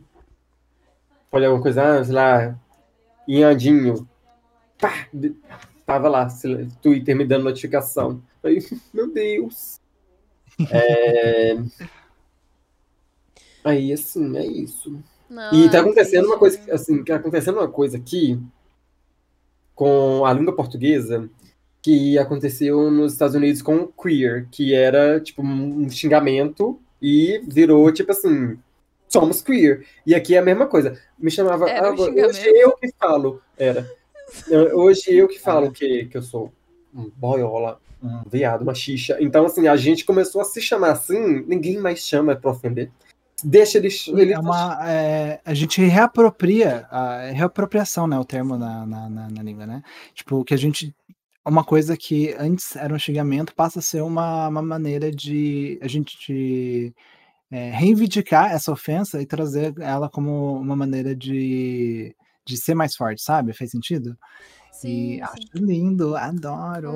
[1.29, 2.59] foi alguma coisa, ah, sei lá,
[3.27, 4.07] em Andinho.
[4.79, 5.07] Pá,
[5.85, 6.27] tava lá,
[6.81, 8.21] Twitter me dando notificação.
[8.43, 8.59] Aí,
[8.93, 9.79] meu Deus.
[10.71, 11.57] É...
[13.63, 15.01] Aí, assim, é isso.
[15.29, 18.39] Não, e tá acontecendo uma coisa, assim, tá acontecendo uma coisa aqui
[19.75, 21.29] com a língua portuguesa
[21.81, 28.11] que aconteceu nos Estados Unidos com queer, que era tipo um xingamento e virou tipo
[28.11, 28.57] assim,
[29.07, 29.85] somos queer.
[30.05, 30.99] E aqui é a mesma coisa.
[31.17, 33.89] Me chamava, ah, um hoje eu que falo, era.
[34.73, 36.51] Hoje eu que falo que, que eu sou
[36.93, 39.17] um boiola, um viado, uma xixa.
[39.19, 42.91] Então, assim, a gente começou a se chamar assim, ninguém mais chama pra ofender
[43.43, 43.89] deixa ele.
[44.17, 48.17] ele é uma, é, a gente reapropria, a é reapropriação, né?
[48.17, 49.81] O termo na, na, na, na, língua, né?
[50.13, 50.95] Tipo, que a gente.
[51.45, 55.87] Uma coisa que antes era um xingamento passa a ser uma, uma maneira de a
[55.87, 56.93] gente de,
[57.49, 63.21] é, reivindicar essa ofensa e trazer ela como uma maneira de, de ser mais forte,
[63.21, 63.53] sabe?
[63.53, 64.17] Faz sentido?
[64.71, 65.21] Sim, e sim.
[65.21, 66.93] acho lindo, adoro.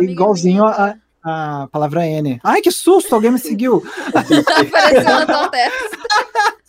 [0.00, 2.40] Igualzinho a, a palavra N.
[2.42, 3.14] Ai, que susto!
[3.14, 3.82] Alguém me seguiu!
[4.12, 5.98] Apareceu na tua testa.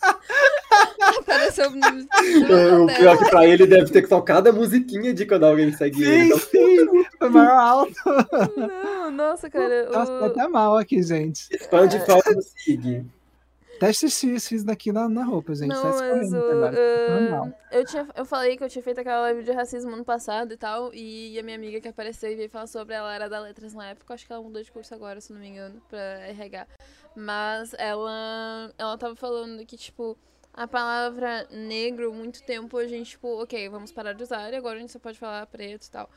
[1.18, 5.44] Apareceu no, no O pior que pra ele deve ter tocado a musiquinha de quando
[5.44, 6.26] alguém segue sim, ele.
[6.26, 6.38] Então...
[6.38, 7.94] Sim, foi maior alto.
[8.56, 9.90] Não, nossa, cara.
[9.90, 10.20] Nossa, o...
[10.20, 11.46] tá até mal aqui, gente.
[11.50, 12.00] Expande é...
[12.00, 13.04] falta no SIG.
[13.86, 14.08] Teste
[14.40, 15.68] X, daqui na, na roupa, gente.
[15.68, 19.42] Não, tá mas o, uh, eu, tinha, eu falei que eu tinha feito aquela live
[19.42, 22.66] de racismo ano passado e tal, e a minha amiga que apareceu e veio falar
[22.66, 25.32] sobre ela era da Letras na época, acho que ela mudou de curso agora, se
[25.32, 26.66] não me engano, pra RH.
[27.14, 30.16] Mas ela, ela tava falando que, tipo,
[30.52, 34.76] a palavra negro, muito tempo a gente, tipo, ok, vamos parar de usar, e agora
[34.76, 36.08] a gente só pode falar preto e tal.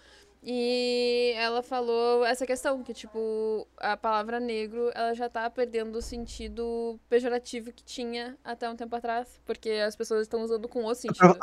[0.44, 6.02] E ela falou essa questão, que, tipo, a palavra negro, ela já tá perdendo o
[6.02, 10.96] sentido pejorativo que tinha até um tempo atrás, porque as pessoas estão usando com o
[10.96, 11.38] sentido.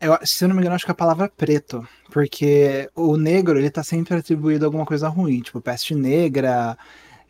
[0.00, 3.58] Eu, se eu não me engano, acho que é a palavra preto, porque o negro,
[3.58, 6.78] ele tá sempre atribuído a alguma coisa ruim, tipo, peste negra,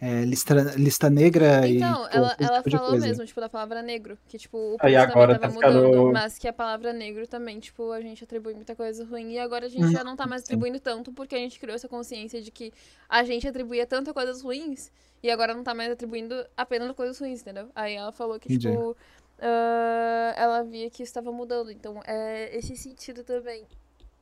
[0.01, 2.17] é, lista, lista negra então, e.
[2.17, 4.17] ela, ela tipo falou mesmo, tipo, da palavra negro.
[4.29, 6.13] Que, tipo, o Aí agora tava tá mudando, ficando...
[6.13, 9.33] mas que a palavra negro também, tipo, a gente atribui muita coisa ruim.
[9.33, 10.85] E agora a gente hum, já não tá mais atribuindo sim.
[10.85, 12.73] tanto, porque a gente criou essa consciência de que
[13.09, 17.19] a gente atribuía tanto a coisas ruins, e agora não tá mais atribuindo apenas coisas
[17.19, 17.69] ruins, entendeu?
[17.75, 18.71] Aí ela falou que, Entendi.
[18.71, 18.97] tipo.
[19.41, 21.73] Uh, ela via que estava mudando.
[21.73, 23.65] Então, é esse sentido também.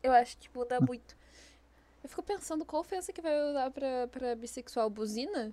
[0.02, 1.16] Eu acho que muda muito.
[2.02, 4.88] Eu fico pensando qual ofensa que vai usar pra, pra bissexual?
[4.88, 5.52] Buzina?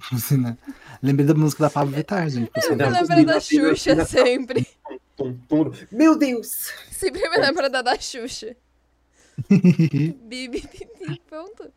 [0.38, 0.56] Né?
[1.02, 2.50] Lembrei da música da Pablo Vittar, gente.
[2.54, 4.66] Eu me lembro da Xuxa sempre.
[5.92, 6.72] Meu Deus!
[6.90, 8.56] Sempre me lembro da da Xuxa.
[10.24, 10.68] Bibi,
[11.28, 11.72] pronto.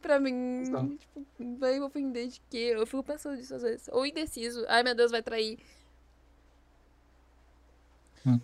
[0.00, 0.62] Pra mim,
[0.98, 1.26] tipo,
[1.58, 2.72] vai ofender de quê?
[2.74, 3.88] Eu fico pensando nisso às vezes.
[3.90, 4.64] Ou indeciso.
[4.68, 5.58] Ai, meu Deus, vai trair.
[8.24, 8.40] Hum.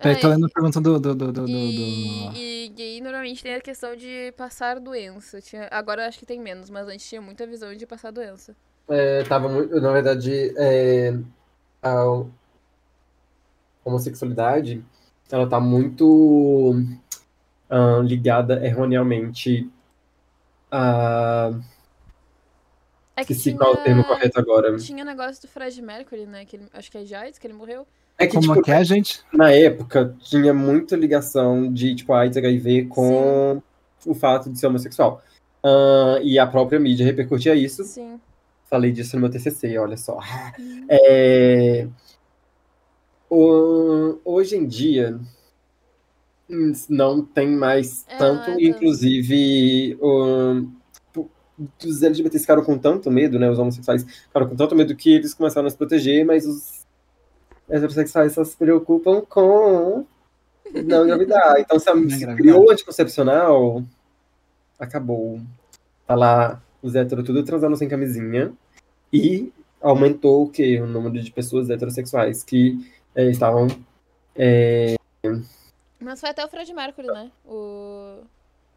[0.00, 0.98] Peraí, tô lendo a pergunta do.
[0.98, 2.36] do, do, do, e, do...
[2.36, 5.40] e gay normalmente tem a questão de passar doença.
[5.40, 8.56] Tinha, agora acho que tem menos, mas antes tinha muita visão de passar doença.
[8.88, 9.80] É, tava muito.
[9.80, 11.14] Na verdade, é,
[11.82, 12.24] a
[13.84, 14.84] homossexualidade
[15.30, 16.74] ela tá muito
[17.70, 19.70] uh, ligada erroneamente
[20.70, 21.50] a.
[23.14, 24.76] É que Esqueci tinha, qual é o termo correto agora.
[24.78, 26.44] Tinha negócio do Fred Mercury, né?
[26.44, 27.86] Que ele, acho que é Jades, que ele morreu.
[28.22, 29.20] É que, Como tipo, que é, gente?
[29.32, 33.60] Na época, tinha muita ligação de, tipo, AIDS, HIV com
[33.98, 34.10] Sim.
[34.10, 35.22] o fato de ser homossexual.
[35.64, 37.84] Uh, e a própria mídia repercutia isso.
[37.84, 38.20] Sim.
[38.70, 40.18] Falei disso no meu TCC, olha só.
[40.58, 40.86] Uhum.
[40.88, 41.86] É,
[43.28, 45.18] o, hoje em dia,
[46.88, 50.66] não tem mais é, tanto, é inclusive, o,
[51.84, 53.50] os LGBTs ficaram com tanto medo, né?
[53.50, 56.81] Os homossexuais ficaram com tanto medo que eles começaram a se proteger, mas os
[57.72, 60.04] heterossexuais só se preocupam com
[60.84, 61.56] não engravidar.
[61.60, 63.82] Então, se, a, se criou o anticoncepcional,
[64.78, 65.40] acabou.
[66.06, 68.52] Tá lá os héteros tudo transando sem camisinha
[69.12, 70.80] e aumentou o que?
[70.80, 72.78] O número de pessoas heterossexuais que
[73.14, 73.68] é, estavam.
[74.36, 74.96] É...
[76.00, 77.30] Mas foi até o Fred Mercury, né?
[77.46, 78.18] O,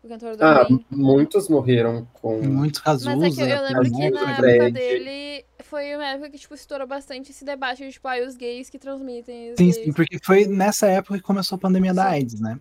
[0.04, 2.40] o cantor do Ah, muitos morreram com.
[2.42, 3.06] Muitos casos.
[3.06, 5.35] Mas é que eu, eu lembro que na época dele
[5.66, 8.80] foi uma época que, tipo, estourou bastante esse debate de, tipo, ah, os gays que
[8.80, 9.54] transmitem.
[9.58, 9.76] Sim, gays.
[9.76, 11.96] sim, porque foi nessa época que começou a pandemia sim.
[11.96, 12.60] da AIDS, né?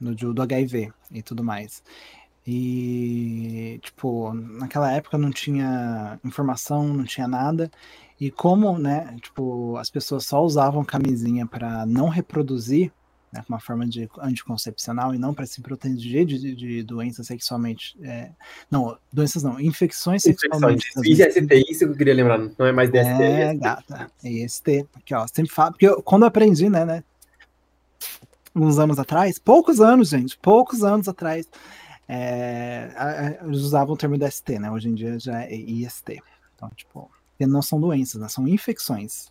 [0.00, 1.82] Do, do HIV e tudo mais.
[2.46, 7.70] E, tipo, naquela época não tinha informação, não tinha nada.
[8.20, 12.92] E como, né, tipo, as pessoas só usavam camisinha para não reproduzir,
[13.32, 18.30] né, uma forma de anticoncepcional e não para se proteger de, de doenças sexualmente, é,
[18.70, 20.86] não, doenças não, infecções sexualmente.
[21.04, 23.22] IST, isso que eu queria lembrar, não é mais DST.
[23.22, 26.84] É, é gata, é IST, aqui ó, sempre falo, porque eu, quando eu aprendi, né,
[26.84, 27.04] né,
[28.54, 31.48] uns anos atrás, poucos anos, gente, poucos anos atrás,
[32.08, 36.22] é, eles usavam o termo DST, né, hoje em dia já é IST,
[36.54, 37.10] então, tipo,
[37.44, 38.28] não são doenças, né?
[38.28, 39.30] São infecções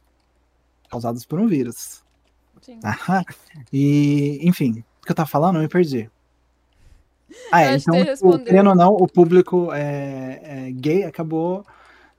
[0.92, 2.05] causadas por um vírus.
[2.66, 2.80] Sim.
[3.72, 6.10] E, enfim, o que eu tava falando, eu me perdi.
[7.52, 11.64] Ah, é, então, tipo, querendo ou não, o público é, é, gay acabou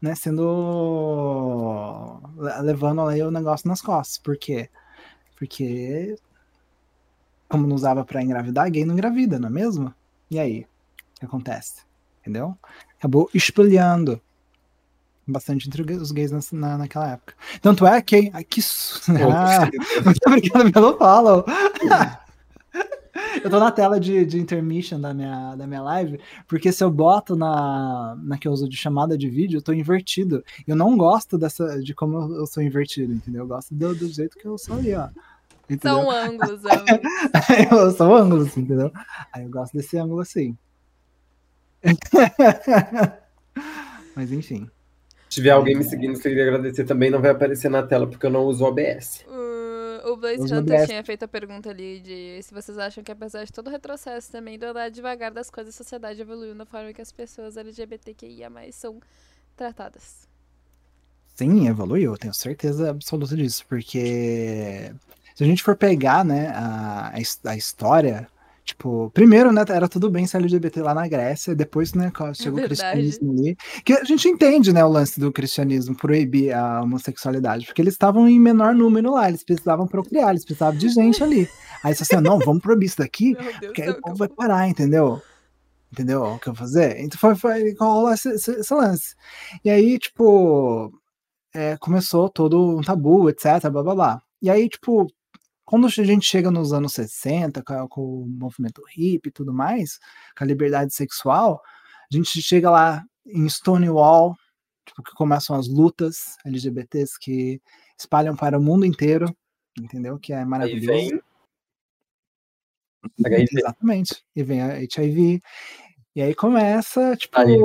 [0.01, 0.43] né, sendo.
[2.63, 4.19] levando aí o negócio nas costas.
[4.19, 4.69] Por quê?
[5.37, 6.17] Porque,
[7.49, 9.93] como não usava para engravidar, gay não engravida, não é mesmo?
[10.31, 10.61] E aí?
[11.17, 11.83] O que acontece?
[12.21, 12.57] Entendeu?
[12.99, 14.21] Acabou espelhando
[15.27, 17.35] bastante entre os gays na, naquela época.
[17.61, 18.31] Tanto é que.
[18.33, 18.61] Ai, que.
[19.33, 19.69] Ah,
[20.05, 21.45] muito obrigado pelo follow.
[23.43, 26.91] eu tô na tela de, de intermission da minha, da minha live, porque se eu
[26.91, 30.45] boto na, na que eu uso de chamada de vídeo, eu tô invertido.
[30.67, 33.43] Eu não gosto dessa de como eu sou invertido, entendeu?
[33.43, 35.09] Eu gosto do, do jeito que eu sou ali, ó.
[35.69, 35.99] Entendeu?
[35.99, 37.97] São ângulos, ângulos.
[37.97, 38.93] São ângulos, entendeu?
[39.33, 40.57] Aí eu gosto desse ângulo assim.
[44.15, 44.71] Mas enfim.
[45.29, 47.11] Se tiver alguém me seguindo, queria agradecer também.
[47.11, 49.25] Não vai aparecer na tela porque eu não uso OBS.
[49.27, 53.45] O, o Blaze Hunter tinha feito a pergunta ali de se vocês acham que apesar
[53.45, 56.93] de todo o retrocesso também do andar devagar das coisas, a sociedade evoluiu na forma
[56.93, 59.01] que as pessoas LGBTQIA são
[59.57, 60.29] tratadas.
[61.35, 64.91] Sim, evoluiu, eu tenho certeza absoluta disso, porque
[65.35, 67.13] se a gente for pegar, né, a,
[67.45, 68.27] a história
[68.67, 72.65] Tipo, primeiro, né, era tudo bem ser LGBT lá na Grécia, depois, né, chegou é
[72.65, 73.57] o cristianismo ali.
[73.85, 78.29] Que a gente entende, né, o lance do cristianismo proibir a homossexualidade, porque eles estavam
[78.29, 81.49] em menor número lá, eles precisavam procriar, eles precisavam de gente ali.
[81.81, 85.23] Aí você assim, não, vamos proibir isso daqui, porque aí o povo vai parar, entendeu?
[85.93, 86.99] Entendeu o que eu vou fazer?
[86.99, 89.15] Então foi, foi rolou esse, esse, esse lance.
[89.65, 90.93] E aí, tipo,
[91.55, 94.23] é, começou todo um tabu, etc, blá blá blá.
[94.43, 95.07] E aí, tipo,
[95.67, 99.99] quando a gente chega nos anos 60, com, o movimento hippie e tudo mais,
[100.39, 101.61] com a liberdade sexual,
[102.11, 104.37] a gente chega lá em Stonewall,
[104.87, 107.61] tipo, que começam as lutas LGBTs que
[107.99, 109.27] espalham para o mundo inteiro,
[109.77, 110.19] entendeu?
[110.21, 110.93] Que é maravilhoso.
[110.93, 111.11] Aí
[113.25, 113.47] vem...
[113.53, 114.25] Exatamente.
[114.37, 115.43] E vem a HIV.
[116.15, 117.39] E aí começa, tipo.
[117.39, 117.57] Aí,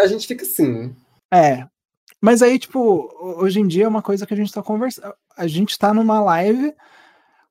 [0.00, 0.94] a gente fica assim.
[1.32, 1.66] É.
[2.20, 5.14] Mas aí, tipo, hoje em dia é uma coisa que a gente tá conversando.
[5.36, 6.74] A gente tá numa live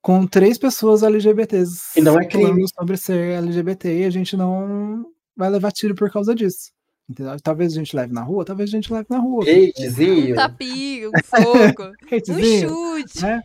[0.00, 1.98] com três pessoas LGBTs.
[1.98, 2.64] E não é crime.
[2.78, 5.04] sobre ser LGBT e a gente não
[5.36, 6.72] vai levar tiro por causa disso.
[7.08, 7.36] Entendeu?
[7.40, 9.42] Talvez a gente leve na rua, talvez a gente leve na rua.
[9.42, 10.34] Hatezinho.
[10.34, 11.92] Um tapinho, um fogo,
[12.30, 13.22] um chute.
[13.22, 13.42] Né?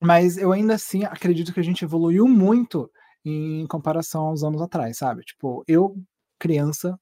[0.00, 2.90] Mas eu ainda assim acredito que a gente evoluiu muito
[3.24, 5.22] em comparação aos anos atrás, sabe?
[5.22, 5.96] Tipo, eu,
[6.36, 6.98] criança,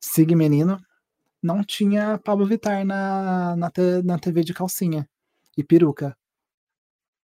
[0.00, 0.80] sig menino,
[1.40, 5.08] não tinha Pablo Vittar na, na, te, na TV de calcinha
[5.56, 6.16] e peruca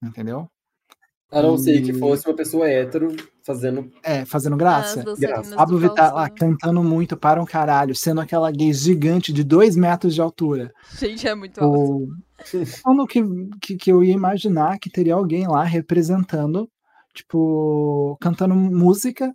[0.04, 0.50] entendeu?
[1.32, 1.60] A não e...
[1.60, 3.92] ser que fosse uma pessoa hétero fazendo.
[4.04, 5.04] É, fazendo graça.
[5.18, 5.56] graça.
[5.56, 10.16] Pablo Vittar lá cantando muito para um caralho, sendo aquela gay gigante de dois metros
[10.16, 10.72] de altura.
[10.98, 11.64] Gente, é muito o...
[11.64, 13.08] alto.
[13.10, 13.24] que,
[13.62, 16.70] que, que eu ia imaginar que teria alguém lá representando,
[17.14, 19.34] tipo, cantando música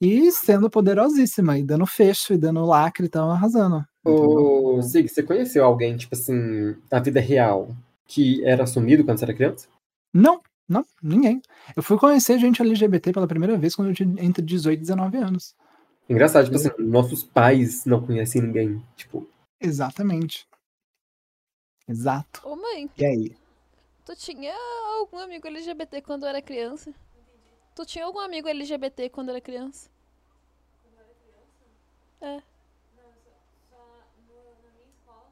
[0.00, 3.82] e sendo poderosíssima, e dando fecho, e dando lacre, então arrasando.
[4.04, 7.74] Ô, Zig, você conheceu alguém, tipo assim, na vida real,
[8.06, 9.68] que era assumido quando você era criança?
[10.16, 11.40] Não, Não, ninguém.
[11.76, 15.16] Eu fui conhecer gente LGBT pela primeira vez quando eu tinha entre 18 e 19
[15.18, 15.54] anos.
[16.08, 18.82] Engraçado, tipo assim, nossos pais não conhecem ninguém.
[18.96, 19.28] Tipo.
[19.60, 20.48] Exatamente.
[21.86, 22.40] Exato.
[22.44, 22.90] Ô, mãe.
[22.96, 23.36] E aí?
[24.04, 24.54] Tu tinha
[24.98, 26.92] algum amigo LGBT quando era criança?
[27.74, 29.88] Tu tinha algum amigo LGBT quando era criança?
[30.82, 32.40] Quando era criança?
[32.40, 32.42] É.
[32.96, 33.30] Não, só,
[33.70, 33.82] só
[34.64, 35.28] na minha escola,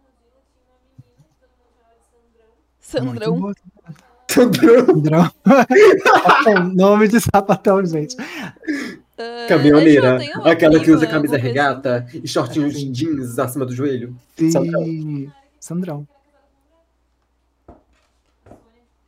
[0.53, 2.53] tinha uma menina que todo mundo chamava de Sandrão.
[2.79, 4.14] Sandrão?
[4.35, 5.31] Sandrão.
[6.75, 8.17] Nome de sapatão, gente.
[8.17, 12.91] Uh, Caminhoneira, aquela que usa camisa regata e shortinhos assim.
[12.91, 14.17] jeans acima do joelho.
[14.37, 14.51] Sim.
[14.51, 15.33] Sandrão.
[15.61, 16.09] Sandrão.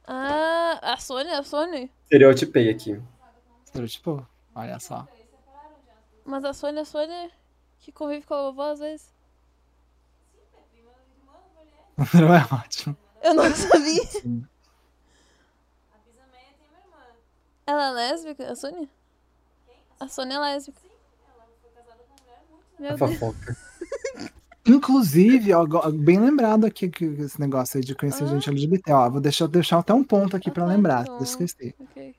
[0.07, 1.90] Ah, a Sônia, a Sônia?
[2.05, 3.01] Estereotipei aqui.
[3.65, 4.24] Estereotipou?
[4.55, 5.09] Olha só.
[6.24, 7.31] Mas a Sônia, a Sônia,
[7.81, 9.12] que convive com a vovó às vezes.
[12.15, 12.97] Não é ótimo.
[13.24, 14.47] Eu não sabia.
[17.66, 18.88] Ela é lésbica, a Sônia?
[19.98, 20.80] A Sônia é lésbica.
[20.80, 20.88] Sim,
[21.34, 22.44] ela foi casada com uma mulher
[22.78, 22.94] muito.
[22.94, 23.56] a fofoca.
[24.66, 28.26] Inclusive, ó, bem lembrado aqui que esse negócio aí de conhecer ah.
[28.26, 31.22] gente LGBT, ó, vou deixar, deixar até um ponto aqui ah, para tá, lembrar, então.
[31.22, 31.74] esquecer.
[31.78, 32.14] Ok.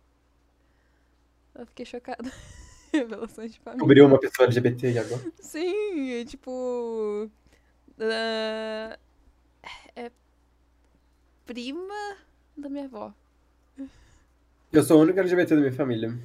[1.56, 2.32] Eu fiquei chocada.
[2.94, 3.82] Revelações de família.
[3.82, 5.32] Cobriu uma pessoa LGBT agora?
[5.40, 7.30] Sim, é tipo.
[8.00, 8.98] Uh,
[9.96, 10.12] é
[11.46, 12.18] prima
[12.56, 13.14] da minha avó.
[14.72, 16.18] Eu sou o único LGBT da minha família.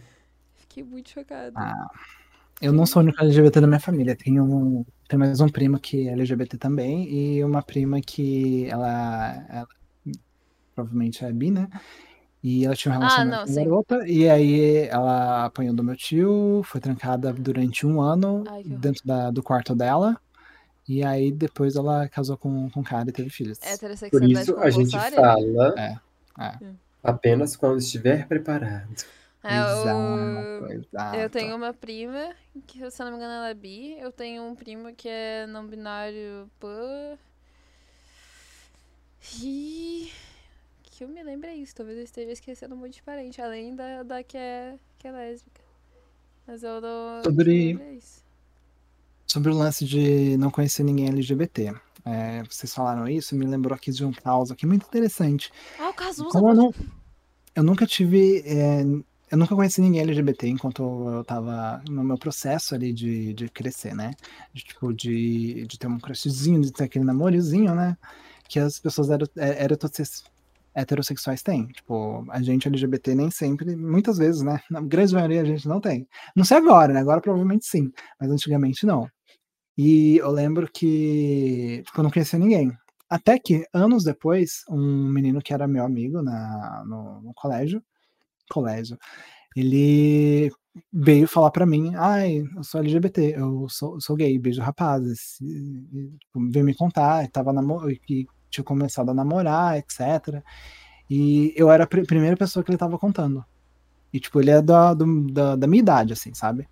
[0.57, 1.53] Fiquei muito chocada.
[1.55, 1.91] Ah.
[2.61, 4.17] Eu não sou o único LGBT da minha família.
[4.17, 9.45] Tenho, um, tenho mais um primo que é LGBT também e uma prima que ela,
[9.49, 9.69] ela
[10.75, 11.69] provavelmente é bi, né?
[12.43, 15.85] E ela tinha um relacionamento ah, não, com uma garota, e aí ela apanhou do
[15.85, 20.21] meu tio, foi trancada durante um ano Ai, dentro da, do quarto dela.
[20.89, 23.59] E aí depois ela casou com, com um cara e teve filhos.
[24.11, 25.97] Por isso a gente fala é,
[26.39, 26.59] é.
[27.03, 29.05] Apenas quando estiver preparado.
[29.45, 31.17] É, exato, exato.
[31.17, 32.33] Eu tenho uma prima,
[32.67, 33.99] que se eu não me engano ela é bi.
[33.99, 37.19] Eu tenho um primo que é não binário pan.
[39.43, 40.13] E.
[40.83, 41.75] Que eu me lembro é isso.
[41.75, 45.13] Talvez eu esteja esquecendo um monte de parente, além da, da que, é, que é
[45.13, 45.61] lésbica.
[46.47, 47.25] Mas eu não.
[47.25, 47.73] Sobre.
[47.81, 48.23] É
[49.33, 51.75] sobre o lance de não conhecer ninguém LGBT.
[52.05, 55.53] É, vocês falaram isso, me lembrou aqui de um caso aqui muito interessante.
[55.79, 56.31] Ah, o Cazuza.
[56.31, 56.75] Como eu, não,
[57.55, 58.83] eu nunca tive é,
[59.33, 63.95] eu nunca conheci ninguém LGBT enquanto eu tava no meu processo ali de, de crescer,
[63.95, 64.13] né?
[64.53, 67.97] De, tipo, de, de ter um crushzinho, de ter aquele namorizinho, né?
[68.47, 69.67] Que as pessoas é,
[70.75, 71.67] heterossexuais têm.
[71.69, 74.61] Tipo, a gente LGBT nem sempre, muitas vezes, né?
[74.71, 76.07] Na grande maioria a gente não tem.
[76.37, 77.01] Não sei agora, né?
[77.01, 79.09] Agora provavelmente sim, mas antigamente não.
[79.85, 82.73] E eu lembro que tipo, eu não conhecia ninguém.
[83.11, 87.83] Até que, anos depois, um menino que era meu amigo na, no, no colégio,
[88.49, 88.97] colégio,
[89.57, 90.53] ele
[90.93, 95.47] veio falar para mim, ai, eu sou LGBT, eu sou, sou gay, beijo rapazes, e,
[95.93, 97.53] e, tipo, veio me contar, tava
[98.07, 100.43] que tinha começado a namorar, etc.
[101.11, 103.45] E eu era a pr primeira pessoa que ele tava contando.
[104.13, 106.69] E, tipo, ele é da, do, da, da minha idade, assim, sabe?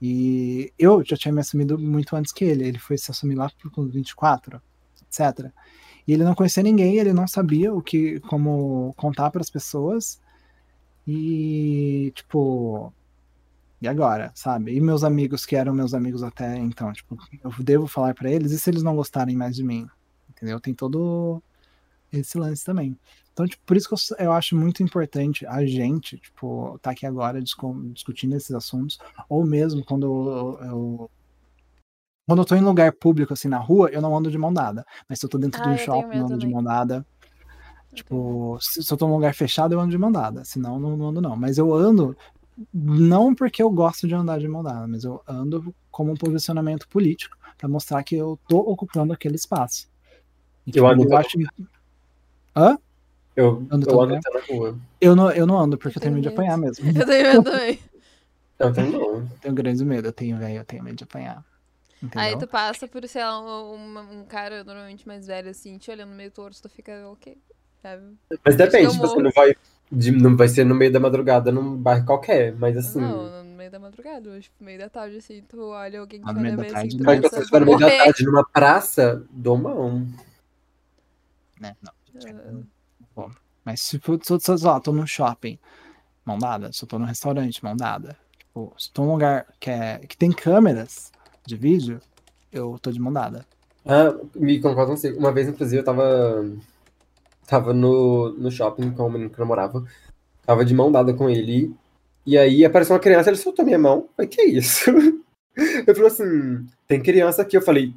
[0.00, 2.66] E eu já tinha me assumido muito antes que ele.
[2.66, 4.60] Ele foi se assumir lá por 24,
[5.02, 5.50] etc.
[6.06, 10.20] E ele não conhecia ninguém, ele não sabia o que, como contar para as pessoas.
[11.06, 12.92] E, tipo,
[13.80, 14.74] e agora, sabe?
[14.74, 18.52] E meus amigos que eram meus amigos até então, tipo, eu devo falar para eles
[18.52, 19.86] e se eles não gostarem mais de mim?
[20.28, 20.60] Entendeu?
[20.60, 21.42] Tem todo
[22.12, 22.98] esse lance também.
[23.32, 27.06] Então, tipo, por isso que eu, eu, acho muito importante a gente, tipo, tá aqui
[27.06, 28.98] agora discutindo esses assuntos,
[29.28, 31.10] ou mesmo quando eu, eu
[32.26, 34.84] quando eu tô em lugar público, assim, na rua, eu não ando de mão dada.
[35.08, 36.46] Mas se eu tô dentro ah, de um shopping, eu ando também.
[36.46, 37.06] de mão dada.
[37.94, 40.44] Tipo, se, se eu tô num lugar fechado, eu ando de mão dada.
[40.44, 41.34] Senão, não, não ando, não.
[41.36, 42.14] Mas eu ando
[42.72, 46.88] não porque eu gosto de andar de mão dada, mas eu ando como um posicionamento
[46.88, 49.88] político para mostrar que eu tô ocupando aquele espaço.
[50.66, 51.38] E, tipo, eu ando eu acho...
[52.56, 52.78] Hã?
[53.36, 54.78] Eu ando, eu ando até na rua.
[55.00, 56.84] Eu não, eu não ando porque eu, tenho medo de apanhar mesmo.
[56.88, 57.78] Eu tenho medo também.
[58.58, 59.20] Eu tenho não.
[59.20, 61.44] Eu tenho grande medo, eu tenho, velho, eu tenho medo de apanhar.
[62.02, 62.20] Entendeu?
[62.20, 66.10] Aí tu passa por, sei lá, um, um, cara normalmente mais velho, assim, te olhando
[66.10, 67.38] meio torto, tu fica, ok.
[67.80, 68.16] Sabe?
[68.44, 69.54] Mas depende, tipo, você não vai,
[69.92, 72.98] de, não vai ser no meio da madrugada num bairro qualquer, mas assim.
[72.98, 76.28] Não, no meio da madrugada, hoje, no meio da tarde, assim, tu olha alguém que
[76.28, 79.56] olha bem assim, tu Mas se você estiver no meio da tarde numa praça, dou
[79.56, 80.04] mão.
[81.60, 81.92] Né, não.
[82.26, 82.66] Uh...
[83.14, 83.30] Bom,
[83.64, 85.58] mas se for, se, se, lá, tô num shopping,
[86.24, 86.72] mão dada.
[86.72, 88.16] Se eu tô num restaurante, mão dada.
[88.38, 91.12] Tipo, se tô num lugar que, é, que tem câmeras
[91.46, 92.00] de vídeo,
[92.52, 93.44] eu tô de mão dada.
[93.84, 95.12] Ah, me concordo, sei.
[95.12, 96.44] Uma vez, inclusive, eu tava
[97.46, 99.84] tava no, no shopping com o menino que eu namorava.
[100.44, 101.74] Tava de mão dada com ele.
[102.26, 104.08] E aí apareceu uma criança, ele soltou minha mão.
[104.14, 104.90] Falei, que isso?
[105.86, 107.56] Eu falei assim, tem criança aqui.
[107.56, 107.92] Eu falei.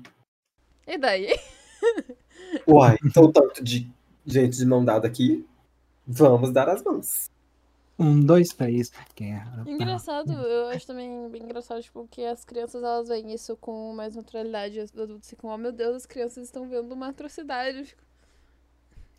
[0.88, 1.38] E daí?
[2.68, 3.88] Uai, então tanto de
[4.26, 5.46] gente de mão dada aqui.
[6.06, 7.30] Vamos dar as mãos.
[7.98, 8.92] Um, dois, três.
[9.16, 9.64] Guerra.
[9.68, 14.16] Engraçado, eu acho também bem engraçado, tipo, que as crianças elas veem isso com mais
[14.16, 14.80] naturalidade.
[14.80, 17.96] Os adultos ficam, oh meu Deus, as crianças estão vendo uma atrocidade.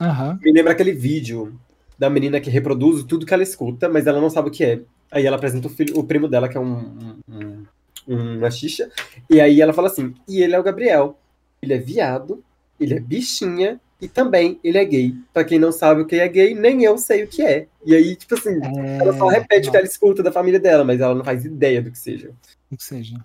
[0.01, 0.39] Uhum.
[0.43, 1.59] Me lembra aquele vídeo
[1.97, 4.83] da menina que reproduz tudo que ela escuta, mas ela não sabe o que é.
[5.13, 7.67] Aí ela apresenta o, filho, o primo dela, que é um, um,
[8.09, 8.91] um, uma xixa,
[9.31, 11.17] e aí ela fala assim: e ele é o Gabriel.
[11.63, 12.43] Ele é viado,
[12.81, 15.15] ele é bichinha, e também ele é gay.
[15.33, 17.69] Pra quem não sabe o que é gay, nem eu sei o que é.
[17.87, 18.99] E aí, tipo assim, é...
[18.99, 21.81] ela só repete o que ela escuta da família dela, mas ela não faz ideia
[21.81, 22.35] do que seja.
[22.69, 23.25] O que seja.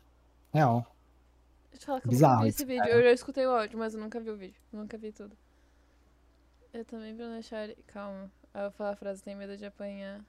[0.54, 0.86] Real.
[1.72, 2.86] Deixa eu falar que Bizarro, eu vi esse vídeo.
[2.86, 4.62] Eu já escutei o áudio, mas eu nunca vi o vídeo.
[4.72, 5.36] nunca vi tudo.
[6.72, 7.76] Eu também, Bruna Chari.
[7.88, 8.32] Calma.
[8.54, 10.24] Eu vou falar a frase: tem medo de apanhar.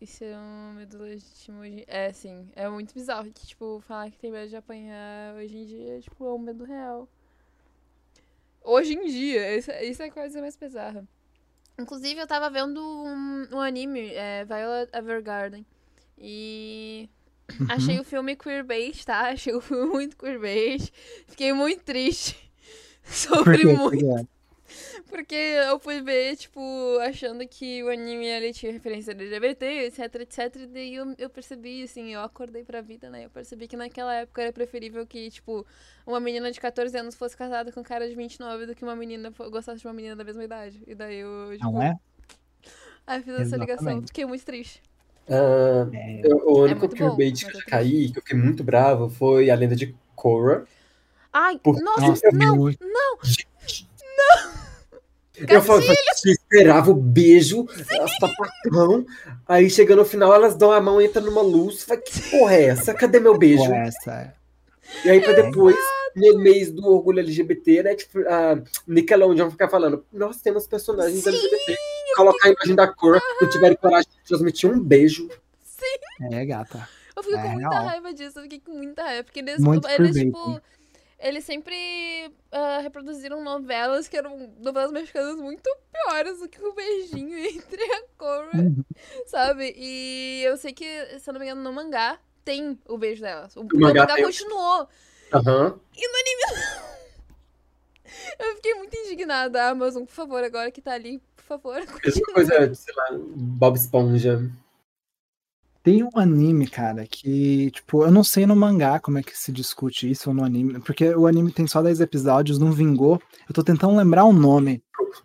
[0.00, 1.84] Isso é um medo legítimo hoje.
[1.86, 2.48] É, sim.
[2.56, 6.26] É muito bizarro que, tipo, falar que tem medo de apanhar hoje em dia, tipo,
[6.26, 7.08] é um medo real.
[8.64, 11.06] Hoje em dia, isso, isso é a coisa mais bizarra.
[11.78, 15.66] Inclusive, eu tava vendo um, um anime, é, Violet Evergarden.
[16.18, 17.08] E.
[17.58, 17.66] Uhum.
[17.68, 19.30] Achei o filme queerbait, tá?
[19.30, 20.92] Achei o filme muito queerbait.
[21.26, 22.36] Fiquei muito triste.
[23.04, 24.28] Sobre muito.
[25.08, 26.60] Porque eu fui ver, tipo,
[27.00, 30.56] achando que o anime ali tinha referência LGBT, etc, etc.
[30.56, 33.24] E daí eu, eu percebi, assim, eu acordei pra vida, né?
[33.26, 35.66] Eu percebi que naquela época era preferível que, tipo,
[36.06, 38.96] uma menina de 14 anos fosse casada com um cara de 29 do que uma
[38.96, 40.82] menina gostasse de uma menina da mesma idade.
[40.86, 41.70] E daí eu, tipo...
[41.70, 41.98] Não é?
[43.06, 44.02] Aí fiz essa ligação.
[44.06, 44.80] Fiquei muito triste.
[45.28, 46.20] Uh, é.
[46.24, 49.54] eu, o único é queerbait que eu caí, que eu fiquei muito bravo, foi a
[49.54, 50.64] lenda de Korra.
[51.32, 54.61] Ai, nossa, não, não, não!
[55.36, 55.82] Eu falo,
[56.24, 57.66] esperava o beijo,
[58.20, 59.06] sapatão.
[59.48, 61.84] Aí chega no final, elas dão a mão e entra numa luz.
[61.84, 62.92] Fala, que porra é essa?
[62.92, 63.64] Cadê meu beijo?
[63.64, 64.34] Porra é essa?
[65.04, 65.76] E aí, pra depois,
[66.14, 67.94] no mês do orgulho LGBT, né?
[67.94, 71.76] Tipo, a Nickelodeon ficar falando: Nós temos personagens Sim, LGBT.
[72.14, 75.28] Colocar a imagem da cor, não tiveram coragem de transmitir um beijo.
[75.64, 76.34] Sim.
[76.34, 76.88] É, gata.
[77.16, 77.84] Eu fico é, com muita real.
[77.84, 79.24] raiva disso, eu fiquei com muita raiva.
[79.24, 79.58] Porque eles,
[79.98, 80.60] eles tipo
[81.22, 81.74] eles sempre
[82.52, 88.02] uh, reproduziram novelas que eram novelas mexicanas muito piores do que o beijinho entre a
[88.18, 88.84] Cora, uhum.
[89.26, 89.72] sabe?
[89.76, 90.84] E eu sei que,
[91.20, 93.56] se eu não me engano, no mangá tem o beijo delas.
[93.56, 94.88] O, o mangá, mangá continuou.
[95.32, 95.80] Uhum.
[95.96, 96.92] E no anime não.
[98.38, 99.70] Eu fiquei muito indignada.
[99.70, 101.82] Amazon, por favor, agora que tá ali, por favor.
[102.04, 104.50] Mesma coisa, sei lá, Bob Esponja.
[105.82, 109.50] Tem um anime, cara, que, tipo, eu não sei no mangá como é que se
[109.50, 113.20] discute isso ou no anime, porque o anime tem só 10 episódios, não vingou.
[113.48, 114.80] Eu tô tentando lembrar o nome,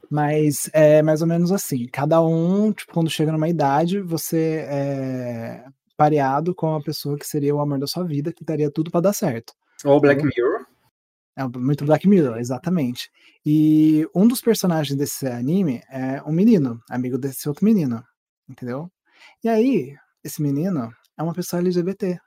[0.09, 1.87] mas é mais ou menos assim.
[1.87, 5.63] Cada um, tipo, quando chega numa idade, você é
[5.95, 9.01] pareado com a pessoa que seria o amor da sua vida, que daria tudo para
[9.01, 9.53] dar certo.
[9.85, 10.65] Ou Black Mirror.
[11.35, 13.11] É muito Black Mirror, exatamente.
[13.45, 18.03] E um dos personagens desse anime é um menino, amigo desse outro menino,
[18.49, 18.89] entendeu?
[19.43, 22.19] E aí, esse menino é uma pessoa LGBT,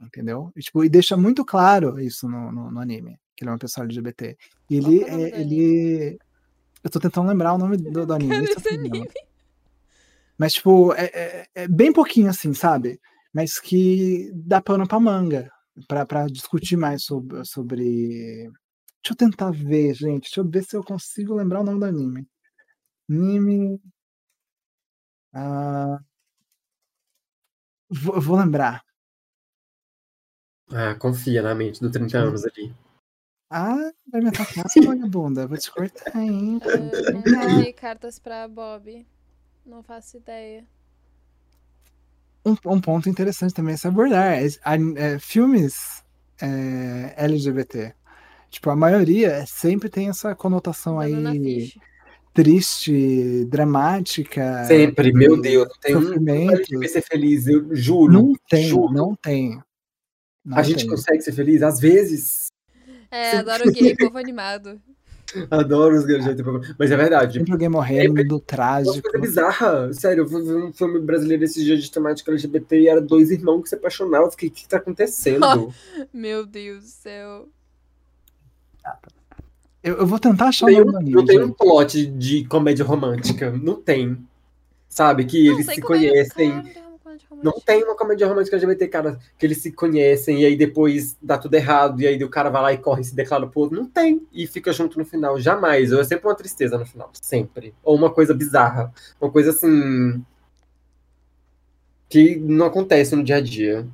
[0.00, 0.50] entendeu?
[0.56, 3.58] E, tipo, e deixa muito claro isso no, no, no anime, que ele é uma
[3.58, 4.36] pessoa LGBT.
[4.70, 6.18] E ele, é, ele...
[6.82, 8.34] Eu tô tentando lembrar o nome do, do anime.
[8.34, 9.08] É anime?
[10.38, 13.00] Mas, tipo, é, é, é, bem pouquinho assim, sabe?
[13.32, 15.50] Mas que dá pano pra manga,
[15.88, 18.50] pra, pra discutir mais sobre, sobre...
[19.02, 20.22] Deixa eu tentar ver, gente.
[20.22, 22.26] Deixa eu ver se eu consigo lembrar o nome do anime.
[23.08, 23.80] Anime...
[25.32, 25.98] Ah...
[27.94, 28.84] Vou, vou lembrar.
[30.70, 32.74] Ah, confia na mente do 30 anos ali.
[33.50, 35.46] Ah, vai me atacar, essa vagabunda.
[35.46, 36.58] Vou te cortar, hein?
[36.64, 39.06] Eu não cartas pra Bob.
[39.64, 40.66] Não faço ideia.
[42.44, 44.34] Um, um ponto interessante também é se abordar.
[44.34, 44.46] É,
[44.96, 46.02] é, filmes
[46.40, 47.94] é, LGBT.
[48.50, 51.12] Tipo, a maioria sempre tem essa conotação aí
[52.34, 54.64] triste, dramática.
[54.64, 58.12] Sempre, meu Deus, não tem um de ser feliz, eu juro.
[58.12, 58.92] Não tem, juro.
[58.92, 59.62] não tem.
[60.44, 60.72] Não a tem.
[60.72, 62.48] gente consegue ser feliz às vezes.
[63.10, 64.80] É, adoro gay, povo animado.
[65.50, 66.24] Adoro os gays,
[66.78, 67.38] mas é verdade.
[67.38, 68.94] Sempre alguém morrendo do trágico.
[68.94, 69.92] Uma coisa bizarra.
[69.92, 73.30] Sério, eu fui ver um filme brasileiro esse dia de temática LGBT e era dois
[73.30, 74.28] irmãos que se apaixonavam.
[74.28, 75.72] O que que tá acontecendo?
[76.12, 77.48] Meu Deus do céu.
[78.84, 78.98] Ah,
[79.84, 83.50] eu, eu vou tentar achar tem, o nome Não tem um plot de comédia romântica.
[83.50, 84.16] Não tem.
[84.88, 85.26] Sabe?
[85.26, 86.50] Que não, eles se conhecem.
[86.50, 86.82] comédia
[87.28, 87.44] romântica.
[87.44, 91.36] Não tem uma comédia romântica LGBT, cara, que eles se conhecem e aí depois dá
[91.36, 93.76] tudo errado e aí o cara vai lá e corre e se declara pro outro.
[93.76, 94.26] Não tem.
[94.32, 95.38] E fica junto no final.
[95.38, 95.92] Jamais.
[95.92, 97.10] É sempre uma tristeza no final.
[97.12, 97.74] Sempre.
[97.82, 98.90] Ou uma coisa bizarra.
[99.20, 100.24] Uma coisa assim.
[102.08, 103.86] Que não acontece no dia a dia.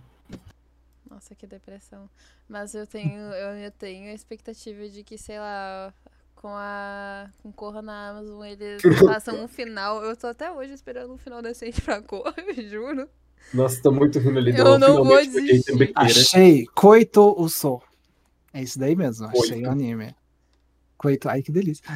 [1.11, 2.09] Nossa, que depressão.
[2.51, 5.94] Mas eu tenho, eu, eu tenho a expectativa de que, sei lá,
[6.35, 10.02] com a com Corra na Amazon, eles façam um final.
[10.02, 13.09] Eu tô até hoje esperando um final decente pra Corra, eu juro.
[13.55, 14.52] Nossa, tô muito rindo ali.
[14.56, 15.93] Eu não vou desistir.
[15.94, 17.85] Achei Coito o Sol.
[18.52, 20.12] É isso daí mesmo, achei o anime.
[20.98, 21.85] Coito, ai que delícia.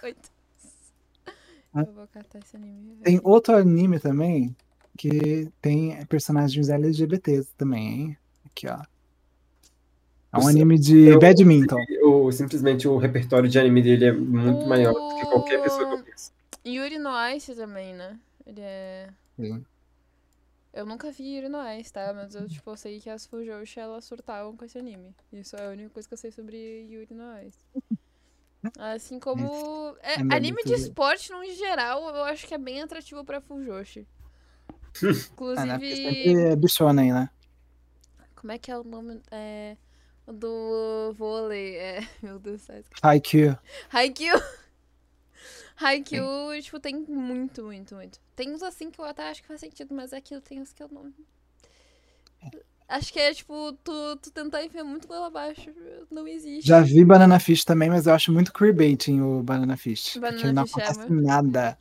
[0.00, 0.30] Coito.
[1.76, 2.96] Eu vou catar esse anime.
[3.02, 4.56] Tem outro anime também
[4.96, 8.18] que tem personagens LGBTs também, hein?
[8.46, 8.80] Aqui, ó.
[10.32, 11.84] É um anime de eu, badminton.
[11.88, 14.68] Eu, simplesmente o repertório de anime dele é muito o...
[14.68, 16.32] maior do que qualquer pessoa que eu conheço.
[16.66, 18.18] Yuri no Ice também, né?
[18.44, 19.10] Ele é.
[19.36, 19.64] Sim.
[20.72, 22.12] Eu nunca vi Yuri no Ice, tá?
[22.12, 25.14] Mas eu, tipo, sei que as Fujoshi, elas surtavam com esse anime.
[25.32, 26.56] Isso é a única coisa que eu sei sobre
[26.90, 27.58] Yuri no Ice.
[28.78, 29.96] Assim como.
[30.02, 34.04] É, é anime de esporte, no geral, eu acho que é bem atrativo pra Fujoshi.
[35.02, 36.46] Inclusive.
[36.46, 37.30] É, é bichona aí, né?
[38.36, 39.20] Como é que é o nome?
[39.30, 39.76] É
[40.26, 41.76] do vôlei.
[41.76, 42.82] É, meu Deus do céu.
[43.02, 43.58] Haikyuu.
[43.90, 44.40] Haikyuu.
[45.76, 48.20] Haikyuu, tipo, tem muito, muito, muito.
[48.36, 50.82] Tem uns assim que eu até acho que faz sentido, mas aquilo tem uns que
[50.82, 51.12] eu não.
[52.86, 55.70] Acho que é tipo, tu, tu tentar enfiar muito goela abaixo.
[56.10, 56.68] Não existe.
[56.68, 60.16] Já vi Banana Fish também, mas eu acho muito queerbaiting o Banana Fish.
[60.16, 61.78] Banana porque não Fish é, acontece é, nada.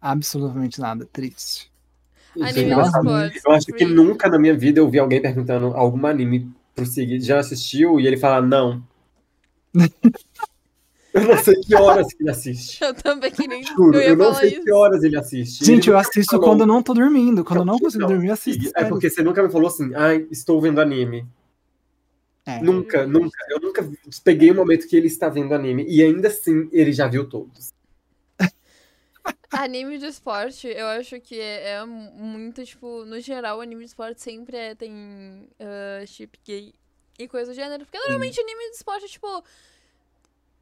[0.00, 1.04] Absolutamente nada.
[1.04, 1.70] Triste.
[2.40, 3.40] Anime esporte.
[3.44, 7.38] Eu acho que nunca na minha vida eu vi alguém perguntando algum anime prosseguir, já
[7.38, 7.98] assistiu?
[7.98, 8.82] E ele fala, não.
[11.14, 12.82] eu não sei que horas ele assiste.
[12.82, 14.64] Eu também que nem Juro, eu, eu não sei isso.
[14.64, 15.64] que horas ele assiste.
[15.64, 17.44] Gente, ele eu assisto falou, quando eu não tô dormindo.
[17.44, 18.70] Quando eu não consigo não, dormir, eu assisto.
[18.76, 21.26] É porque você nunca me falou assim, ai, estou vendo anime.
[22.46, 22.60] É.
[22.62, 23.38] Nunca, nunca.
[23.48, 23.88] Eu nunca
[24.24, 25.84] peguei o um momento que ele está vendo anime.
[25.88, 27.72] E ainda assim, ele já viu todos.
[29.50, 34.22] Anime de esporte, eu acho que é, é, muito, tipo, no geral, anime de esporte
[34.22, 36.72] sempre é, tem uh, chip gay
[37.18, 37.84] e coisa do gênero.
[37.84, 39.44] Porque normalmente anime de esporte, tipo,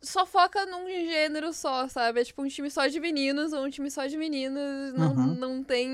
[0.00, 2.20] só foca num gênero só, sabe?
[2.20, 4.94] É tipo um time só de meninos ou um time só de meninas.
[4.94, 5.34] Não, uhum.
[5.34, 5.88] não tem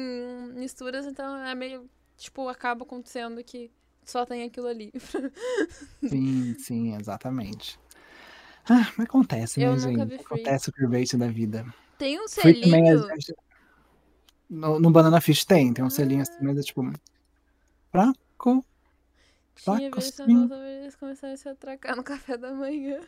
[0.54, 3.70] misturas, então é meio, tipo, acaba acontecendo que
[4.04, 4.92] só tem aquilo ali.
[6.06, 7.78] sim, sim, exatamente.
[8.68, 10.14] Ah, acontece, né, gente?
[10.14, 11.66] Acontece o curvate da vida.
[11.98, 13.06] Tem um selinho.
[14.48, 15.90] no, no, Banana Fish tem, tem um ah.
[15.90, 16.82] selinho assim, mas é tipo.
[17.90, 18.64] Fraco.
[19.56, 23.00] Tinha visto eles começaram a se atracar no café da manhã.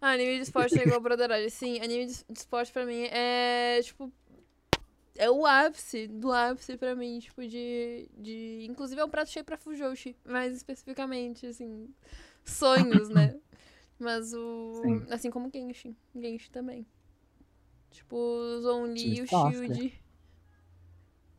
[0.00, 1.48] Ah, anime de esporte é igual broderagem.
[1.50, 4.12] Sim, anime de esporte pra mim é, tipo,
[5.16, 8.66] é o ápice do ápice pra mim, tipo, de, de...
[8.68, 11.88] Inclusive é um prato cheio pra Fujoshi, mais especificamente, assim,
[12.44, 13.36] sonhos, né?
[13.98, 14.80] Mas o...
[14.82, 15.06] Sim.
[15.10, 15.94] Assim como Genshin.
[16.14, 16.86] Genshin também.
[17.90, 20.00] Tipo, o Zonli e o Shield.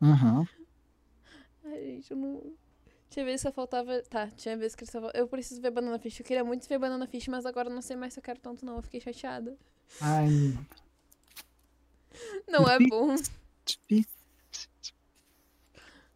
[0.00, 0.46] Uhum.
[1.64, 2.52] Ai, gente, eu não.
[3.08, 4.02] Tinha vezes que só faltava.
[4.02, 6.20] Tá, tinha vezes que só Eu preciso ver Banana Fish.
[6.20, 8.64] Eu queria muito ver Banana Fish, mas agora não sei mais se eu quero tanto,
[8.64, 8.76] não.
[8.76, 9.56] Eu fiquei chateada.
[10.00, 10.28] Ai.
[12.48, 13.14] Não é bom.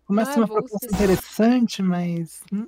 [0.04, 2.42] Começa é uma proposta interessante, mas.
[2.52, 2.66] Hum?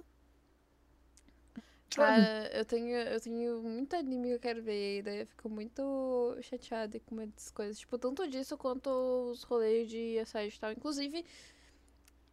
[1.94, 5.48] Cara, eu tenho, eu tenho muito anime que eu quero ver, e daí eu fico
[5.48, 7.78] muito chateada com muitas coisas.
[7.78, 8.90] Tipo, tanto disso quanto
[9.30, 10.72] os rolês de assédio e tal.
[10.72, 11.24] Inclusive,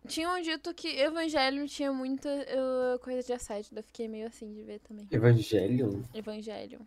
[0.07, 4.52] tinham dito que Evangelho tinha muita uh, coisa de assédio, daí eu fiquei meio assim
[4.53, 5.07] de ver também.
[5.10, 6.03] Evangelho?
[6.14, 6.80] Evangelho.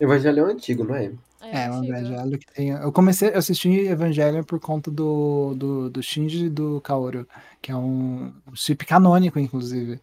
[0.00, 1.12] Evangelho é um antigo, não é?
[1.40, 2.70] É, é o Evangelho que tem.
[2.70, 7.26] Eu comecei a assistir Evangelho por conta do, do, do Shinji e do Kaoru,
[7.60, 10.00] que é um chip canônico, inclusive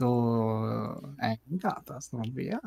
[0.00, 1.14] do.
[1.20, 2.60] É, gata, não via.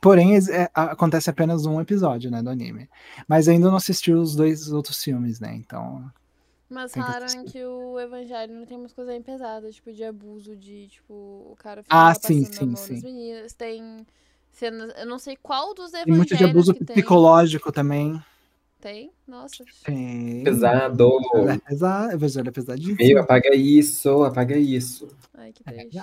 [0.00, 2.88] Porém, é, acontece apenas um episódio, né, do anime.
[3.26, 5.54] Mas ainda não assisti os dois outros filmes, né?
[5.54, 6.04] Então.
[6.68, 10.56] Mas falaram que, que, o Evangelho não tem umas coisas bem pesadas, tipo, de abuso,
[10.56, 13.00] de, tipo, o cara fica ah, sim, sim, sim.
[13.00, 13.52] meninas.
[13.54, 14.06] Tem
[14.52, 14.92] cenas.
[14.96, 16.04] Eu não sei qual dos evangelhos.
[16.04, 17.82] Tem muito de abuso psicológico tem.
[17.82, 18.22] também.
[18.84, 19.10] Tem?
[19.26, 19.64] Nossa.
[19.82, 20.44] Tem.
[20.44, 21.18] Pesado.
[21.48, 22.96] É pesado, Evangelho é pesadíssimo.
[22.98, 25.08] Meu, apaga isso, apaga isso.
[25.32, 25.98] Ai, que triste.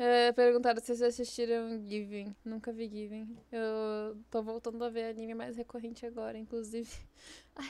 [0.00, 2.34] É, perguntaram se vocês assistiram Giving.
[2.44, 3.36] Nunca vi Giving.
[3.52, 6.88] Eu tô voltando a ver anime mais recorrente agora, inclusive.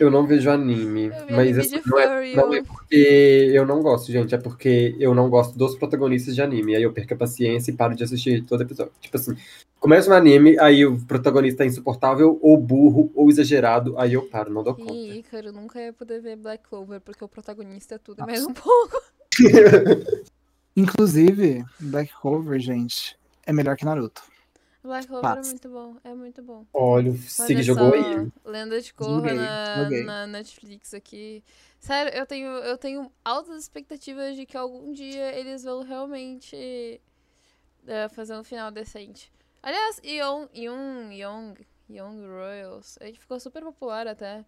[0.00, 1.10] Eu não vejo anime.
[1.30, 4.34] mas assim, não, é, não é porque eu não gosto, gente.
[4.34, 6.74] É porque eu não gosto dos protagonistas de anime.
[6.74, 8.92] Aí eu perco a paciência e paro de assistir todo episódio.
[8.98, 9.34] Tipo assim,
[9.80, 14.52] Começa um anime, aí o protagonista é insuportável, ou burro, ou exagerado, aí eu paro,
[14.52, 14.92] não dou conta.
[14.92, 18.44] Ih, cara, eu nunca ia poder ver Black Clover, porque o protagonista é tudo mais
[18.44, 19.00] um pouco.
[20.76, 24.22] Inclusive, Black Clover, gente, é melhor que Naruto.
[24.82, 26.66] Black Clover é muito bom, é muito bom.
[26.74, 28.28] Olha, o Sig jogou aí.
[28.44, 31.42] Lenda de Korra na, na, Netflix aqui.
[31.78, 37.00] Sério, eu tenho, eu tenho altas expectativas de que algum dia eles vão realmente
[37.84, 39.30] uh, fazer um final decente.
[39.62, 41.54] Aliás, Young, Young, Young,
[41.90, 44.44] Young Royals, ele ficou super popular até.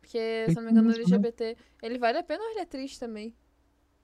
[0.00, 1.56] Porque, se não me engano, LGBT.
[1.82, 3.34] Ele vale a pena ou ele é triste também?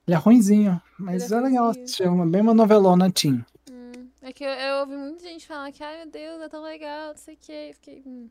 [0.07, 2.07] Ele é ruimzinho, mas é, é legal assistir.
[2.07, 3.43] Uma, bem uma novelona teen.
[3.71, 6.61] Hum, é que eu, eu, ouvi muita gente falar que, ai meu Deus, é tão
[6.61, 7.71] legal, não sei o que.
[7.73, 8.03] Fiquei.
[8.05, 8.29] Hum,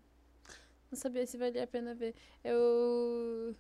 [0.91, 2.15] não sabia se valia a pena ver.
[2.45, 3.57] Eu.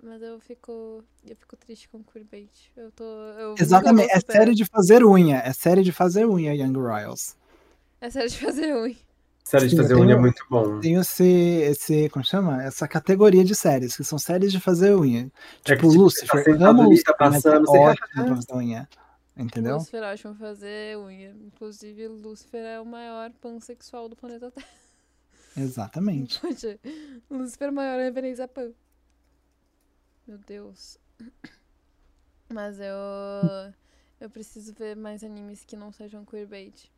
[0.00, 1.02] Mas eu fico.
[1.26, 2.72] Eu fico triste com o Queerbait.
[2.76, 3.04] Eu tô.
[3.04, 5.38] Eu Exatamente, é série de fazer unha.
[5.38, 7.36] É série de fazer unha, Young Royals.
[8.02, 8.96] É série de fazer unha.
[9.44, 10.80] Série de fazer unha é muito bom.
[10.80, 12.60] Tem esse, esse, como chama?
[12.60, 15.20] Essa categoria de séries, que são séries de fazer unha.
[15.20, 16.58] É tipo, é tipo Lucifer.
[16.58, 18.88] Tá amo Lucifer, passando, é ótimo fazer unha.
[19.36, 19.76] Entendeu?
[19.76, 21.30] Lucifer acha fazer unha.
[21.46, 24.66] Inclusive, Lucifer é o maior pansexual do planeta Terra.
[25.56, 26.40] Exatamente.
[26.42, 26.80] Poxa,
[27.30, 28.72] Lucifer é a maior referência a pan.
[30.26, 30.98] Meu Deus.
[32.52, 33.72] Mas eu.
[34.20, 36.90] Eu preciso ver mais animes que não sejam queerbait.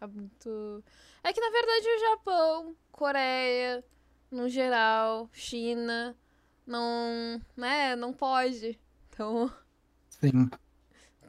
[0.00, 0.84] É muito.
[1.22, 3.84] É que na verdade o Japão, Coreia,
[4.30, 6.16] no geral, China,
[6.66, 7.40] não.
[7.56, 8.78] né, não pode.
[9.10, 9.50] Então.
[10.08, 10.50] Sim.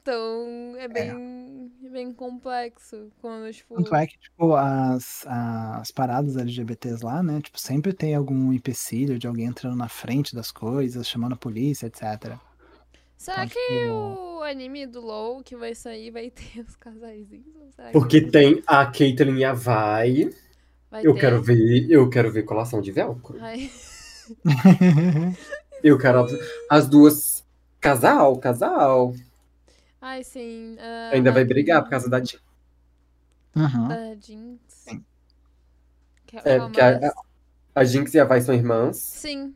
[0.02, 1.90] Então é bem, é.
[1.90, 3.12] bem complexo.
[3.22, 3.76] Quando, tipo...
[3.76, 7.42] Tanto é que, tipo, as, as paradas LGBTs lá, né?
[7.42, 11.88] Tipo, sempre tem algum empecilho de alguém entrando na frente das coisas, chamando a polícia,
[11.88, 12.40] etc.
[13.20, 14.38] Será então, que tipo...
[14.38, 17.76] o anime do LOL que vai sair vai ter os casaizinhos?
[17.92, 18.32] Porque que...
[18.32, 20.30] tem a Caitlyn e a Vai.
[20.90, 21.20] vai eu ter?
[21.20, 23.38] quero ver, eu quero ver colação de velcro.
[25.84, 26.26] eu quero
[26.70, 27.46] as duas
[27.82, 29.14] casal, casal.
[30.00, 30.76] Ai, sim.
[30.76, 32.42] Uh, Ainda vai brigar por causa da Jinx.
[33.54, 33.88] Uhum.
[33.90, 34.62] Da Jinx.
[34.70, 35.04] Sim.
[36.26, 37.14] Que é, é porque a,
[37.76, 38.96] a, Jinx e a Vai são irmãs.
[38.96, 39.54] Sim.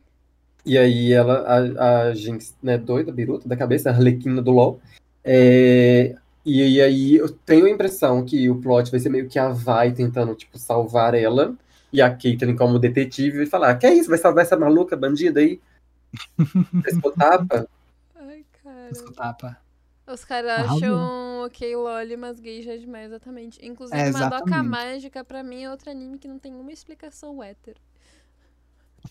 [0.64, 4.80] E aí ela, a, a Jinx, né, doida, biruta da cabeça, a Arlequina do LoL.
[5.22, 9.38] É, e, e, aí eu tenho a impressão que o plot vai ser meio que
[9.38, 11.54] a Vai tentando, tipo, salvar ela.
[11.92, 14.08] E a Caitlyn como detetive vai falar, que é isso?
[14.08, 15.60] Vai salvar essa maluca, bandida aí?
[16.86, 17.68] Escotapa?
[18.16, 18.90] Ai, cara.
[18.90, 19.56] Escotapa.
[20.06, 23.64] Os caras acham ok, loli, mas gay já é demais, exatamente.
[23.64, 27.80] Inclusive, é, Madoka Mágica, pra mim, é outro anime que não tem uma explicação hétero.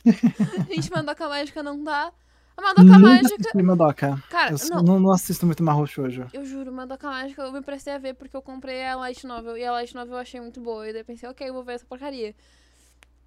[0.70, 2.12] Gente, Madoka Mágica não dá.
[2.56, 3.64] A Madoka Nunca Mágica.
[3.64, 4.24] Madoka.
[4.30, 6.26] Cara, eu não, não, assisto muito Marrocho hoje.
[6.32, 9.58] Eu juro, Madoka Mágica eu me prestei a ver porque eu comprei a Light Novel.
[9.58, 10.88] E a Light Novel eu achei muito boa.
[10.88, 12.36] E daí pensei, ok, eu vou ver essa porcaria.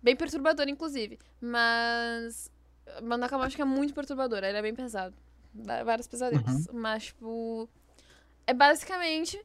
[0.02, 1.18] Bem perturbadora, inclusive.
[1.40, 2.50] Mas.
[3.02, 5.14] Madoka Mágica é muito perturbadora, ele é bem pesado.
[5.84, 6.66] Vários pesadelos.
[6.66, 6.80] Uhum.
[6.80, 7.68] Mas, tipo.
[8.46, 9.40] É basicamente.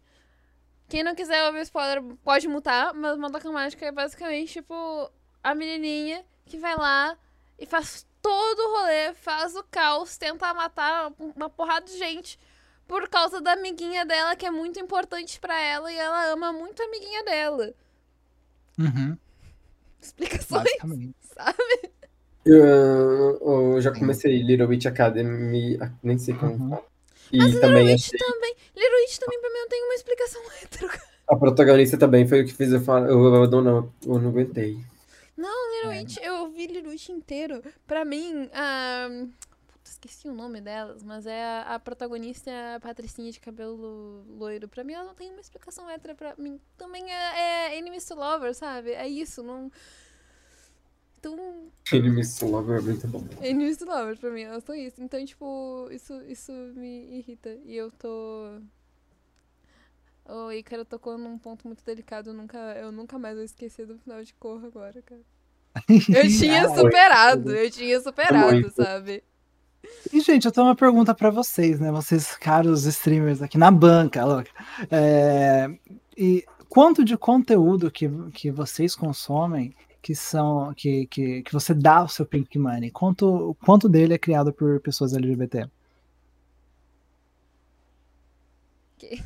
[0.88, 5.10] Quem não quiser ouvir spoiler pode mutar, mas Madoka Mágica é basicamente, tipo,
[5.42, 7.18] a menininha que vai lá
[7.58, 12.38] e faz todo o rolê, faz o caos, tenta matar uma porrada de gente
[12.86, 16.82] por causa da amiguinha dela, que é muito importante para ela e ela ama muito
[16.82, 17.74] a amiguinha dela.
[18.78, 19.18] Uhum.
[20.02, 20.68] Explicações,
[21.34, 21.92] sabe?
[22.46, 26.70] Eu, eu, já comecei Little Witch Academy, nem sei como uhum.
[26.72, 26.84] fala.
[27.32, 28.20] E Mas também Little Witch achei...
[28.20, 28.56] também.
[28.76, 30.90] Little Witch também pra mim não tem uma explicação hétero.
[31.30, 33.08] A protagonista também foi o que fez eu falar.
[33.08, 34.78] Eu, eu, não, não, eu não aguentei.
[35.42, 36.00] Não, Little é.
[36.00, 37.64] Witch, eu vi Little Witch inteiro.
[37.88, 39.08] Pra mim, a.
[39.68, 44.68] Puta, esqueci o nome delas, mas é a, a protagonista a Patricinha de cabelo loiro.
[44.68, 46.60] Pra mim, ela não tem uma explicação hétero pra mim.
[46.78, 48.92] Também é, é Enemies to Lover, sabe?
[48.92, 49.72] É isso, não.
[51.18, 51.72] Então.
[51.92, 53.24] Enemies to Lover é muito bom.
[53.42, 55.02] Enemies to Lover, pra mim, elas são isso.
[55.02, 57.50] Então, tipo, isso, isso me irrita.
[57.66, 58.60] E eu tô.
[60.26, 62.30] O Ícaro tocou num ponto muito delicado.
[62.30, 65.22] Eu nunca, eu nunca mais vou esquecer do final de Corra agora, cara.
[65.90, 69.24] Eu tinha superado, eu tinha superado, sabe?
[70.12, 71.92] E, gente, eu tenho uma pergunta para vocês, né?
[71.92, 74.52] Vocês, caros streamers aqui na banca, louca.
[74.90, 75.70] É,
[76.18, 82.04] e quanto de conteúdo que, que vocês consomem que são que, que, que você dá
[82.04, 82.92] o seu Pink Money?
[82.92, 85.70] Quanto, quanto dele é criado por pessoas LGBT?
[88.98, 89.24] Okay.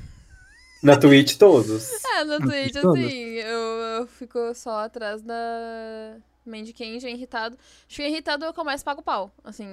[0.83, 1.89] Na Twitch todos.
[2.15, 3.59] É, na Twitch, assim, eu,
[3.99, 6.15] eu fico só atrás da,
[6.45, 7.57] Mandy Candy é irritado.
[7.87, 9.31] Acho que irritado é o que eu mais pago pau.
[9.43, 9.67] Assim,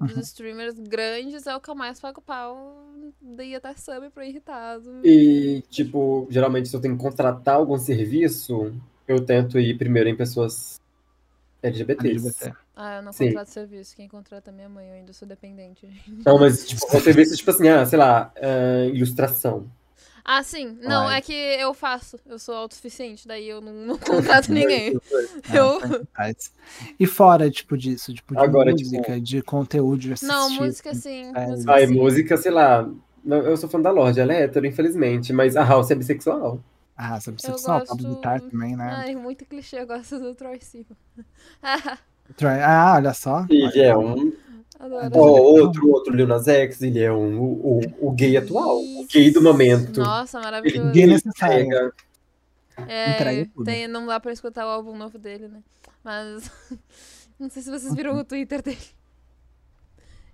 [0.00, 0.20] dos uhum.
[0.20, 2.76] streamers grandes é o que eu mais pago pau.
[3.20, 5.00] Daí até sub pro irritado.
[5.04, 8.72] E, tipo, geralmente se eu tenho que contratar algum serviço,
[9.06, 10.80] eu tento ir primeiro em pessoas
[11.62, 12.08] LGBTs.
[12.08, 12.52] LGBT.
[12.74, 13.26] Ah, eu não Sim.
[13.26, 13.94] contrato serviço.
[13.94, 15.88] Quem contrata é minha mãe, eu ainda sou dependente.
[16.24, 19.70] Não, mas, tipo, serviço, tipo assim, ah, sei lá, uh, ilustração.
[20.24, 20.78] Ah, sim.
[20.80, 21.18] Não, Ai.
[21.18, 22.18] é que eu faço.
[22.26, 24.98] Eu sou autossuficiente, daí eu não, não contrato ninguém.
[26.14, 26.36] Ah, eu...
[26.98, 29.20] E fora, tipo, disso, tipo, de Agora, música, tipo...
[29.20, 30.32] de conteúdo de assistir.
[30.32, 31.32] Não, música sim.
[31.34, 31.94] É, música, Ai, sim.
[31.94, 32.88] música, sei lá.
[33.24, 36.60] Eu sou fã da Lorde, ela é hétero, infelizmente, mas a House é bissexual.
[36.96, 37.96] A House é bissexual, gosto...
[37.96, 38.92] Pablo Vittar também, né?
[38.96, 40.96] Ai, muito clichê, eu gosto do Troy Sivan.
[41.62, 43.46] ah, olha só.
[43.48, 44.32] Ele é um
[45.12, 49.06] Oh, outro, outro Lil Nas X, ele é um, o, o, o gay atual, o
[49.06, 50.00] gay do momento.
[50.00, 50.90] Nossa, maravilhoso.
[50.90, 51.92] Gay necessário.
[52.88, 55.62] É, tem, não dá pra escutar o álbum novo dele, né?
[56.02, 56.50] Mas
[57.38, 58.78] não sei se vocês viram o Twitter dele.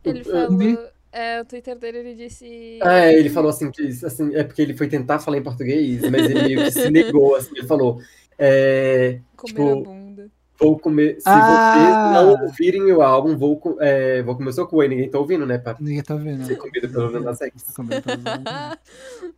[0.03, 0.89] Ele falou.
[1.11, 2.79] É, o Twitter dele ele disse.
[2.83, 6.03] Ah, é, ele falou assim que assim, é porque ele foi tentar falar em português,
[6.03, 8.01] mas ele meio que se negou, assim, ele falou.
[8.39, 10.31] É, Comer tipo, a bunda.
[10.59, 11.21] Vou comer.
[11.21, 11.75] Se ah.
[11.75, 14.89] vocês não ouvirem o álbum, vou, é, vou comer o seu cu aí.
[14.89, 15.85] Ninguém tá ouvindo, né, papi?
[15.85, 16.45] Ninguém tá ouvindo.
[16.45, 17.65] Ser comido pelo Lil Nas X.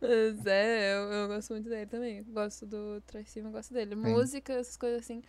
[0.01, 2.25] Mas é, eu, eu, gosto muito dele também.
[2.33, 3.95] Gosto do Tracima, gosto dele.
[3.95, 5.21] Música, essas coisas assim.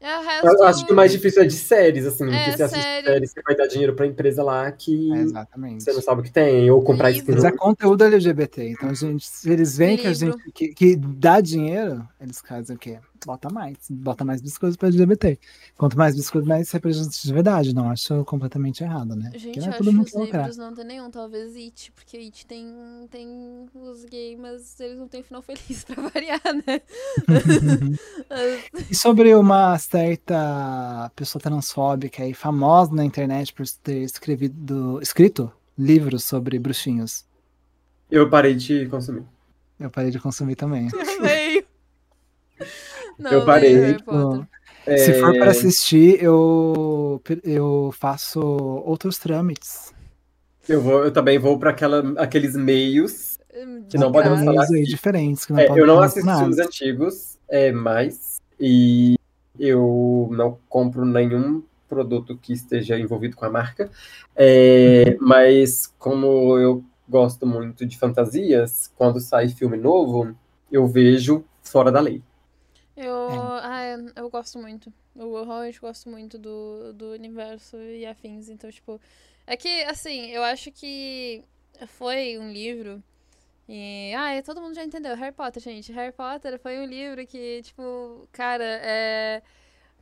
[0.00, 0.46] É, resto...
[0.46, 2.32] Eu acho que o mais difícil é de séries, assim.
[2.32, 3.06] É, porque você assiste série...
[3.06, 5.82] séries, você vai dar dinheiro pra empresa lá que é, exatamente.
[5.82, 7.32] você não sabe o que tem, ou comprar skin.
[7.32, 8.68] Mas é conteúdo LGBT.
[8.70, 12.78] Então, gente, se eles veem que a gente que, que dá dinheiro, eles fazem o
[12.78, 12.98] quê?
[13.26, 15.38] Bota mais, bota mais biscoitos para LGBT.
[15.76, 17.74] Quanto mais biscoito, mais representatividade.
[17.74, 19.30] Não acho completamente errado, né?
[19.34, 22.66] Gente, não é acho que os livros não tem nenhum, talvez It, porque It tem,
[23.10, 26.80] tem os gays, mas eles não têm final feliz pra variar, né?
[28.90, 36.24] e sobre uma certa pessoa transfóbica e famosa na internet por ter escrevido, escrito livros
[36.24, 37.24] sobre bruxinhos.
[38.10, 39.24] Eu parei de consumir.
[39.78, 40.88] Eu parei de consumir também.
[42.58, 42.66] Eu
[43.18, 43.96] não, eu parei.
[44.86, 44.96] É...
[44.96, 49.92] Se for para assistir, eu, eu faço outros trâmites.
[50.68, 51.74] Eu, vou, eu também vou para
[52.18, 53.38] aqueles meios
[53.88, 54.66] que não podemos falar.
[54.72, 55.44] Aí diferentes.
[55.44, 58.38] Que não é, eu não assisto filmes antigos, é, mais.
[58.60, 59.16] E
[59.58, 63.90] eu não compro nenhum produto que esteja envolvido com a marca.
[64.36, 65.26] É, uhum.
[65.26, 70.34] Mas como eu gosto muito de fantasias, quando sai filme novo,
[70.70, 72.22] eu vejo fora da lei.
[72.98, 73.60] Eu, é.
[73.62, 73.84] ah,
[74.16, 74.92] eu gosto muito.
[75.14, 78.48] Eu realmente gosto muito do, do universo e afins.
[78.48, 79.00] Então, tipo.
[79.46, 81.44] É que, assim, eu acho que
[81.86, 83.02] foi um livro.
[83.68, 84.12] E.
[84.16, 85.14] Ah, todo mundo já entendeu.
[85.14, 85.92] Harry Potter, gente.
[85.92, 89.42] Harry Potter foi um livro que, tipo, cara, é.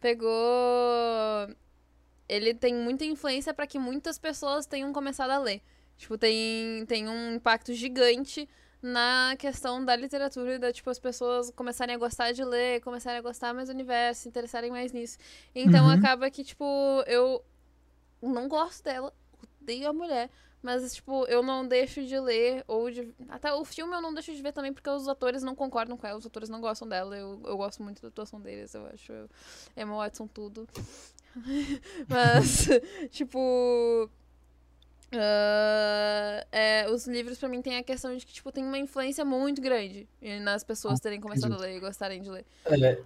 [0.00, 0.32] Pegou.
[2.28, 5.60] Ele tem muita influência para que muitas pessoas tenham começado a ler.
[5.98, 8.48] Tipo, tem, tem um impacto gigante
[8.82, 13.18] na questão da literatura e da, tipo, as pessoas começarem a gostar de ler, começarem
[13.18, 15.18] a gostar mais do universo, se interessarem mais nisso.
[15.54, 15.92] Então uhum.
[15.92, 16.64] acaba que, tipo,
[17.06, 17.44] eu
[18.22, 19.12] não gosto dela,
[19.60, 20.30] odeio a mulher,
[20.62, 23.14] mas, tipo, eu não deixo de ler ou de...
[23.28, 26.06] Até o filme eu não deixo de ver também porque os atores não concordam com
[26.06, 29.12] ela, os atores não gostam dela, eu, eu gosto muito da atuação deles, eu acho
[29.76, 30.68] Emma Watson tudo.
[32.08, 32.68] mas,
[33.10, 34.10] tipo
[35.12, 39.24] Uh, é, os livros para mim tem a questão de que tipo tem uma influência
[39.24, 40.08] muito grande
[40.42, 42.44] nas pessoas terem começado a ler e gostarem de ler.
[42.64, 42.98] É,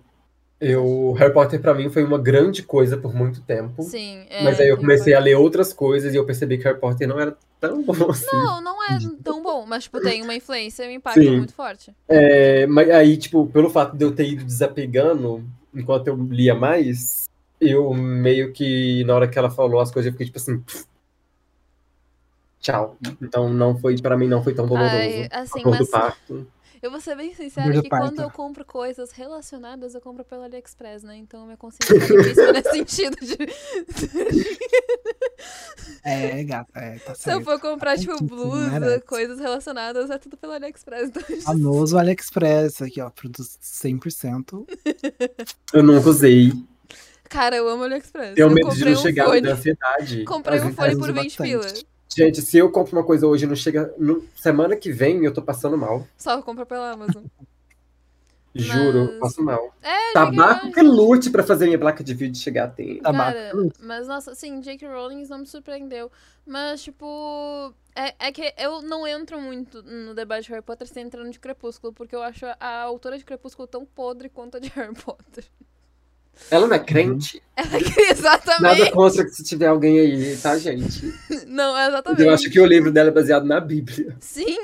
[0.61, 3.83] eu Harry Potter para mim foi uma grande coisa por muito tempo.
[3.83, 4.25] Sim.
[4.31, 7.07] É, mas aí eu comecei a ler outras coisas e eu percebi que Harry Potter
[7.07, 8.27] não era tão bom assim.
[8.33, 11.37] Não, não é tão bom, mas tipo tem uma influência e um impacto Sim.
[11.37, 11.95] muito forte.
[12.09, 15.45] É, mas aí tipo pelo fato de eu ter ido desapegando
[15.75, 17.29] enquanto eu lia mais,
[17.61, 20.63] eu meio que na hora que ela falou as coisas eu fiquei tipo assim
[22.61, 22.97] tchau.
[23.21, 24.95] Então não foi, para mim não foi tão doloroso.
[24.95, 25.79] Ai, assim, mas...
[25.79, 26.47] do parto.
[26.83, 31.03] Eu vou ser bem sincera que quando eu compro coisas relacionadas, eu compro pelo AliExpress,
[31.03, 31.15] né?
[31.19, 33.37] Então minha consciência tá difícil nesse sentido de.
[36.03, 37.19] é, gata, é, tá certo.
[37.19, 41.11] Se eu for comprar, tá tipo, blusa, coisas relacionadas, é tudo pelo AliExpress.
[41.11, 41.23] Então...
[41.43, 44.67] Famoso AliExpress, aqui, ó, produto 100%.
[45.75, 46.51] eu nunca usei.
[47.29, 48.35] Cara, eu amo AliExpress.
[48.35, 49.43] Tenho medo de não um chegar fone.
[49.43, 50.25] da ansiedade.
[50.25, 51.85] Comprei um fone por 20 pilas.
[52.17, 53.95] Gente, se eu compro uma coisa hoje não chega.
[53.97, 56.07] No, semana que vem eu tô passando mal.
[56.17, 57.25] Só compra pela Amazon.
[58.53, 59.19] Juro, mas...
[59.21, 59.73] passo mal.
[59.81, 63.01] É, Tabaco que lute pra fazer minha placa de vídeo chegar a ter.
[63.01, 66.11] Cara, mas nossa, assim, Jake Rowling não me surpreendeu.
[66.45, 67.73] Mas, tipo.
[67.95, 71.39] É, é que eu não entro muito no debate de Harry Potter sem entrando de
[71.39, 75.45] Crepúsculo, porque eu acho a autora de Crepúsculo tão podre quanto a de Harry Potter.
[76.51, 77.43] Ela não é crente?
[77.57, 78.63] Ela é exatamente.
[78.63, 81.13] Nada contra que se tiver alguém aí, tá, gente?
[81.47, 82.23] Não, exatamente.
[82.23, 84.17] Eu acho que o livro dela é baseado na Bíblia.
[84.21, 84.57] Sim.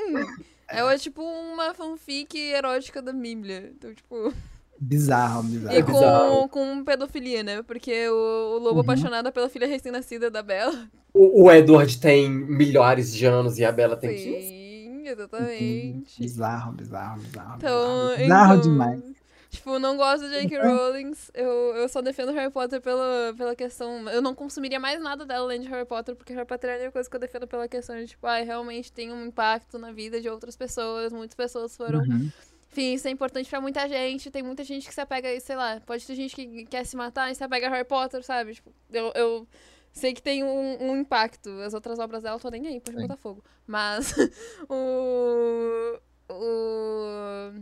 [0.69, 3.73] Ela é tipo uma fanfic erótica da Bíblia.
[3.77, 4.33] Então, tipo.
[4.79, 5.77] Bizarro, bizarro.
[5.77, 6.49] E com, bizarro.
[6.49, 7.63] com pedofilia, né?
[7.63, 8.81] Porque o, o lobo uhum.
[8.81, 10.89] apaixonado pela filha recém-nascida da Bela.
[11.15, 15.09] O, o, Edward tem milhares de anos e a Bela tem Sim, 15.
[15.09, 16.21] exatamente.
[16.21, 17.55] Bizarro, bizarro, bizarro.
[17.57, 19.16] Então, bizarro, bizarro então, demais.
[19.57, 20.59] Tipo, não gosto de J.K.
[20.63, 21.13] Rowling.
[21.33, 24.09] Eu, eu só defendo Harry Potter pela, pela questão.
[24.09, 26.77] Eu não consumiria mais nada dela além de Harry Potter, porque Harry Potter é a
[26.77, 29.93] única coisa que eu defendo pela questão de, tipo, ah, realmente tem um impacto na
[29.93, 31.13] vida de outras pessoas.
[31.13, 32.01] Muitas pessoas foram.
[32.01, 32.31] Uhum.
[32.71, 34.31] Enfim, isso é importante pra muita gente.
[34.31, 37.31] Tem muita gente que se apega, sei lá, pode ter gente que quer se matar
[37.31, 38.55] e se apega a Harry Potter, sabe?
[38.55, 39.49] Tipo, eu, eu
[39.93, 41.49] sei que tem um, um, impacto.
[41.63, 43.43] As outras obras dela, eu tô nem aí, pode botar fogo.
[43.67, 44.15] Mas
[44.69, 45.99] o.
[46.29, 47.53] O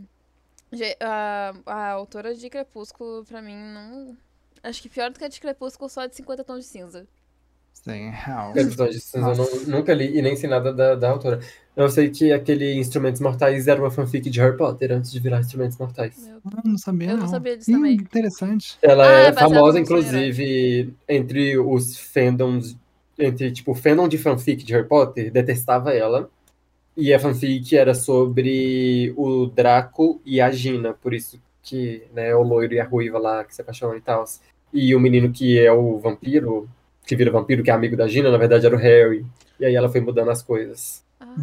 [0.99, 4.17] a, a autora de Crepúsculo, pra mim, não.
[4.63, 7.07] Acho que pior do que a de Crepúsculo, só de 50 tons de cinza.
[7.73, 8.53] Sim, real.
[8.53, 11.39] 50 tons de cinza eu não, nunca li e nem sei nada da, da autora.
[11.75, 15.41] Eu sei que aquele Instrumentos Mortais era uma fanfic de Harry Potter antes de virar
[15.41, 16.15] Instrumentos Mortais.
[16.25, 16.39] Meu...
[16.45, 17.11] Ah, não sabia.
[17.11, 17.93] Eu não, sabia disso também.
[17.93, 18.77] Interessante.
[18.81, 22.77] Ela ah, é, é famosa, inclusive, entre os fandoms.
[23.19, 26.29] Entre, tipo, o fandom de fanfic de Harry Potter detestava ela.
[26.97, 32.41] E a fanfic era sobre o Draco e a Gina, por isso que, né, o
[32.41, 34.23] loiro e a ruiva lá que se apaixonam e tal.
[34.71, 36.69] E o menino que é o vampiro,
[37.05, 39.25] que vira vampiro, que é amigo da Gina, na verdade era o Harry.
[39.59, 41.03] E aí ela foi mudando as coisas.
[41.19, 41.35] Ah,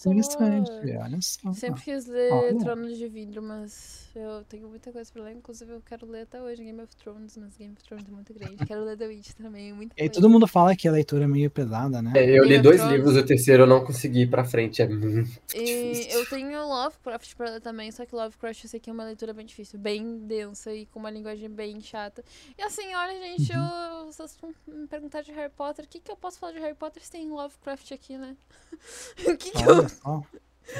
[0.00, 0.10] só.
[0.10, 1.52] Interessante, olha só.
[1.52, 2.58] Sempre quis ler olha.
[2.58, 5.36] Tronos de Vidro, mas eu tenho muita coisa pra ler.
[5.36, 8.32] Inclusive, eu quero ler até hoje Game of Thrones, mas Game of Thrones é muito
[8.32, 8.56] grande.
[8.66, 11.50] Quero ler The Witch também, muito E todo mundo fala que a leitura é meio
[11.50, 12.12] pesada, né?
[12.16, 12.96] É, eu Game li dois Thrones...
[12.96, 14.80] livros, o terceiro eu não consegui ir pra frente.
[14.80, 16.18] É muito e difícil.
[16.18, 19.32] Eu tenho Lovecraft pra ler também, só que Lovecraft eu sei que é uma leitura
[19.34, 22.24] bem difícil, bem densa e com uma linguagem bem chata.
[22.58, 24.00] E assim, olha, gente, uhum.
[24.00, 26.58] eu, vocês vão me perguntar de Harry Potter, o que, que eu posso falar de
[26.58, 28.36] Harry Potter se tem Lovecraft aqui, né?
[29.26, 29.89] o que, que eu.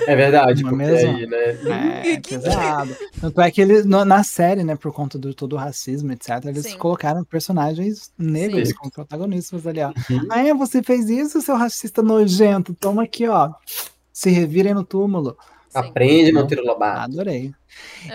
[0.07, 2.13] É verdade, porque mesmo, aí, né?
[2.15, 2.97] É, pesado.
[3.21, 6.67] Tanto é que eles, na série, né, por conta de todo o racismo, etc., eles
[6.67, 6.79] Sim.
[6.79, 8.75] colocaram personagens negros Sim.
[8.75, 9.89] como protagonistas ali, ó.
[9.89, 10.29] Uhum.
[10.31, 12.75] Ah, você fez isso, seu racista nojento?
[12.75, 13.53] Toma aqui, ó.
[14.13, 15.37] Se revirem no túmulo.
[15.69, 15.79] Sim.
[15.79, 17.01] Aprende, Monteiro Lobato.
[17.01, 17.53] Adorei.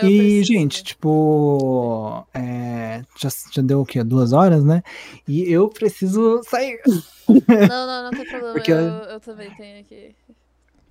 [0.02, 0.44] Eu e, preciso.
[0.46, 4.04] gente, tipo, é, já, já deu o quê?
[4.04, 4.84] Duas horas, né?
[5.28, 6.80] E eu preciso sair.
[7.28, 8.54] Não, não, não tem problema.
[8.54, 10.16] Porque eu, eu também tenho aqui.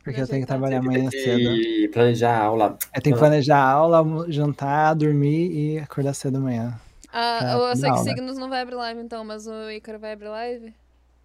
[0.04, 1.50] Porque eu tenho que trabalhar amanhã cedo.
[1.50, 2.78] E planejar a aula.
[2.94, 6.78] Eu tenho que planejar a aula, jantar, dormir e acordar cedo amanhã.
[7.10, 10.28] Ah, eu sei que Signos não vai abrir live então, mas o Icaro vai abrir
[10.28, 10.74] live?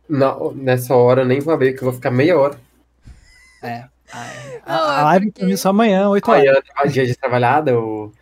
[0.08, 2.58] Não, nessa hora eu nem vou abrir, que eu vou ficar meia hora.
[3.62, 3.84] É.
[4.14, 5.58] Ai, não, a, a, live porque...
[5.58, 6.44] só amanhã, 8 horas.
[6.48, 8.14] Amanhã é dia de trabalhada ou...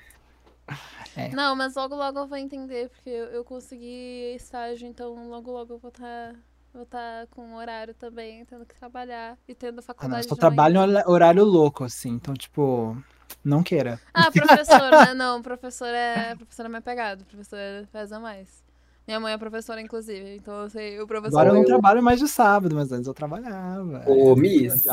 [1.16, 1.30] É.
[1.30, 5.74] Não, mas logo logo eu vou entender, porque eu, eu consegui estágio, então logo logo
[5.76, 6.34] eu vou estar...
[6.34, 6.36] Tá
[6.78, 10.14] Vou estar tá com horário também, tendo que trabalhar e tendo faculdade.
[10.14, 12.10] Ah, não, só trabalho em horário louco, assim.
[12.10, 12.96] Então, tipo,
[13.44, 14.00] não queira.
[14.14, 15.16] Ah, professor, né?
[15.16, 17.26] Não, professor é, professor é mais pegado.
[17.26, 17.58] Professor
[17.92, 18.64] pesa mais.
[19.08, 20.36] Minha mãe é professora, inclusive.
[20.36, 21.40] Então eu sei, o professor.
[21.40, 24.04] Agora eu não trabalho mais de sábado, mas antes eu trabalhava.
[24.06, 24.86] Ô, Miss.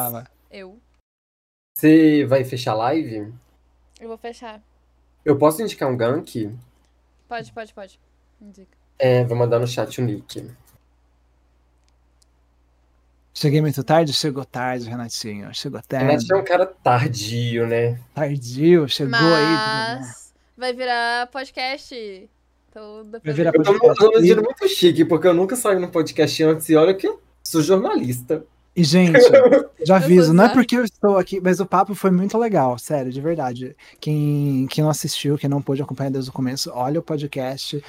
[0.50, 0.80] Eu.
[1.76, 3.30] Você vai fechar a live?
[4.00, 4.62] Eu vou fechar.
[5.22, 6.50] Eu posso indicar um gank?
[7.28, 8.00] Pode, pode, pode.
[8.40, 8.74] Indica.
[8.98, 10.50] É, vou mandar no chat o nick.
[13.36, 14.12] Cheguei muito tarde?
[14.12, 15.52] Chegou tarde, Renatinho.
[15.52, 16.06] Chegou tarde.
[16.06, 17.98] Renatinho é um cara tardio, né?
[18.14, 20.06] Tardio, chegou Mas...
[20.06, 20.24] aí.
[20.56, 22.30] Vai virar podcast.
[22.70, 24.00] Então, vai virar podcast.
[24.00, 27.08] Eu tô, me muito chique, porque eu nunca saio no podcast antes e olha que
[27.08, 28.44] eu sou jornalista.
[28.76, 29.18] E, gente,
[29.84, 33.10] já aviso, não é porque eu estou aqui, mas o papo foi muito legal, sério,
[33.10, 33.76] de verdade.
[34.00, 37.82] Quem, quem não assistiu, quem não pôde acompanhar desde o começo, olha o podcast.